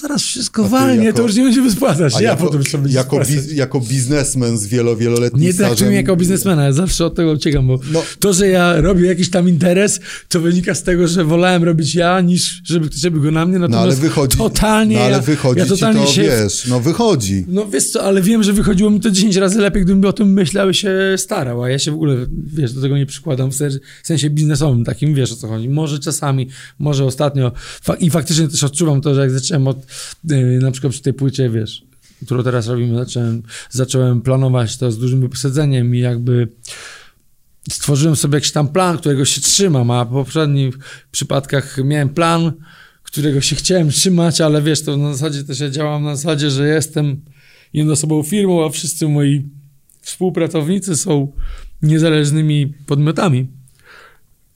zaraz 0.01 0.23
wszystko 0.23 0.69
walnie, 0.69 1.05
jako, 1.05 1.17
to 1.17 1.23
już 1.23 1.37
nie 1.37 1.43
będzie 1.43 1.63
wyspłacać. 1.63 2.15
Ja 2.15 2.21
jako, 2.21 2.45
potem 2.45 2.63
będzie 2.73 2.99
jako, 2.99 3.21
biz, 3.21 3.53
jako 3.53 3.81
biznesmen 3.81 4.59
z 4.59 4.67
wielo, 4.67 4.97
wieloletnim 4.97 5.43
Nie 5.43 5.55
traktuję 5.55 5.91
mnie 5.91 5.97
jako 5.97 6.17
biznesmena, 6.17 6.65
ja 6.65 6.73
zawsze 6.73 7.07
od 7.07 7.15
tego 7.15 7.33
uciekam, 7.33 7.67
bo 7.67 7.79
no. 7.93 8.03
to, 8.19 8.33
że 8.33 8.49
ja 8.49 8.81
robię 8.81 9.07
jakiś 9.07 9.31
tam 9.31 9.49
interes, 9.49 10.01
to 10.29 10.41
wynika 10.41 10.75
z 10.75 10.83
tego, 10.83 11.09
że 11.09 11.25
wolałem 11.25 11.65
robić 11.65 11.95
ja, 11.95 12.21
niż 12.21 12.63
żeby 12.65 12.89
ktoś 12.89 13.03
robił 13.03 13.23
go 13.23 13.31
na 13.31 13.47
mnie, 13.47 13.59
natomiast 13.59 13.87
no, 13.87 13.93
ale 13.93 13.97
wychodzi, 13.97 14.39
totalnie 14.39 14.97
no, 14.97 15.03
ale 15.03 15.21
wychodzi 15.21 15.59
ja, 15.59 15.65
ja 15.65 15.71
totalnie 15.71 16.01
to, 16.01 16.13
się, 16.13 16.23
wiesz, 16.23 16.67
no 16.67 16.81
wychodzi. 16.81 17.45
No 17.49 17.67
wiesz 17.69 17.91
co, 17.91 18.03
ale 18.03 18.23
wiem, 18.23 18.43
że 18.43 18.53
wychodziło 18.53 18.91
mi 18.91 19.01
to 19.01 19.11
10 19.11 19.37
razy 19.37 19.61
lepiej, 19.61 19.83
gdybym 19.83 20.05
o 20.05 20.13
tym 20.13 20.33
myślał 20.33 20.71
i 20.71 20.75
się 20.75 20.95
starał, 21.17 21.63
a 21.63 21.71
ja 21.71 21.79
się 21.79 21.91
w 21.91 21.95
ogóle, 21.95 22.17
wiesz, 22.47 22.73
do 22.73 22.81
tego 22.83 22.97
nie 22.97 23.07
przykładam 23.07 23.51
w 23.53 23.57
sensie 24.03 24.31
biznesowym, 24.31 24.85
takim, 24.85 25.15
wiesz 25.15 25.33
o 25.33 25.37
co 25.37 25.49
chodzi. 25.49 25.69
Może 25.69 25.99
czasami, 25.99 26.49
może 26.79 27.05
ostatnio 27.05 27.53
i 28.01 28.11
faktycznie 28.11 28.49
też 28.49 28.65
odczuwam 28.65 29.01
to, 29.01 29.15
że 29.15 29.21
jak 29.21 29.31
zacząłem 29.31 29.62
od, 29.69 29.87
yy, 30.25 30.59
na 30.63 30.71
przykład 30.71 30.93
przy 30.93 31.03
tej 31.03 31.15
płycie, 31.15 31.51
wiesz, 31.51 31.85
którą 32.25 32.43
teraz 32.43 32.69
robimy, 32.69 32.99
zacząłem, 32.99 33.43
zacząłem 33.71 34.23
planować 34.23 34.77
to 34.77 34.93
z 34.93 34.99
dużym 34.99 35.21
wyprzedzeniem 35.21 35.95
i 35.95 35.99
jakby 35.99 36.49
stworzyłem 37.71 38.17
sobie 38.17 38.35
jakiś 38.35 38.53
tam 38.53 38.69
plan, 38.69 38.99
którego 38.99 39.25
się 39.25 39.41
trzymam, 39.41 39.91
a 39.91 40.05
w 40.05 40.13
poprzednich 40.13 40.79
przypadkach 41.11 41.79
miałem 41.85 42.09
plan, 42.09 42.53
którego 43.03 43.41
się 43.41 43.57
chciałem 43.57 43.91
trzymać, 43.91 44.41
ale 44.41 44.63
wiesz, 44.63 44.83
to 44.83 44.97
na 44.97 45.13
zasadzie 45.13 45.45
też 45.45 45.61
ja 45.61 45.71
działam 45.71 46.05
na 46.05 46.17
zasadzie, 46.17 46.51
że 46.51 46.69
jestem 46.69 47.21
jednoosobową 47.73 48.23
firmą, 48.23 48.65
a 48.65 48.69
wszyscy 48.69 49.09
moi 49.09 49.49
współpracownicy 50.01 50.97
są 50.97 51.33
niezależnymi 51.83 52.75
podmiotami. 52.87 53.62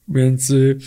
Więc 0.09 0.51
y, 0.51 0.79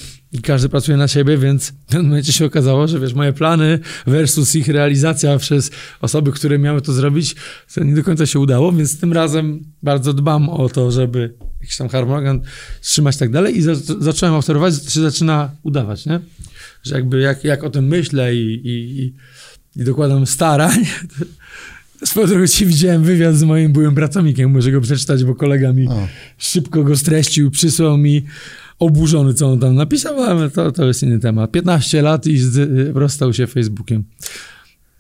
każdy 0.44 0.70
pracuje 0.70 0.98
na 0.98 1.08
siebie, 1.08 1.38
więc 1.38 1.68
w 1.70 1.74
pewnym 1.86 2.06
momencie 2.06 2.34
się 2.34 2.46
okazało, 2.46 2.88
że 2.88 3.00
wiesz, 3.00 3.14
moje 3.14 3.34
plany 3.34 3.80
versus 4.08 4.56
ich 4.56 4.68
realizacja 4.68 5.38
przez 5.38 5.72
osoby, 6.02 6.32
które 6.32 6.60
miały 6.60 6.82
to 6.82 6.94
zrobić, 6.94 7.36
to 7.74 7.84
nie 7.84 7.96
do 7.96 8.04
końca 8.04 8.26
się 8.26 8.40
udało, 8.40 8.72
więc 8.72 9.00
tym 9.00 9.14
razem 9.14 9.64
bardzo 9.84 10.14
dbam 10.14 10.50
o 10.50 10.70
to, 10.70 10.92
żeby 10.92 11.34
jakiś 11.62 11.78
tam 11.78 11.90
harmonogram 11.90 12.42
trzymać 12.82 13.16
i 13.16 13.20
tak 13.20 13.32
dalej 13.32 13.58
i 13.58 13.62
za, 13.62 13.76
zacząłem 13.76 14.36
obserwować, 14.36 14.74
że 14.74 14.80
to 14.80 14.90
się 14.90 15.02
zaczyna 15.02 15.52
udawać, 15.64 16.06
nie? 16.06 16.20
Że 16.84 16.96
jakby 16.96 17.20
jak, 17.20 17.44
jak 17.44 17.64
o 17.64 17.70
tym 17.70 17.88
myślę 17.88 18.36
i, 18.36 18.68
i, 18.68 19.02
i, 19.02 19.14
i 19.82 19.84
dokładam 19.84 20.26
starań, 20.26 20.86
Swoją 22.06 22.28
drogą 22.28 22.48
ci 22.48 22.66
widziałem 22.66 23.04
wywiad 23.04 23.36
z 23.36 23.44
moim 23.44 23.74
byłym 23.74 23.96
pracownikiem, 23.96 24.52
muszę 24.52 24.72
go 24.72 24.82
przeczytać, 24.82 25.24
bo 25.24 25.36
kolega 25.36 25.74
mi 25.74 25.88
o. 25.88 26.08
szybko 26.38 26.84
go 26.84 26.98
streścił, 26.98 27.52
przysłał 27.52 27.98
mi 27.98 28.26
oburzony, 28.80 29.34
co 29.34 29.48
on 29.48 29.60
tam 29.60 29.76
napisał, 29.76 30.24
ale 30.24 30.50
to, 30.50 30.72
to 30.72 30.86
jest 30.86 31.04
inny 31.04 31.20
temat. 31.20 31.52
15 31.52 32.02
lat 32.02 32.28
i 32.28 32.38
z, 32.38 32.96
rozstał 32.96 33.34
się 33.34 33.48
Facebookiem. 33.48 34.04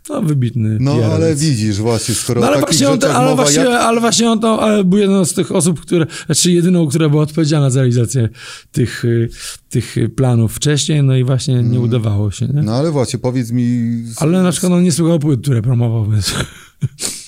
No, 0.09 0.21
wybitny. 0.21 0.77
No, 0.79 0.91
ale 0.91 1.35
widzisz, 1.35 1.77
właśnie, 1.77 2.15
skoro 2.15 2.41
no, 2.41 2.47
ale 2.47 2.59
właśnie 2.59 2.89
on, 2.89 2.99
to, 2.99 3.13
ale, 3.13 3.35
właśnie, 3.35 3.63
jak... 3.63 3.81
ale 3.81 3.99
właśnie 3.99 4.31
on 4.31 4.39
to 4.39 4.61
ale 4.61 4.83
był 4.83 4.99
jedną 4.99 5.25
z 5.25 5.33
tych 5.33 5.51
osób, 5.51 5.81
które, 5.81 6.05
znaczy 6.25 6.51
jedyną, 6.51 6.87
która 6.87 7.09
była 7.09 7.23
odpowiedzialna 7.23 7.69
za 7.69 7.79
realizację 7.79 8.29
tych, 8.71 9.05
y, 9.05 9.29
tych 9.69 9.95
planów 10.15 10.53
wcześniej, 10.53 11.03
no 11.03 11.15
i 11.15 11.23
właśnie 11.23 11.53
nie 11.53 11.59
mm. 11.59 11.81
udawało 11.81 12.31
się. 12.31 12.47
Nie? 12.47 12.61
No, 12.61 12.75
ale 12.75 12.91
właśnie, 12.91 13.19
powiedz 13.19 13.51
mi... 13.51 13.89
Ale 14.17 14.43
na 14.43 14.51
przykład 14.51 14.71
on 14.71 14.83
nie 14.83 14.91
słuchał 14.91 15.19
płyt, 15.19 15.41
które 15.41 15.61
promował, 15.61 16.11
więc... 16.11 16.33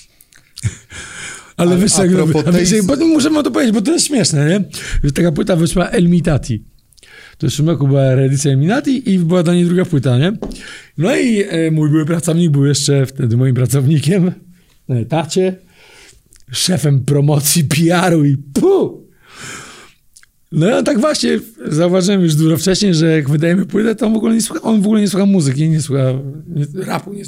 Ale 1.56 1.78
wiesz, 1.78 1.98
jak, 1.98 2.10
tej... 2.52 2.82
bo 2.82 2.96
możemy 3.06 3.42
to 3.42 3.50
powiedzieć, 3.50 3.74
bo 3.74 3.82
to 3.82 3.92
jest 3.92 4.06
śmieszne, 4.06 4.48
nie? 4.48 4.64
Że 5.04 5.12
taka 5.12 5.32
płyta 5.32 5.56
wyszła 5.56 5.88
Elmitati. 5.88 6.64
To 7.38 7.46
w 7.46 7.50
zeszłym 7.50 7.68
roku 7.68 7.88
była 7.88 8.02
edycja 8.02 8.50
Elminati 8.50 9.10
i 9.10 9.18
była 9.18 9.42
do 9.42 9.54
niej 9.54 9.64
druga 9.64 9.84
płyta, 9.84 10.18
nie? 10.18 10.32
No 10.98 11.16
i 11.16 11.42
e, 11.48 11.70
mój 11.70 11.90
były 11.90 12.06
pracownik 12.06 12.50
był 12.50 12.66
jeszcze 12.66 13.06
wtedy 13.06 13.36
moim 13.36 13.54
pracownikiem 13.54 14.32
na 14.88 14.96
etacie, 14.96 15.56
szefem 16.50 17.04
promocji 17.04 17.64
PR-u 17.74 18.24
i 18.24 18.36
pu! 18.36 19.01
No 20.52 20.66
ja 20.66 20.82
tak 20.82 21.00
właśnie 21.00 21.40
zauważyłem 21.68 22.20
już 22.20 22.34
dużo 22.34 22.56
wcześniej, 22.56 22.94
że 22.94 23.06
jak 23.16 23.30
wydajemy 23.30 23.66
płytę, 23.66 23.94
to 23.94 24.06
on 24.06 24.12
w 24.12 24.16
ogóle 24.16 24.34
nie 24.34 24.42
słucha, 24.42 24.62
on 24.62 24.82
w 24.82 24.86
ogóle 24.86 25.00
nie 25.00 25.08
słucha 25.08 25.26
muzyki, 25.26 25.68
nie 25.68 25.82
słucha 25.82 26.02
nie, 26.46 26.66
rapu, 26.84 27.12
nie, 27.12 27.24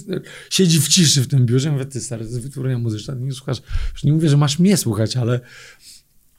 siedzi 0.51 0.81
w 0.81 0.89
ciszy 0.89 1.23
w 1.23 1.27
tym 1.27 1.47
biurze. 1.47 1.73
mówię, 1.73 1.85
ty 1.85 2.01
stary, 2.01 2.25
jest 2.25 2.41
wytwórnia 2.41 2.79
muzyczna, 2.79 3.15
nie 3.15 3.33
słuchasz. 3.33 3.63
Już 3.93 4.05
nie 4.05 4.13
mówię, 4.13 4.29
że 4.29 4.37
masz 4.37 4.59
mnie 4.59 4.77
słuchać, 4.77 5.17
ale 5.17 5.41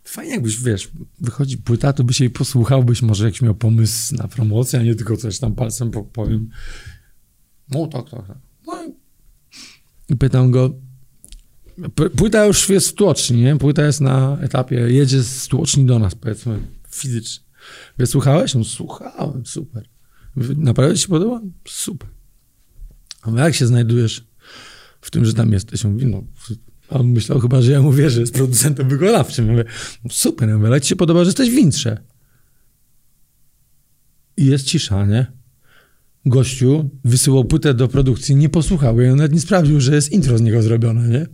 fajnie 0.04 0.32
jakbyś, 0.32 0.60
wiesz, 0.60 0.89
wychodzi 1.21 1.58
płyta, 1.58 1.93
to 1.93 2.04
byś 2.04 2.19
jej 2.19 2.30
posłuchał, 2.30 2.84
byś 2.84 3.02
może 3.02 3.26
jakiś 3.26 3.41
miał 3.41 3.56
pomysł 3.56 4.15
na 4.15 4.28
promocję, 4.28 4.80
a 4.80 4.84
nie 4.84 4.95
tylko 4.95 5.17
coś 5.17 5.39
tam 5.39 5.56
palcem 5.56 5.91
powiem. 5.91 6.50
No 7.71 7.88
tak, 7.88 8.10
tak, 8.10 8.28
tak. 8.28 8.38
No 8.67 8.74
i 10.10 10.15
pytam 10.15 10.52
go, 10.52 10.74
Płyta 12.17 12.45
już 12.45 12.69
jest 12.69 12.89
w 12.89 12.93
tłoczni, 12.93 13.41
nie? 13.41 13.56
Płyta 13.56 13.86
jest 13.86 14.02
na 14.02 14.38
etapie, 14.41 14.76
jedzie 14.76 15.24
z 15.24 15.48
tłoczni 15.48 15.86
do 15.86 16.00
nas, 16.00 16.15
powiedzmy, 16.15 16.60
fizycznie. 16.95 17.45
Wysłuchałeś? 17.97 18.55
No 18.55 18.63
słuchałem, 18.63 19.45
super. 19.45 19.89
Naprawdę 20.58 20.95
ci 20.95 21.01
się 21.01 21.08
podoba? 21.08 21.41
Super. 21.67 22.10
A 23.21 23.31
jak 23.31 23.55
się 23.55 23.67
znajdujesz 23.67 24.27
w 25.01 25.12
tym, 25.12 25.25
że 25.25 25.34
tam 25.34 25.53
jesteś? 25.53 25.86
On 25.86 25.93
mówi, 25.93 26.05
no, 26.05 26.23
on 26.89 27.08
myślał 27.08 27.39
chyba, 27.39 27.62
że 27.62 27.71
ja 27.71 27.81
mu 27.81 27.91
wierzę, 27.91 28.21
jest 28.21 28.34
producentem 28.34 28.89
wykonawczym. 28.89 29.49
Mówię, 29.49 29.65
no 30.03 30.10
super, 30.12 30.49
ja 30.49 30.55
mówię, 30.55 30.67
ale 30.67 30.81
ci 30.81 30.89
się 30.89 30.95
podoba, 30.95 31.23
że 31.23 31.27
jesteś 31.27 31.49
w 31.49 31.55
Wintrze. 31.55 31.97
I 34.38 34.45
jest 34.45 34.65
cisza, 34.65 35.05
nie? 35.05 35.31
Gościu 36.25 36.89
wysyłał 37.03 37.45
płytę 37.45 37.73
do 37.73 37.88
produkcji, 37.88 38.36
nie 38.36 38.49
posłuchał 38.49 39.01
i 39.01 39.08
on 39.08 39.17
nawet 39.17 39.34
nie 39.34 39.39
sprawdził, 39.39 39.81
że 39.81 39.95
jest 39.95 40.12
intro 40.12 40.38
z 40.38 40.41
niego 40.41 40.62
zrobione, 40.62 41.10
nie? 41.10 41.27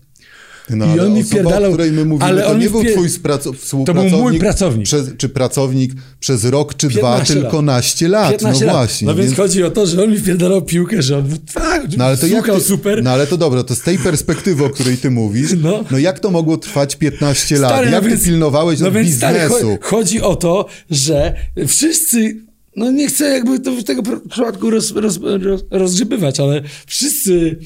No, 0.76 0.96
I 0.96 1.00
on 1.00 1.14
mi 1.14 1.24
wpierdalał... 1.24 1.72
o 1.72 1.74
której 1.74 1.92
my 1.92 2.06
mówimy, 2.06 2.30
ale 2.30 2.44
to 2.44 2.58
nie 2.58 2.70
był 2.70 2.84
twój 2.84 3.10
współpracownik. 3.10 3.88
To 3.88 3.94
był 3.94 4.04
mój 4.04 4.40
pracownik. 4.40 4.86
Przez, 4.86 5.10
czy 5.18 5.30
pracownik 5.30 5.92
przez 6.20 6.46
rok, 6.46 6.76
czy 6.76 6.88
dwa, 6.88 7.22
tylko 7.22 7.62
naście 7.62 8.08
lat. 8.08 8.32
15 8.32 8.66
no 8.66 8.72
lat. 8.72 8.76
właśnie. 8.76 9.08
No 9.08 9.16
więc, 9.16 9.26
więc, 9.26 9.38
chodzi 9.38 9.64
o 9.64 9.72
to, 9.72 9.88
że 9.88 10.04
on 10.04 10.12
mi 10.12 10.18
wpierdalał 10.18 10.62
piłkę, 10.62 11.02
że 11.02 11.18
on 11.18 11.30
tak, 11.54 11.98
no, 11.98 12.06
ale 12.06 12.18
to 12.18 12.28
jak 12.28 12.46
ty, 12.46 12.62
super. 12.62 13.04
No 13.04 13.12
ale 13.12 13.28
to 13.28 13.38
dobra, 13.38 13.64
to 13.64 13.76
z 13.76 13.82
tej 13.82 13.98
perspektywy, 13.98 14.66
o 14.66 14.70
której 14.70 14.98
ty 14.98 15.12
mówisz, 15.12 15.52
no, 15.62 15.84
no 15.92 15.98
jak 15.98 16.20
to 16.20 16.32
mogło 16.32 16.58
trwać 16.58 16.96
15 16.96 17.60
lat? 17.60 17.72
Stary, 17.72 17.92
jak 17.92 17.96
no 17.96 18.02
ty 18.02 18.10
więc, 18.10 18.24
pilnowałeś 18.24 18.80
no 18.80 18.92
więc, 18.92 19.08
biznesu? 19.08 19.56
Stary, 19.56 19.78
chodzi 19.82 20.22
o 20.22 20.36
to, 20.36 20.66
że 20.90 21.36
wszyscy 21.68 22.51
no 22.76 22.92
nie 22.92 23.08
chcę 23.08 23.30
jakby 23.30 23.60
to 23.60 23.84
tego 23.84 24.04
przypadku 24.30 24.70
roz, 24.70 24.92
roz, 24.92 25.20
roz, 25.42 25.64
rozgrzebywać, 25.72 26.40
ale 26.40 26.62
wszyscy 26.86 27.58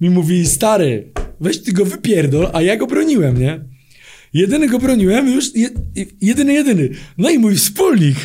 mi 0.00 0.10
mówili, 0.10 0.46
stary, 0.46 1.12
weź 1.40 1.62
ty 1.62 1.72
go 1.72 1.84
wypierdol, 1.84 2.50
a 2.52 2.62
ja 2.62 2.76
go 2.76 2.86
broniłem, 2.86 3.38
nie? 3.38 3.60
Jedyny 4.32 4.68
go 4.68 4.78
broniłem, 4.78 5.28
już 5.28 5.54
je, 5.54 5.68
jedyny, 6.20 6.52
jedyny. 6.52 6.88
No 7.18 7.30
i 7.30 7.38
mój 7.38 7.56
wspólnik 7.56 8.16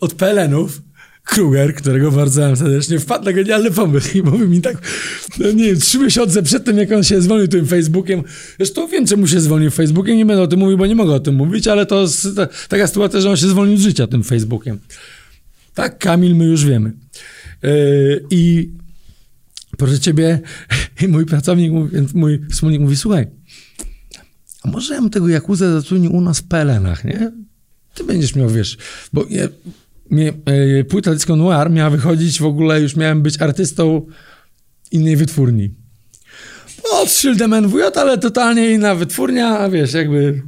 od 0.00 0.14
PLN-ów, 0.14 0.82
Kruger, 1.24 1.74
którego 1.74 2.10
bardzo 2.10 2.56
serdecznie, 2.56 2.98
wpadł 2.98 3.24
na 3.24 3.32
genialny 3.32 3.70
pomysł 3.70 4.18
i 4.18 4.22
mówi 4.22 4.48
mi 4.48 4.60
tak, 4.60 4.76
no 5.38 5.52
nie 5.52 5.64
wiem, 5.64 5.80
trzy 5.80 5.98
miesiące 5.98 6.42
przed 6.42 6.64
tym, 6.64 6.78
jak 6.78 6.92
on 6.92 7.04
się 7.04 7.22
zwolnił 7.22 7.48
tym 7.48 7.66
Facebookiem, 7.66 8.22
zresztą 8.58 8.86
wiem, 8.86 9.06
czemu 9.06 9.26
się 9.26 9.40
zwolnił 9.40 9.70
Facebookiem, 9.70 10.16
nie 10.16 10.26
będę 10.26 10.42
o 10.42 10.46
tym 10.46 10.58
mówił, 10.58 10.78
bo 10.78 10.86
nie 10.86 10.94
mogę 10.94 11.12
o 11.12 11.20
tym 11.20 11.34
mówić, 11.34 11.68
ale 11.68 11.86
to 11.86 12.06
ta, 12.36 12.48
taka 12.68 12.86
sytuacja, 12.86 13.20
że 13.20 13.30
on 13.30 13.36
się 13.36 13.48
zwolnił 13.48 13.76
z 13.76 13.80
życia 13.80 14.06
tym 14.06 14.24
Facebookiem. 14.24 14.78
Tak, 15.80 15.98
Kamil, 15.98 16.36
my 16.36 16.44
już 16.44 16.64
wiemy. 16.64 16.92
Yy, 17.62 18.24
I 18.30 18.70
proszę 19.78 20.00
ciebie, 20.00 20.40
i 21.02 21.08
mój 21.08 21.26
pracownik, 21.26 21.72
mój 22.14 22.40
wspólnik 22.50 22.80
mówi, 22.80 22.96
słuchaj, 22.96 23.26
a 24.62 24.70
może 24.70 24.94
ja 24.94 25.00
bym 25.00 25.10
tego 25.10 25.28
Jakuzę 25.28 25.72
zatrudnił 25.72 26.16
u 26.16 26.20
nas 26.20 26.40
w 26.40 26.48
PLN-ach, 26.48 27.04
nie? 27.04 27.32
Ty 27.94 28.04
będziesz 28.04 28.34
miał, 28.34 28.48
wiesz, 28.48 28.78
bo 29.12 29.26
ja, 29.30 29.48
mnie, 30.10 30.32
yy, 30.46 30.84
płyta 30.84 31.14
Disco 31.14 31.36
Noir 31.36 31.70
miała 31.70 31.90
wychodzić 31.90 32.40
w 32.40 32.44
ogóle, 32.44 32.80
już 32.80 32.96
miałem 32.96 33.22
być 33.22 33.42
artystą 33.42 34.06
innej 34.90 35.16
wytwórni. 35.16 35.74
Od 36.92 37.10
Schildem 37.10 37.54
NWJ, 37.54 37.82
ale 37.96 38.18
totalnie 38.18 38.70
inna 38.70 38.94
wytwórnia, 38.94 39.70
wiesz, 39.70 39.92
jakby 39.92 40.42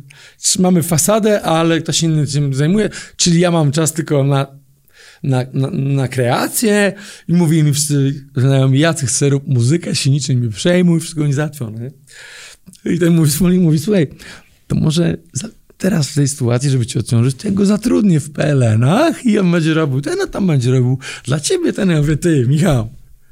mamy 0.58 0.82
fasadę, 0.82 1.42
ale 1.42 1.80
ktoś 1.80 2.02
inny 2.02 2.26
się 2.26 2.54
zajmuje, 2.54 2.90
czyli 3.16 3.40
ja 3.40 3.50
mam 3.50 3.72
czas 3.72 3.92
tylko 3.92 4.24
na 4.24 4.61
na, 5.22 5.46
na, 5.52 5.70
na 5.70 6.08
kreację 6.08 6.92
i 7.28 7.32
mówili 7.32 7.62
mi 7.62 7.72
wszyscy 7.72 8.24
znajomi, 8.36 8.78
Jacek 8.78 9.08
chce 9.08 9.28
rób 9.28 9.48
muzykę, 9.48 9.94
się 9.94 10.10
niczym 10.10 10.42
nie 10.42 10.48
przejmuj, 10.48 11.00
wszystko 11.00 11.26
nie 11.26 11.34
załatwione. 11.34 11.90
I 12.84 12.98
ten 12.98 13.16
mówi, 13.16 13.30
wspólnik 13.30 13.60
mówi, 13.60 13.78
słuchaj, 13.78 14.06
to 14.66 14.76
może 14.76 15.16
za, 15.32 15.48
teraz 15.78 16.08
w 16.08 16.14
tej 16.14 16.28
sytuacji, 16.28 16.70
żeby 16.70 16.86
cię 16.86 17.00
odciążyć, 17.00 17.36
to 17.36 17.48
ja 17.48 17.54
go 17.54 17.66
zatrudnię 17.66 18.20
w 18.20 18.30
PLN-ach 18.30 19.26
i 19.26 19.38
on 19.38 19.52
będzie 19.52 19.74
robił 19.74 20.00
ten, 20.00 20.20
a 20.20 20.26
tam 20.26 20.46
będzie 20.46 20.70
robił 20.70 20.98
dla 21.24 21.40
ciebie 21.40 21.72
ten. 21.72 21.90
Ja 21.90 21.98
mówię, 21.98 22.16
ty, 22.16 22.46
Michał, 22.48 22.88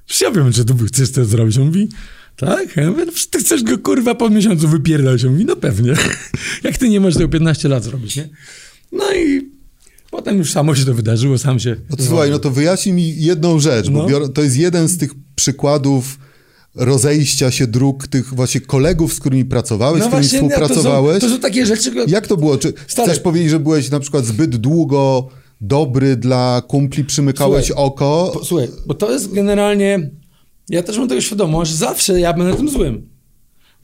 przecież 0.07 0.21
ja 0.21 0.31
wiem, 0.31 0.53
że 0.53 0.65
ty 0.65 0.75
chcesz 0.87 1.13
to 1.13 1.25
zrobić. 1.25 1.59
On 1.59 1.67
mówi, 1.67 1.89
tak? 2.37 2.77
Ja 2.77 2.91
mówię, 2.91 3.05
no, 3.07 3.13
ty 3.31 3.39
chcesz 3.39 3.63
go 3.63 3.79
kurwa 3.79 4.15
po 4.15 4.31
miesiącu 4.31 4.69
wypierdać. 4.69 5.25
On 5.25 5.33
mówi, 5.33 5.45
no 5.45 5.57
pewnie. 5.57 5.95
Jak 6.65 6.79
ty 6.79 6.89
nie 6.89 7.01
możesz 7.01 7.17
tego 7.17 7.29
15 7.29 7.69
lat 7.69 7.85
zrobić, 7.85 8.17
nie? 8.17 8.29
No 8.93 9.15
i 9.15 9.51
Potem 10.11 10.39
już 10.39 10.53
samo 10.53 10.75
się 10.75 10.85
to 10.85 10.95
wydarzyło, 10.95 11.39
sam 11.39 11.59
się... 11.59 11.77
No 11.91 11.97
to, 11.97 12.03
słuchaj, 12.03 12.31
no 12.31 12.39
to 12.39 12.51
wyjaśnij 12.51 12.95
mi 12.95 13.17
jedną 13.17 13.61
rzecz, 13.61 13.89
no. 13.91 14.07
bo 14.09 14.29
to 14.29 14.43
jest 14.43 14.57
jeden 14.57 14.89
z 14.89 14.99
tych 14.99 15.11
przykładów 15.35 16.19
rozejścia 16.75 17.51
się 17.51 17.67
dróg 17.67 18.07
tych 18.07 18.35
właśnie 18.35 18.61
kolegów, 18.61 19.15
z 19.15 19.21
którymi 19.21 19.45
pracowałeś, 19.45 19.99
No 19.99 20.05
z 20.05 20.09
którymi 20.09 20.29
właśnie, 20.29 20.43
nie, 20.43 20.51
współpracowałeś. 20.51 21.21
To 21.21 21.27
są, 21.27 21.31
to 21.31 21.37
są 21.37 21.43
takie 21.43 21.67
rzeczy... 21.67 21.93
Jak 22.07 22.27
to 22.27 22.37
było? 22.37 22.59
Czy 22.59 22.73
Stary. 22.87 23.09
chcesz 23.09 23.23
powiedzieć, 23.23 23.51
że 23.51 23.61
byłeś 23.61 23.91
na 23.91 24.01
przykład 24.01 24.25
zbyt 24.25 24.57
długo 24.57 25.29
dobry 25.61 26.17
dla 26.17 26.63
kumpli, 26.69 27.05
przymykałeś 27.05 27.67
Słuchaj, 27.67 27.85
oko? 27.85 28.31
Po, 28.35 28.45
słuchaj, 28.45 28.69
bo 28.87 28.95
to 28.95 29.13
jest 29.13 29.33
generalnie... 29.33 30.11
Ja 30.69 30.83
też 30.83 30.99
mam 30.99 31.09
tego 31.09 31.21
świadomość, 31.21 31.71
że 31.71 31.77
zawsze 31.77 32.21
ja 32.21 32.33
będę 32.33 32.57
tym 32.57 32.69
złym. 32.69 33.10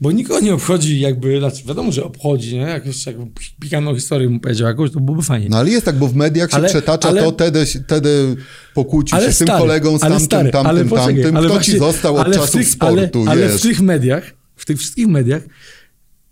Bo 0.01 0.13
nikogo 0.13 0.41
nie 0.41 0.55
obchodzi 0.55 1.01
jakby, 1.01 1.39
znaczy 1.39 1.63
wiadomo, 1.67 1.93
że 1.93 2.05
obchodzi, 2.05 2.55
nie? 2.55 2.61
Jakąś 2.61 3.07
jakby 3.07 3.27
pikaną 3.61 3.95
historię 3.95 4.29
mu 4.29 4.41
powiedział 4.41 4.69
jakąś, 4.69 4.91
to 4.91 5.01
byłoby 5.01 5.23
fajnie. 5.23 5.49
No 5.51 5.57
ale 5.59 5.71
jest 5.71 5.85
tak, 5.87 5.97
bo 5.99 6.09
w 6.09 6.15
mediach 6.15 6.51
się 6.51 6.57
Ale- 6.57 6.69
przetacza 6.69 7.09
ale- 7.09 7.23
to, 7.23 7.33
tedy, 7.33 7.65
tedy 7.87 8.37
pokłócił 8.75 9.17
ale 9.19 9.27
się 9.27 9.33
z 9.33 9.39
tym 9.39 9.47
kolegą, 9.49 9.99
z 9.99 10.03
ale 10.03 10.11
tamtym, 10.11 10.27
stary, 10.27 10.51
ale 10.53 10.65
tamtym, 10.65 10.89
poczekaj, 10.89 11.15
tamtym. 11.15 11.37
ale 11.37 11.47
Kto 11.47 11.55
właśnie- 11.55 11.73
ci 11.75 11.79
został 11.79 12.17
od 12.17 12.27
ale 12.27 12.35
czasów 12.37 12.53
tych- 12.53 12.69
sportu, 12.69 13.21
ale, 13.29 13.31
ale 13.31 13.49
w 13.59 13.61
tych 13.63 13.81
mediach, 13.81 14.33
w 14.57 14.65
tych 14.67 14.79
wszystkich 14.79 15.07
mediach 15.07 15.43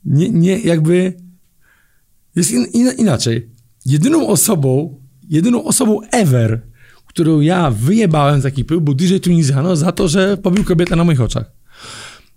nie, 0.05 0.31
nie 0.31 0.59
jakby 0.59 1.13
jest 2.37 2.51
in, 2.51 2.65
in, 2.65 2.91
inaczej. 2.99 3.51
Jedyną 3.87 4.27
osobą, 4.29 5.01
jedyną 5.31 5.65
osobą 5.65 6.01
ever, 6.11 6.61
którą 7.07 7.41
ja 7.41 7.71
wyjebałem 7.71 8.41
z 8.41 8.47
ekipy, 8.47 8.81
był 8.81 8.95
DJ 8.95 9.17
Tunizano 9.17 9.77
za 9.77 9.93
to, 9.93 10.09
że 10.09 10.37
pobił 10.37 10.65
kobietę 10.65 10.97
na 10.97 11.05
moich 11.05 11.21
oczach. 11.21 11.54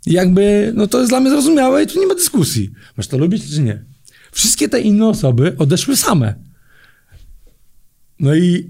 Jakby, 0.05 0.73
no 0.75 0.87
to 0.87 0.99
jest 0.99 1.11
dla 1.11 1.19
mnie 1.19 1.29
zrozumiałe 1.29 1.83
i 1.83 1.87
tu 1.87 1.99
nie 1.99 2.07
ma 2.07 2.15
dyskusji. 2.15 2.71
Masz 2.97 3.07
to 3.07 3.17
lubić 3.17 3.49
czy 3.55 3.61
nie? 3.61 3.83
Wszystkie 4.31 4.69
te 4.69 4.81
inne 4.81 5.07
osoby 5.07 5.55
odeszły 5.57 5.95
same. 5.95 6.35
No 8.19 8.35
i 8.35 8.69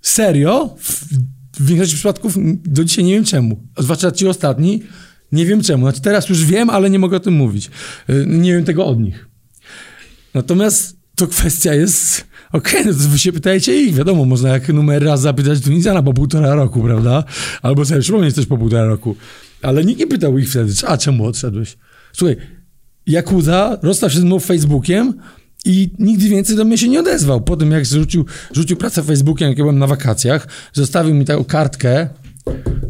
serio, 0.00 0.76
w, 0.78 1.04
w 1.60 1.66
większości 1.66 1.94
przypadków 1.94 2.34
do 2.64 2.84
dzisiaj 2.84 3.04
nie 3.04 3.14
wiem 3.14 3.24
czemu. 3.24 3.60
Zwłaszcza 3.78 4.12
ci 4.12 4.28
ostatni, 4.28 4.82
nie 5.32 5.46
wiem 5.46 5.62
czemu. 5.62 5.84
Znaczy 5.84 6.00
teraz 6.00 6.28
już 6.28 6.44
wiem, 6.44 6.70
ale 6.70 6.90
nie 6.90 6.98
mogę 6.98 7.16
o 7.16 7.20
tym 7.20 7.34
mówić. 7.34 7.70
Y, 8.10 8.26
Nie 8.28 8.52
wiem 8.52 8.64
tego 8.64 8.86
od 8.86 9.00
nich. 9.00 9.28
Natomiast 10.34 10.96
to 11.14 11.26
kwestia 11.26 11.74
jest... 11.74 12.24
Okej, 12.52 12.86
no 12.86 12.92
to 12.92 12.98
wy 12.98 13.18
się 13.18 13.32
pytajcie 13.32 13.82
ich, 13.82 13.94
wiadomo, 13.94 14.24
można 14.24 14.48
jak 14.48 14.68
numer 14.68 15.04
raz 15.04 15.20
zapytać 15.20 15.60
Tunizjana 15.60 16.02
po 16.02 16.14
półtora 16.14 16.54
roku, 16.54 16.82
prawda? 16.82 17.24
Albo 17.62 17.84
sobie 17.84 18.00
przypomnieć 18.00 18.34
też 18.34 18.46
po 18.46 18.58
półtora 18.58 18.84
roku. 18.84 19.16
Ale 19.64 19.84
nikt 19.84 20.00
nie 20.00 20.06
pytał 20.06 20.38
ich 20.38 20.50
wtedy, 20.50 20.72
a 20.86 20.96
czemu 20.96 21.26
odszedłeś? 21.26 21.76
Słuchaj, 22.12 22.36
Jakuza 23.06 23.78
rozstał 23.82 24.10
się 24.10 24.20
z 24.20 24.24
mną 24.24 24.40
Facebookiem 24.40 25.14
i 25.64 25.90
nigdy 25.98 26.28
więcej 26.28 26.56
do 26.56 26.64
mnie 26.64 26.78
się 26.78 26.88
nie 26.88 27.00
odezwał. 27.00 27.40
Po 27.40 27.56
tym, 27.56 27.70
jak 27.70 27.86
rzucił, 27.86 28.24
rzucił 28.52 28.76
pracę 28.76 29.02
Facebookiem, 29.02 29.48
jak 29.48 29.58
ja 29.58 29.64
byłem 29.64 29.78
na 29.78 29.86
wakacjach, 29.86 30.48
zostawił 30.72 31.14
mi 31.14 31.24
taką 31.24 31.44
kartkę 31.44 32.08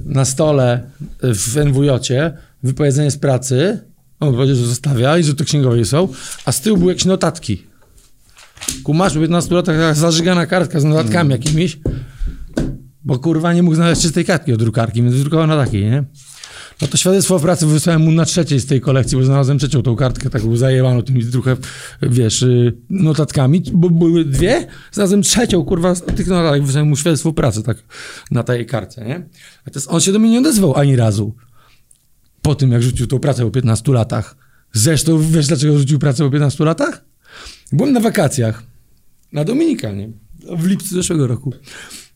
na 0.04 0.24
stole 0.24 0.90
w 1.22 1.56
NWJ-cie, 1.56 2.32
wypowiedzenie 2.62 3.10
z 3.10 3.18
pracy. 3.18 3.80
On 4.20 4.34
powiedział, 4.34 4.56
że 4.56 4.66
zostawia 4.66 5.18
i 5.18 5.24
że 5.24 5.34
to 5.34 5.44
księgowie 5.44 5.84
są, 5.84 6.08
a 6.44 6.52
z 6.52 6.60
tyłu 6.60 6.76
były 6.76 6.92
jakieś 6.92 7.04
notatki. 7.04 7.62
Kumasz, 8.82 9.14
po 9.14 9.20
15 9.20 9.54
latach 9.54 9.76
taka 9.76 9.94
zażygana 9.94 10.46
kartka 10.46 10.80
z 10.80 10.84
notatkami 10.84 11.30
jakimiś, 11.30 11.78
bo 13.04 13.18
kurwa 13.18 13.52
nie 13.52 13.62
mógł 13.62 13.76
znaleźć 13.76 14.02
czystej 14.02 14.24
kartki 14.24 14.52
od 14.52 14.58
drukarki, 14.58 15.02
więc 15.02 15.14
wydrukował 15.14 15.46
na 15.46 15.64
takiej, 15.64 15.84
nie? 15.84 16.04
No 16.82 16.88
to 16.88 16.96
świadectwo 16.96 17.40
pracy 17.40 17.66
wysłałem 17.66 18.02
mu 18.02 18.12
na 18.12 18.24
trzeciej 18.24 18.60
z 18.60 18.66
tej 18.66 18.80
kolekcji, 18.80 19.18
bo 19.18 19.24
znalazłem 19.24 19.58
trzecią 19.58 19.82
tą 19.82 19.96
kartkę, 19.96 20.30
taką 20.30 20.56
zajebaną 20.56 21.02
tymi 21.02 21.24
trochę, 21.24 21.56
wiesz, 22.02 22.42
y, 22.42 22.76
notatkami, 22.90 23.62
bo 23.72 23.90
były 23.90 24.24
dwie, 24.24 24.66
znalazłem 24.92 25.22
trzecią, 25.22 25.64
kurwa, 25.64 25.94
z 25.94 26.02
tych 26.02 26.26
notatek, 26.26 26.64
wysłałem 26.64 26.88
mu 26.88 26.96
świadectwo 26.96 27.32
pracy, 27.32 27.62
tak, 27.62 27.76
na 28.30 28.42
tej 28.42 28.66
karcie, 28.66 29.04
nie? 29.04 29.28
A 29.66 29.70
to 29.70 29.78
jest, 29.78 29.88
on 29.90 30.00
się 30.00 30.12
do 30.12 30.18
mnie 30.18 30.30
nie 30.30 30.38
odezwał 30.38 30.74
ani 30.76 30.96
razu, 30.96 31.34
po 32.42 32.54
tym, 32.54 32.72
jak 32.72 32.82
rzucił 32.82 33.06
tą 33.06 33.18
pracę 33.18 33.44
po 33.44 33.50
15 33.50 33.92
latach. 33.92 34.36
Zresztą, 34.72 35.18
wiesz 35.18 35.46
dlaczego 35.46 35.78
rzucił 35.78 35.98
pracę 35.98 36.24
po 36.24 36.30
15 36.30 36.64
latach? 36.64 37.04
Byłem 37.72 37.92
na 37.92 38.00
wakacjach, 38.00 38.62
na 39.32 39.44
Dominikanie, 39.44 40.10
w 40.56 40.66
lipcu 40.66 40.94
zeszłego 40.94 41.26
roku. 41.26 41.52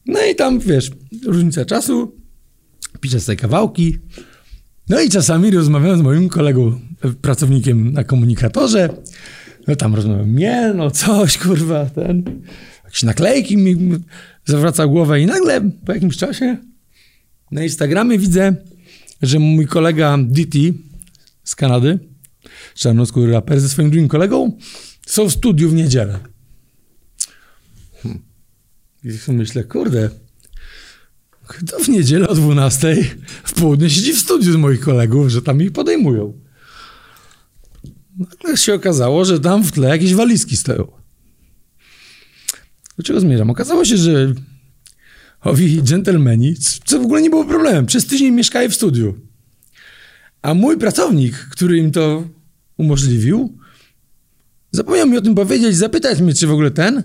No 0.06 0.24
i 0.24 0.34
tam, 0.34 0.58
wiesz, 0.58 0.90
różnica 1.26 1.64
czasu, 1.64 2.16
piszę 3.00 3.20
sobie 3.20 3.36
kawałki, 3.36 3.98
no 4.88 5.00
i 5.00 5.08
czasami 5.08 5.50
rozmawiałem 5.50 5.98
z 5.98 6.02
moim 6.02 6.28
kolegą, 6.28 6.80
e, 7.04 7.08
pracownikiem 7.08 7.92
na 7.92 8.04
komunikatorze. 8.04 8.88
No 9.66 9.76
tam 9.76 9.94
rozmawiam, 9.94 10.36
nie, 10.36 10.72
no 10.76 10.90
coś, 10.90 11.38
kurwa, 11.44 11.86
ten. 11.86 12.42
Jakieś 12.84 13.02
naklejki 13.02 13.56
mi 13.56 13.76
zawraca 14.44 14.86
głowę 14.86 15.20
i 15.20 15.26
nagle 15.26 15.70
po 15.86 15.92
jakimś 15.92 16.16
czasie 16.16 16.56
na 17.50 17.62
Instagramie 17.62 18.18
widzę, 18.18 18.56
że 19.22 19.38
mój 19.38 19.66
kolega 19.66 20.18
DT 20.18 20.58
z 21.44 21.54
Kanady, 21.54 21.98
czarnoskóry 22.74 23.32
raper 23.32 23.60
ze 23.60 23.68
swoim 23.68 23.90
drugim 23.90 24.08
kolegą, 24.08 24.58
są 25.06 25.28
w 25.28 25.32
studiu 25.32 25.70
w 25.70 25.74
niedzielę. 25.74 26.18
Hmm. 28.02 28.22
I 29.04 29.32
myślę, 29.32 29.64
kurde, 29.64 30.10
kto 31.48 31.78
w 31.78 31.88
niedzielę 31.88 32.28
o 32.28 32.34
12 32.34 32.96
w 33.44 33.52
południe 33.52 33.90
siedzi 33.90 34.12
w 34.12 34.18
studiu 34.18 34.52
z 34.52 34.56
moich 34.56 34.80
kolegów, 34.80 35.28
że 35.28 35.42
tam 35.42 35.62
ich 35.62 35.72
podejmują. 35.72 36.40
Nagle 38.18 38.56
się 38.56 38.74
okazało, 38.74 39.24
że 39.24 39.40
tam 39.40 39.64
w 39.64 39.72
tle 39.72 39.88
jakieś 39.88 40.14
walizki 40.14 40.56
stoją. 40.56 40.88
Do 42.96 43.02
czego 43.02 43.20
zmierzam? 43.20 43.50
Okazało 43.50 43.84
się, 43.84 43.96
że 43.96 44.34
owi 45.40 45.82
dżentelmeni, 45.82 46.56
co 46.84 47.00
w 47.00 47.04
ogóle 47.04 47.22
nie 47.22 47.30
było 47.30 47.44
problemem, 47.44 47.86
przez 47.86 48.06
tydzień 48.06 48.34
mieszkali 48.34 48.68
w 48.68 48.74
studiu. 48.74 49.14
A 50.42 50.54
mój 50.54 50.78
pracownik, 50.78 51.34
który 51.34 51.78
im 51.78 51.90
to 51.90 52.28
umożliwił, 52.76 53.58
zapomniał 54.70 55.06
mi 55.06 55.16
o 55.18 55.20
tym 55.20 55.34
powiedzieć, 55.34 55.76
zapytać 55.76 56.20
mnie, 56.20 56.34
czy 56.34 56.46
w 56.46 56.52
ogóle 56.52 56.70
ten, 56.70 57.02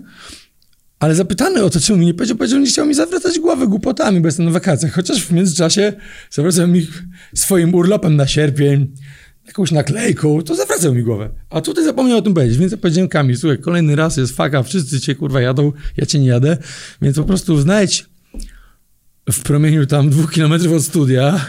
ale 1.04 1.14
zapytany 1.14 1.64
o 1.64 1.70
to, 1.70 1.80
czemu 1.80 1.98
mi 1.98 2.06
nie 2.06 2.14
powiedział, 2.14 2.36
powiedział, 2.36 2.58
że 2.58 2.60
nie 2.60 2.68
chciał 2.68 2.86
mi 2.86 2.94
zawracać 2.94 3.38
głowy 3.38 3.68
głupotami, 3.68 4.20
bo 4.20 4.28
jestem 4.28 4.44
na 4.44 4.52
wakacjach. 4.52 4.92
Chociaż 4.92 5.24
w 5.24 5.32
międzyczasie 5.32 5.92
zawracał 6.30 6.68
mi 6.68 6.86
swoim 7.34 7.74
urlopem 7.74 8.16
na 8.16 8.26
sierpień, 8.26 8.94
jakąś 9.46 9.70
naklejką, 9.70 10.42
to 10.42 10.54
zawracał 10.54 10.94
mi 10.94 11.02
głowę. 11.02 11.30
A 11.50 11.60
tutaj 11.60 11.84
zapomniał 11.84 12.18
o 12.18 12.22
tym 12.22 12.34
powiedzieć, 12.34 12.58
więc 12.58 12.72
ja 12.72 12.78
powiedziałem 12.78 13.08
Kamil, 13.08 13.36
słuchaj, 13.36 13.58
kolejny 13.58 13.96
raz 13.96 14.16
jest 14.16 14.36
faka, 14.36 14.62
wszyscy 14.62 15.00
cię 15.00 15.14
kurwa 15.14 15.40
jadą, 15.40 15.72
ja 15.96 16.06
cię 16.06 16.18
nie 16.18 16.26
jadę, 16.26 16.56
więc 17.02 17.16
po 17.16 17.24
prostu 17.24 17.60
znajdź 17.60 18.06
w 19.32 19.42
promieniu 19.42 19.86
tam 19.86 20.10
dwóch 20.10 20.32
kilometrów 20.32 20.72
od 20.72 20.82
studia 20.82 21.40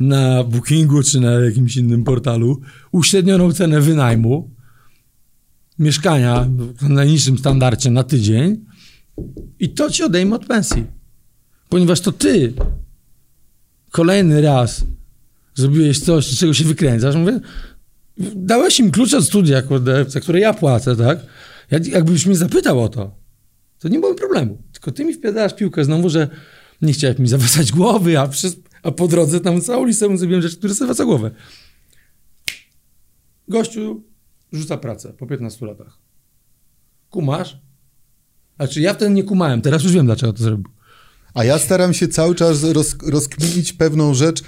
na 0.00 0.44
Bookingu 0.44 1.02
czy 1.02 1.20
na 1.20 1.30
jakimś 1.30 1.76
innym 1.76 2.04
portalu 2.04 2.60
uśrednioną 2.92 3.52
cenę 3.52 3.80
wynajmu 3.80 4.50
mieszkania 5.78 6.46
w 6.80 6.88
najniższym 6.88 7.38
standardzie 7.38 7.90
na 7.90 8.04
tydzień 8.04 8.69
i 9.58 9.68
to 9.68 9.90
ci 9.90 10.02
odejmę 10.02 10.36
od 10.36 10.46
pensji. 10.46 10.86
Ponieważ 11.68 12.00
to 12.00 12.12
ty 12.12 12.52
kolejny 13.90 14.40
raz 14.40 14.84
zrobiłeś 15.54 16.00
coś, 16.00 16.26
z 16.26 16.38
czego 16.38 16.54
się 16.54 16.64
wykręcasz. 16.64 17.16
Mówię, 17.16 17.40
dałeś 18.36 18.80
im 18.80 18.90
klucze 18.90 19.18
od 19.18 19.24
studia, 19.24 19.62
za 20.06 20.20
które 20.20 20.40
ja 20.40 20.54
płacę, 20.54 20.96
tak? 20.96 21.18
Jak, 21.70 21.86
jakbyś 21.86 22.26
mnie 22.26 22.36
zapytał 22.36 22.80
o 22.80 22.88
to, 22.88 23.16
to 23.78 23.88
nie 23.88 23.98
było 23.98 24.14
problemu. 24.14 24.62
Tylko 24.72 24.92
ty 24.92 25.04
mi 25.04 25.14
wpiadasz 25.14 25.54
piłkę 25.54 25.84
znowu, 25.84 26.08
że 26.08 26.28
nie 26.82 26.92
chciałeś 26.92 27.18
mi 27.18 27.28
zawracać 27.28 27.72
głowy, 27.72 28.18
a, 28.18 28.28
przez, 28.28 28.56
a 28.82 28.90
po 28.90 29.08
drodze 29.08 29.40
tam 29.40 29.60
całą 29.60 29.86
listę 29.86 30.18
zrobiłem 30.18 30.42
rzeczy, 30.42 30.56
które 30.56 30.74
zawraca 30.74 31.04
głowę. 31.04 31.30
Gościu 33.48 34.02
rzuca 34.52 34.76
pracę 34.76 35.12
po 35.12 35.26
15 35.26 35.66
latach. 35.66 35.98
Kumasz? 37.10 37.58
Znaczy 38.60 38.80
ja 38.80 38.94
wtedy 38.94 39.10
nie 39.10 39.22
kumałem, 39.22 39.62
teraz 39.62 39.82
już 39.82 39.92
wiem, 39.92 40.06
dlaczego 40.06 40.32
to 40.32 40.42
zrobił. 40.42 40.64
A 41.34 41.44
ja 41.44 41.58
staram 41.58 41.94
się 41.94 42.08
cały 42.08 42.34
czas 42.34 42.64
roz, 42.64 42.96
rozkminić 43.06 43.72
pewną 43.72 44.14
rzecz, 44.14 44.42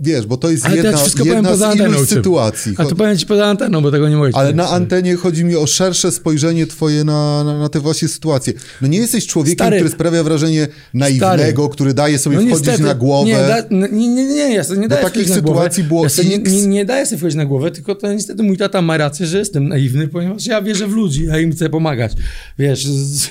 wiesz, 0.00 0.26
bo 0.26 0.36
to 0.36 0.50
jest 0.50 0.64
Ale 0.64 0.76
to 0.76 0.82
ja 0.82 0.84
jedna, 0.84 0.98
wszystko 0.98 1.24
jedna 1.24 1.48
poza 1.50 1.72
z 1.72 1.76
iluś 1.76 2.08
sytuacji. 2.08 2.74
A 2.76 2.84
to 2.84 2.96
powiem 2.96 3.18
ci 3.18 3.26
poza 3.26 3.46
anteną, 3.46 3.82
bo 3.82 3.90
tego 3.90 4.08
nie 4.08 4.16
mogę 4.16 4.30
Ale 4.34 4.52
na 4.52 4.68
antenie 4.68 5.16
chodzi 5.16 5.44
mi 5.44 5.56
o 5.56 5.66
szersze 5.66 6.12
spojrzenie 6.12 6.66
twoje 6.66 7.04
na, 7.04 7.44
na, 7.44 7.58
na 7.58 7.68
te 7.68 7.80
właśnie 7.80 8.08
sytuacje. 8.08 8.52
No 8.82 8.88
nie 8.88 8.98
jesteś 8.98 9.26
człowiekiem, 9.26 9.66
Stary. 9.66 9.76
który 9.76 9.90
sprawia 9.90 10.24
wrażenie 10.24 10.68
naiwnego, 10.94 11.62
Stary. 11.62 11.72
który 11.72 11.94
daje 11.94 12.18
sobie 12.18 12.36
No 12.36 12.42
wchodzić 12.42 12.58
niestety, 12.66 12.82
na 12.82 12.94
głowę. 12.94 13.30
Nie, 13.30 13.36
da, 13.36 13.56
no, 13.70 13.86
nie, 13.86 14.08
nie, 14.08 14.24
nie, 14.24 14.54
ja 14.54 14.64
sobie 14.64 14.80
nie 14.80 14.88
daję 14.88 15.04
takich 15.04 15.28
na 15.28 15.40
głowę. 15.40 15.58
sytuacji 15.58 15.84
było 15.84 16.02
ja 16.02 16.08
sobie 16.08 16.28
nie, 16.28 16.36
X. 16.36 16.52
nie, 16.52 16.66
nie 16.66 16.84
daję 16.84 17.06
sobie 17.06 17.18
wchodzić 17.18 17.36
na 17.36 17.44
głowę, 17.44 17.70
tylko 17.70 17.94
to 17.94 18.12
niestety 18.12 18.42
mój 18.42 18.56
tata 18.56 18.82
ma 18.82 18.96
rację, 18.96 19.26
że 19.26 19.38
jestem 19.38 19.68
naiwny, 19.68 20.08
ponieważ 20.08 20.46
ja 20.46 20.62
wierzę 20.62 20.86
w 20.86 20.92
ludzi, 20.92 21.24
ja 21.24 21.38
im 21.38 21.52
chcę 21.52 21.68
pomagać. 21.68 22.12
Wiesz, 22.58 22.86
z, 22.86 23.28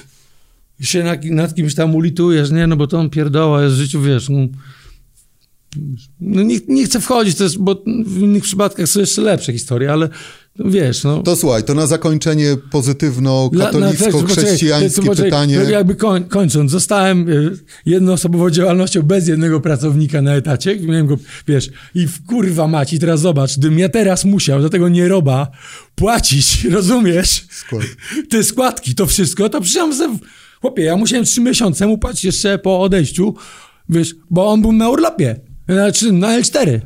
się 0.81 1.03
nad, 1.03 1.23
nad 1.25 1.55
kimś 1.55 1.75
tam 1.75 1.95
ulitujesz, 1.95 2.51
nie, 2.51 2.67
no 2.67 2.75
bo 2.75 2.87
to 2.87 2.99
on 2.99 3.09
pierdoła 3.09 3.63
jest 3.63 3.75
w 3.75 3.77
życiu, 3.77 4.01
wiesz, 4.01 4.29
no, 4.29 4.39
no 6.21 6.43
nie, 6.43 6.59
nie 6.67 6.85
chcę 6.85 7.01
wchodzić, 7.01 7.37
bo 7.59 7.83
w 8.05 8.17
innych 8.17 8.43
przypadkach 8.43 8.87
są 8.87 8.99
jeszcze 8.99 9.21
lepsze 9.21 9.53
historie, 9.53 9.91
ale 9.91 10.09
wiesz, 10.59 11.03
no. 11.03 11.23
To 11.23 11.35
słuchaj, 11.35 11.63
to 11.63 11.73
na 11.73 11.87
zakończenie 11.87 12.57
pozytywno-katolicko-chrześcijańskie 12.71 15.15
pytanie. 15.15 15.55
Jakby 15.55 15.95
koń, 15.95 16.23
kończąc, 16.23 16.71
zostałem 16.71 17.29
y, 17.29 17.59
jednoosobową 17.85 18.49
działalnością 18.49 19.01
bez 19.01 19.27
jednego 19.27 19.61
pracownika 19.61 20.21
na 20.21 20.35
etacie. 20.35 20.79
Miałem 20.79 21.07
go, 21.07 21.17
wiesz, 21.47 21.69
i 21.95 22.07
w 22.07 22.25
kurwa 22.25 22.67
maci, 22.67 22.99
teraz 22.99 23.21
zobacz, 23.21 23.57
gdybym 23.57 23.79
ja 23.79 23.89
teraz 23.89 24.25
musiał 24.25 24.61
za 24.61 24.69
tego 24.69 24.89
nieroba 24.89 25.47
płacić, 25.95 26.63
rozumiesz? 26.75 27.45
Skład. 27.49 27.83
Te 28.31 28.43
składki, 28.43 28.95
to 28.95 29.05
wszystko, 29.05 29.49
to 29.49 29.61
przyjąłem 29.61 29.93
ze... 29.93 30.17
Chłopie, 30.61 30.83
ja 30.83 30.97
musiałem 30.97 31.25
trzy 31.25 31.41
miesiące 31.41 31.87
mu 31.87 31.97
płacić 31.97 32.23
jeszcze 32.23 32.57
po 32.57 32.81
odejściu, 32.81 33.35
wiesz, 33.89 34.15
bo 34.29 34.51
on 34.51 34.61
był 34.61 34.71
na 34.71 34.89
urlopie, 34.89 35.39
znaczy 35.73 36.11
na 36.11 36.39
L4. 36.41 36.79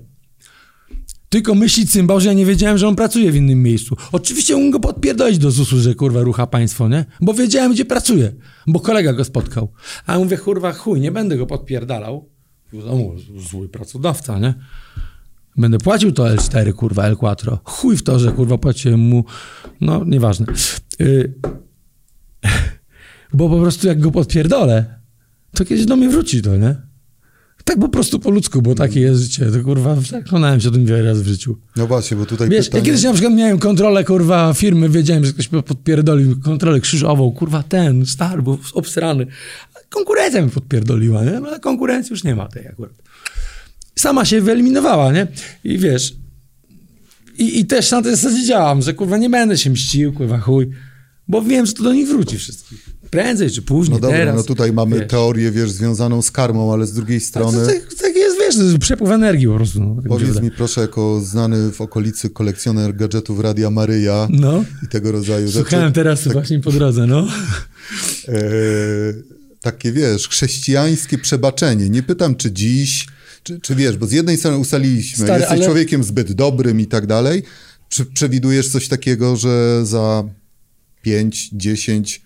Tylko 1.29 1.55
myśli 1.55 1.87
cymbał, 1.87 2.19
że 2.19 2.27
ja 2.27 2.33
nie 2.33 2.45
wiedziałem, 2.45 2.77
że 2.77 2.87
on 2.87 2.95
pracuje 2.95 3.31
w 3.31 3.35
innym 3.35 3.63
miejscu. 3.63 3.95
Oczywiście 4.11 4.55
mógł 4.55 4.71
go 4.71 4.79
podpierdolić 4.79 5.37
do 5.37 5.51
ZUS-u, 5.51 5.79
że 5.79 5.95
kurwa 5.95 6.21
rucha 6.21 6.47
państwo, 6.47 6.89
nie? 6.89 7.05
Bo 7.21 7.33
wiedziałem, 7.33 7.71
gdzie 7.71 7.85
pracuje. 7.85 8.33
Bo 8.67 8.79
kolega 8.79 9.13
go 9.13 9.25
spotkał. 9.25 9.71
A 10.05 10.13
ja 10.13 10.19
mówię, 10.19 10.37
kurwa, 10.37 10.73
chuj, 10.73 10.99
nie 11.01 11.11
będę 11.11 11.37
go 11.37 11.45
podpierdalał. 11.45 12.29
No, 12.73 12.97
zły 13.51 13.69
pracodawca, 13.69 14.39
nie? 14.39 14.53
Będę 15.57 15.77
płacił 15.77 16.11
to 16.11 16.23
L4, 16.23 16.73
kurwa, 16.73 17.11
L4. 17.11 17.57
Chuj 17.63 17.97
w 17.97 18.03
to, 18.03 18.19
że 18.19 18.31
kurwa 18.31 18.57
płaciłem 18.57 18.99
mu. 18.99 19.23
No, 19.81 20.03
nieważne. 20.05 20.45
Y... 21.01 21.33
Bo 23.33 23.49
po 23.49 23.59
prostu 23.59 23.87
jak 23.87 23.99
go 23.99 24.11
podpierdolę, 24.11 24.99
to 25.53 25.65
kiedyś 25.65 25.85
do 25.85 25.95
mnie 25.95 26.09
wróci 26.09 26.41
to, 26.41 26.57
nie? 26.57 26.88
Tak 27.69 27.79
po 27.79 27.89
prostu 27.89 28.19
po 28.19 28.29
ludzku, 28.29 28.61
bo 28.61 28.75
takie 28.75 28.99
jest 28.99 29.21
życie. 29.21 29.45
To 29.45 29.63
kurwa, 29.63 29.95
przekonałem 29.95 30.61
się 30.61 30.69
o 30.69 30.71
tym 30.71 30.85
wiele 30.85 31.03
razy 31.03 31.23
w 31.23 31.27
życiu. 31.27 31.57
No 31.75 31.87
właśnie, 31.87 32.17
bo 32.17 32.25
tutaj 32.25 32.49
Wiesz, 32.49 32.65
pytanie... 32.65 32.81
ja 32.81 32.85
kiedyś 32.85 33.03
na 33.03 33.13
przykład 33.13 33.33
miałem 33.33 33.59
kontrolę, 33.59 34.03
kurwa, 34.03 34.53
firmy, 34.53 34.89
wiedziałem, 34.89 35.25
że 35.25 35.33
ktoś 35.33 35.51
mnie 35.51 35.63
podpierdolił, 35.63 36.39
kontrolę 36.39 36.79
krzyżową, 36.79 37.31
kurwa, 37.31 37.63
ten, 37.63 38.05
stary, 38.05 38.41
był 38.41 38.57
obsrany. 38.73 39.27
Konkurencja 39.89 40.41
mi 40.41 40.49
podpierdoliła, 40.49 41.23
nie? 41.23 41.39
No 41.39 41.47
ale 41.47 41.59
konkurencji 41.59 42.13
już 42.13 42.23
nie 42.23 42.35
ma 42.35 42.47
tej 42.47 42.67
akurat. 42.67 42.93
Sama 43.95 44.25
się 44.25 44.41
wyeliminowała, 44.41 45.11
nie? 45.11 45.27
I 45.63 45.77
wiesz, 45.77 46.15
i, 47.37 47.59
i 47.59 47.65
też 47.65 47.91
na 47.91 48.01
tej 48.01 48.15
zasadzie 48.15 48.45
działam, 48.45 48.81
że 48.81 48.93
kurwa 48.93 49.17
nie 49.17 49.29
będę 49.29 49.57
się 49.57 49.69
mścił, 49.69 50.13
kurwa 50.13 50.39
chuj, 50.39 50.69
bo 51.27 51.41
wiem, 51.41 51.65
że 51.65 51.73
to 51.73 51.83
do 51.83 51.93
nich 51.93 52.07
wróci 52.07 52.37
wszystkich. 52.37 52.88
Prędzej 53.09 53.51
czy 53.51 53.61
później, 53.61 53.95
No 53.95 53.99
dobra, 54.01 54.17
teraz. 54.17 54.35
no 54.35 54.43
tutaj 54.43 54.73
mamy 54.73 54.99
wiesz. 54.99 55.07
teorię, 55.09 55.51
wiesz, 55.51 55.71
związaną 55.71 56.21
z 56.21 56.31
karmą, 56.31 56.73
ale 56.73 56.87
z 56.87 56.93
drugiej 56.93 57.19
strony... 57.19 57.65
tak, 57.65 57.93
tak 58.01 58.15
jest, 58.15 58.37
wiesz, 58.39 58.79
przepływ 58.79 59.11
energii 59.11 59.47
po 59.47 59.55
prostu. 59.55 59.79
No, 59.79 59.95
tak 59.95 60.07
Powiedz 60.07 60.41
mi 60.41 60.51
proszę, 60.51 60.81
jako 60.81 61.21
znany 61.21 61.71
w 61.71 61.81
okolicy 61.81 62.29
kolekcjoner 62.29 62.95
gadżetów 62.95 63.39
Radia 63.39 63.69
Maryja 63.69 64.27
No, 64.31 64.63
i 64.83 64.87
tego 64.87 65.11
rodzaju 65.11 65.51
słuchałem 65.51 65.85
rzeczy, 65.85 65.95
teraz 65.95 66.27
właśnie 66.27 66.59
po 66.59 66.71
drodze, 66.71 67.07
no. 67.07 67.27
e, 68.27 68.33
takie 69.61 69.91
wiesz, 69.91 70.27
chrześcijańskie 70.27 71.17
przebaczenie. 71.17 71.89
Nie 71.89 72.03
pytam, 72.03 72.35
czy 72.35 72.51
dziś, 72.51 73.07
czy, 73.43 73.59
czy 73.59 73.75
wiesz, 73.75 73.97
bo 73.97 74.05
z 74.07 74.11
jednej 74.11 74.37
strony 74.37 74.57
ustaliliśmy, 74.57 75.25
Stary, 75.25 75.39
jesteś 75.39 75.57
ale- 75.57 75.65
człowiekiem 75.65 76.03
zbyt 76.03 76.31
dobrym 76.31 76.79
i 76.79 76.87
tak 76.87 77.07
dalej. 77.07 77.43
Czy 77.89 78.05
przewidujesz 78.05 78.69
coś 78.69 78.87
takiego, 78.87 79.35
że 79.35 79.85
za 79.85 80.23
5, 81.01 81.49
10, 81.53 82.21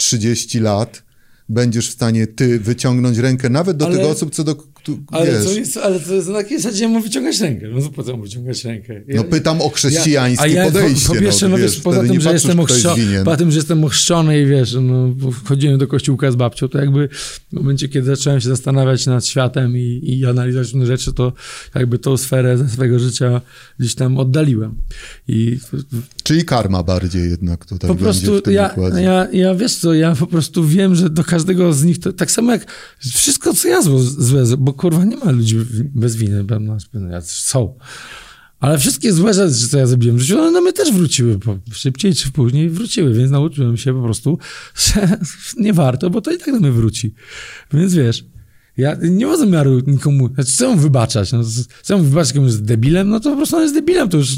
30 0.00 0.60
lat 0.60 1.02
będziesz 1.48 1.90
w 1.90 1.92
stanie 1.92 2.26
ty 2.26 2.60
wyciągnąć 2.60 3.18
rękę 3.18 3.48
nawet 3.50 3.76
do 3.76 3.86
Ale- 3.86 3.96
tych 3.96 4.06
osób, 4.06 4.34
co 4.34 4.44
do... 4.44 4.56
któ- 4.82 4.98
Ale 5.10 5.26
wiesz, 5.26 5.44
to, 5.44 5.52
jest, 5.52 5.76
ale 5.76 5.98
jest 6.10 6.28
na 6.28 6.34
takiej 6.34 6.60
zasadzie 6.60 6.88
mam 6.88 7.02
wyciągać 7.02 7.40
rękę. 7.40 7.66
No 7.72 7.90
po 7.90 8.02
co 8.04 8.10
mam 8.12 8.22
wyciągać 8.22 8.64
rękę? 8.64 8.94
Ja- 9.08 9.16
No 9.16 9.24
pytam 9.24 9.60
o 9.62 9.68
chrześcijańskie 9.68 10.44
a 10.44 10.46
ja, 10.46 10.64
podejście. 10.64 11.06
Po, 11.08 11.14
po 11.14 11.20
pierwsze, 11.20 11.48
no, 11.48 11.58
wiesz, 11.58 11.80
poza 11.80 12.02
tym, 12.02 12.20
że 12.20 12.32
jestem, 12.32 12.60
ochrzczony, 12.60 13.24
poza 13.24 13.36
tym, 13.36 13.50
że 13.50 13.56
jestem 13.56 13.84
ochrzczony 13.84 14.40
i 14.42 14.46
wiesz, 14.46 14.76
no, 14.82 15.08
bo 15.08 15.32
chodziłem 15.44 15.78
do 15.78 15.86
kościółka 15.86 16.32
z 16.32 16.36
babcią, 16.36 16.68
to 16.68 16.78
jakby 16.78 17.08
w 17.48 17.52
momencie, 17.52 17.88
kiedy 17.88 18.06
zacząłem 18.06 18.40
się 18.40 18.48
zastanawiać 18.48 19.06
nad 19.06 19.26
światem 19.26 19.76
i, 19.76 20.00
i 20.04 20.26
analizować 20.26 20.66
różne 20.72 20.86
rzeczy, 20.86 21.12
to 21.12 21.32
jakby 21.74 21.98
tą 21.98 22.16
sferę 22.16 22.58
ze 22.58 22.68
swojego 22.68 22.98
życia 22.98 23.40
gdzieś 23.78 23.94
tam 23.94 24.18
oddaliłem. 24.18 24.74
I 25.28 25.58
Czyli 26.22 26.44
karma 26.44 26.82
bardziej 26.82 27.30
jednak 27.30 27.66
tutaj 27.66 27.88
po 27.88 27.94
prostu 27.96 28.38
w 28.38 28.42
tym 28.42 28.54
ja, 28.54 28.66
układzie. 28.68 29.02
ja, 29.02 29.28
ja, 29.32 29.54
wiesz 29.54 29.74
co, 29.76 29.94
ja 29.94 30.14
po 30.14 30.26
prostu 30.26 30.64
wiem, 30.66 30.94
że 30.94 31.10
do 31.10 31.24
każdego 31.24 31.72
z 31.72 31.84
nich, 31.84 31.98
to, 32.00 32.12
tak 32.12 32.30
samo 32.30 32.52
jak 32.52 32.66
wszystko, 33.00 33.54
co 33.54 33.68
ja 33.68 33.82
zło, 33.82 33.98
złe, 34.00 34.44
bo 34.58 34.69
kurwa 34.72 35.04
nie 35.04 35.16
ma 35.16 35.30
ludzi 35.30 35.56
bez 35.94 36.16
winy, 36.16 36.44
pewno, 36.44 36.76
są. 37.22 37.74
Ale 38.60 38.78
wszystkie 38.78 39.12
złe 39.12 39.34
rzeczy, 39.34 39.68
co 39.68 39.78
ja 39.78 39.86
zrobiłem 39.86 40.16
w 40.16 40.20
życiu, 40.20 40.38
one 40.38 40.50
na 40.50 40.60
mnie 40.60 40.72
też 40.72 40.92
wróciły, 40.92 41.38
szybciej 41.72 42.14
czy 42.14 42.30
później 42.30 42.70
wróciły, 42.70 43.14
więc 43.14 43.30
nauczyłem 43.30 43.76
się 43.76 43.94
po 43.94 44.02
prostu, 44.02 44.38
że 44.84 45.18
nie 45.56 45.72
warto, 45.72 46.10
bo 46.10 46.20
to 46.20 46.32
i 46.32 46.38
tak 46.38 46.48
na 46.48 46.60
mnie 46.60 46.72
wróci. 46.72 47.14
Więc 47.72 47.94
wiesz, 47.94 48.24
ja 48.76 48.96
nie 49.02 49.26
ma 49.26 49.36
zamiaru 49.36 49.80
nikomu, 49.86 50.28
znaczy 50.34 50.52
chcę 50.52 50.76
wybaczać, 50.76 51.32
no, 51.32 51.42
chcę 51.80 52.02
wybaczać 52.02 52.32
komuś 52.32 52.46
jest 52.46 52.64
debilem, 52.64 53.08
no 53.08 53.20
to 53.20 53.30
po 53.30 53.36
prostu 53.36 53.56
on 53.56 53.62
jest 53.62 53.74
debilem, 53.74 54.08
to 54.08 54.16
już, 54.16 54.30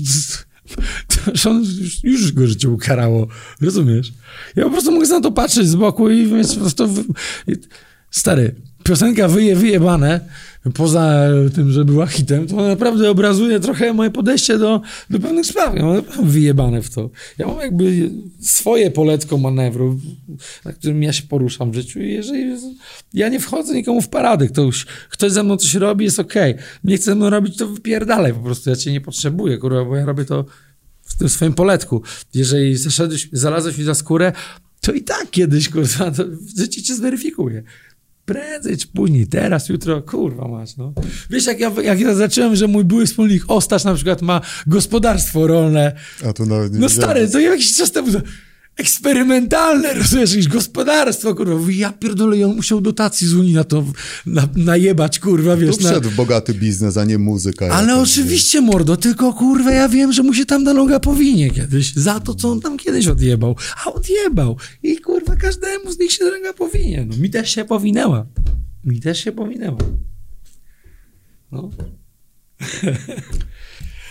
to 1.09 1.31
już 1.31 1.47
on 1.47 1.63
już, 1.63 2.05
już 2.05 2.33
go 2.33 2.47
życie 2.47 2.69
ukarało, 2.69 3.29
rozumiesz? 3.61 4.13
Ja 4.57 4.65
po 4.65 4.71
prostu 4.71 4.93
mogę 4.93 5.09
na 5.09 5.21
to 5.21 5.33
patrzeć 5.33 5.69
z 5.69 5.75
boku 5.75 6.11
i 6.11 6.27
mieć 6.27 6.55
po 6.55 6.61
prostu... 6.61 6.89
Stary, 8.11 8.55
piosenka 8.85 9.29
wyje, 9.29 9.57
wyjebane, 9.57 10.21
poza 10.75 11.29
tym, 11.55 11.71
że 11.71 11.85
była 11.85 12.07
hitem, 12.07 12.47
to 12.47 12.57
naprawdę 12.57 13.11
obrazuje 13.11 13.61
trochę 13.61 13.93
moje 13.93 14.11
podejście 14.11 14.59
do, 14.59 14.81
do 15.11 15.21
pewnych 15.21 15.47
spraw. 15.47 15.75
Ja 15.77 15.85
mam 15.85 16.03
wyjebane 16.23 16.83
w 16.83 16.91
to. 16.91 17.11
Ja 17.39 17.47
mam 17.47 17.61
jakby 17.61 18.11
swoje 18.41 18.91
poletko 18.91 19.39
manewru, 19.39 20.01
na 20.65 20.73
którym 20.73 21.03
ja 21.03 21.13
się 21.13 21.23
poruszam 21.23 21.71
w 21.71 21.75
życiu 21.75 22.01
i 22.01 22.13
jeżeli 22.13 22.57
ja 23.15 23.29
nie 23.29 23.41
wchodzę 23.41 23.75
nikomu 23.75 24.01
w 24.01 24.09
paradę, 24.09 24.49
ktoś, 24.49 24.87
ktoś 25.11 25.33
ze 25.33 25.43
mną 25.43 25.57
coś 25.57 25.75
robi, 25.75 26.05
jest 26.05 26.21
okej. 26.21 26.55
Nie 26.85 26.97
chce 26.97 27.05
ze 27.05 27.15
mną 27.15 27.31
robić, 27.31 27.57
to 27.57 27.67
wypierdalaj 27.67 28.35
po 28.35 28.41
prostu. 28.41 28.71
Ja 28.71 28.77
cię 28.77 28.93
nie 28.93 29.01
potrzebuję, 29.01 29.59
kurwa, 29.59 29.85
bo 29.85 29.97
ja 29.97 30.05
robię 30.05 30.25
to 30.25 30.45
w 31.03 31.17
tym 31.17 31.29
swoim 31.29 31.55
poletku. 31.55 32.03
Jeżeli 32.35 32.77
zaszedłeś, 32.77 33.29
znalazłeś 33.33 33.79
mi 33.79 33.85
za 33.85 33.95
skórę, 33.95 34.33
to 34.81 34.93
i 34.93 35.03
tak 35.03 35.31
kiedyś, 35.31 35.69
kurwa, 35.69 36.11
to 36.11 36.25
życie 36.59 36.83
cię 36.83 36.95
zweryfikuje. 36.95 37.63
Prędzej 38.25 38.77
czy 38.77 38.89
później, 38.89 39.27
teraz, 39.27 39.69
jutro, 39.69 40.03
kurwa 40.03 40.49
masz, 40.49 40.77
no. 40.77 40.93
Wiesz, 41.31 41.47
jak 41.47 41.61
ja, 41.61 41.73
jak 41.83 42.01
ja 42.01 42.15
zacząłem, 42.15 42.57
że 42.57 42.69
mój 42.69 42.85
były 42.85 43.07
wspólnik 43.07 43.45
Ostasz 43.49 43.85
na 43.85 43.95
przykład 43.95 44.23
ma 44.23 44.41
gospodarstwo 44.67 45.47
rolne. 45.47 45.93
A 46.29 46.33
tu 46.33 46.47
nawet 46.47 46.73
nie 46.73 46.79
No 46.79 46.89
stary, 46.89 47.29
to 47.29 47.41
jakiś 47.41 47.77
czas 47.77 47.93
temu 47.93 48.13
to 48.13 48.19
eksperymentalne, 48.77 49.95
rozumiesz, 49.95 50.31
jakieś 50.31 50.49
gospodarstwo, 50.49 51.35
kurwa. 51.35 51.73
Ja 51.73 51.93
pierdolę, 51.93 52.47
on 52.47 52.57
musiał 52.57 52.81
dotacji 52.81 53.27
z 53.27 53.35
Unii 53.35 53.53
na 53.55 53.65
to 53.65 53.85
na, 54.27 54.49
najebać, 54.57 55.19
kurwa, 55.19 55.57
wiesz. 55.57 55.77
Tu 55.77 55.83
Na, 55.83 55.91
wszedł 55.91 56.11
w 56.11 56.15
bogaty 56.15 56.55
biznes, 56.55 56.97
a 56.97 57.05
nie 57.05 57.19
muzyka. 57.19 57.67
ale 57.69 57.97
oczywiście, 57.97 58.61
mordo, 58.61 58.97
tylko 58.97 59.33
kurwa, 59.33 59.71
ja 59.73 59.89
wiem, 59.89 60.13
że 60.13 60.23
mu 60.23 60.35
się 60.35 60.47
tam 60.47 60.63
na 60.63 60.75
noga 60.75 61.01
powinie 61.01 61.51
kiedyś, 61.51 61.95
za 61.95 62.21
to, 62.21 62.35
co 62.35 62.49
on 62.51 62.61
tam 62.61 62.77
kiedyś 62.79 63.07
odjebał. 63.07 63.57
A 63.85 63.93
odjebał. 63.93 64.57
I 64.83 64.97
kurwa, 64.99 65.37
każdemu 65.37 65.93
z 65.93 65.99
nich 65.99 66.13
się 66.13 66.25
noga 66.25 66.53
powinie. 66.53 67.07
No, 67.11 67.17
mi 67.17 67.31
też 67.31 67.51
się 67.55 67.65
powinęła. 67.65 68.27
Mi 68.85 69.01
też 69.01 69.25
się 69.25 69.33
powinęła. 69.33 69.79
No. 71.53 71.71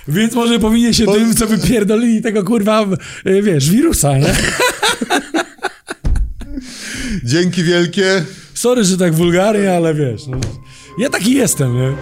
Więc 0.07 0.33
może 0.33 0.59
powinien 0.59 0.93
się 0.93 1.05
tym, 1.05 1.35
co 1.35 1.47
wypierdolili 1.47 2.21
tego 2.21 2.43
kurwa, 2.43 2.85
y, 3.27 3.41
wiesz, 3.41 3.69
wirusa, 3.69 4.17
nie? 4.17 4.33
Dzięki 7.23 7.63
wielkie. 7.63 8.23
Sorry, 8.53 8.83
że 8.83 8.97
tak 8.97 9.13
wulgarnie, 9.13 9.73
ale 9.73 9.93
wiesz, 9.93 10.27
no, 10.27 10.37
ja 10.99 11.09
taki 11.09 11.33
jestem, 11.33 11.73
nie? 11.75 11.93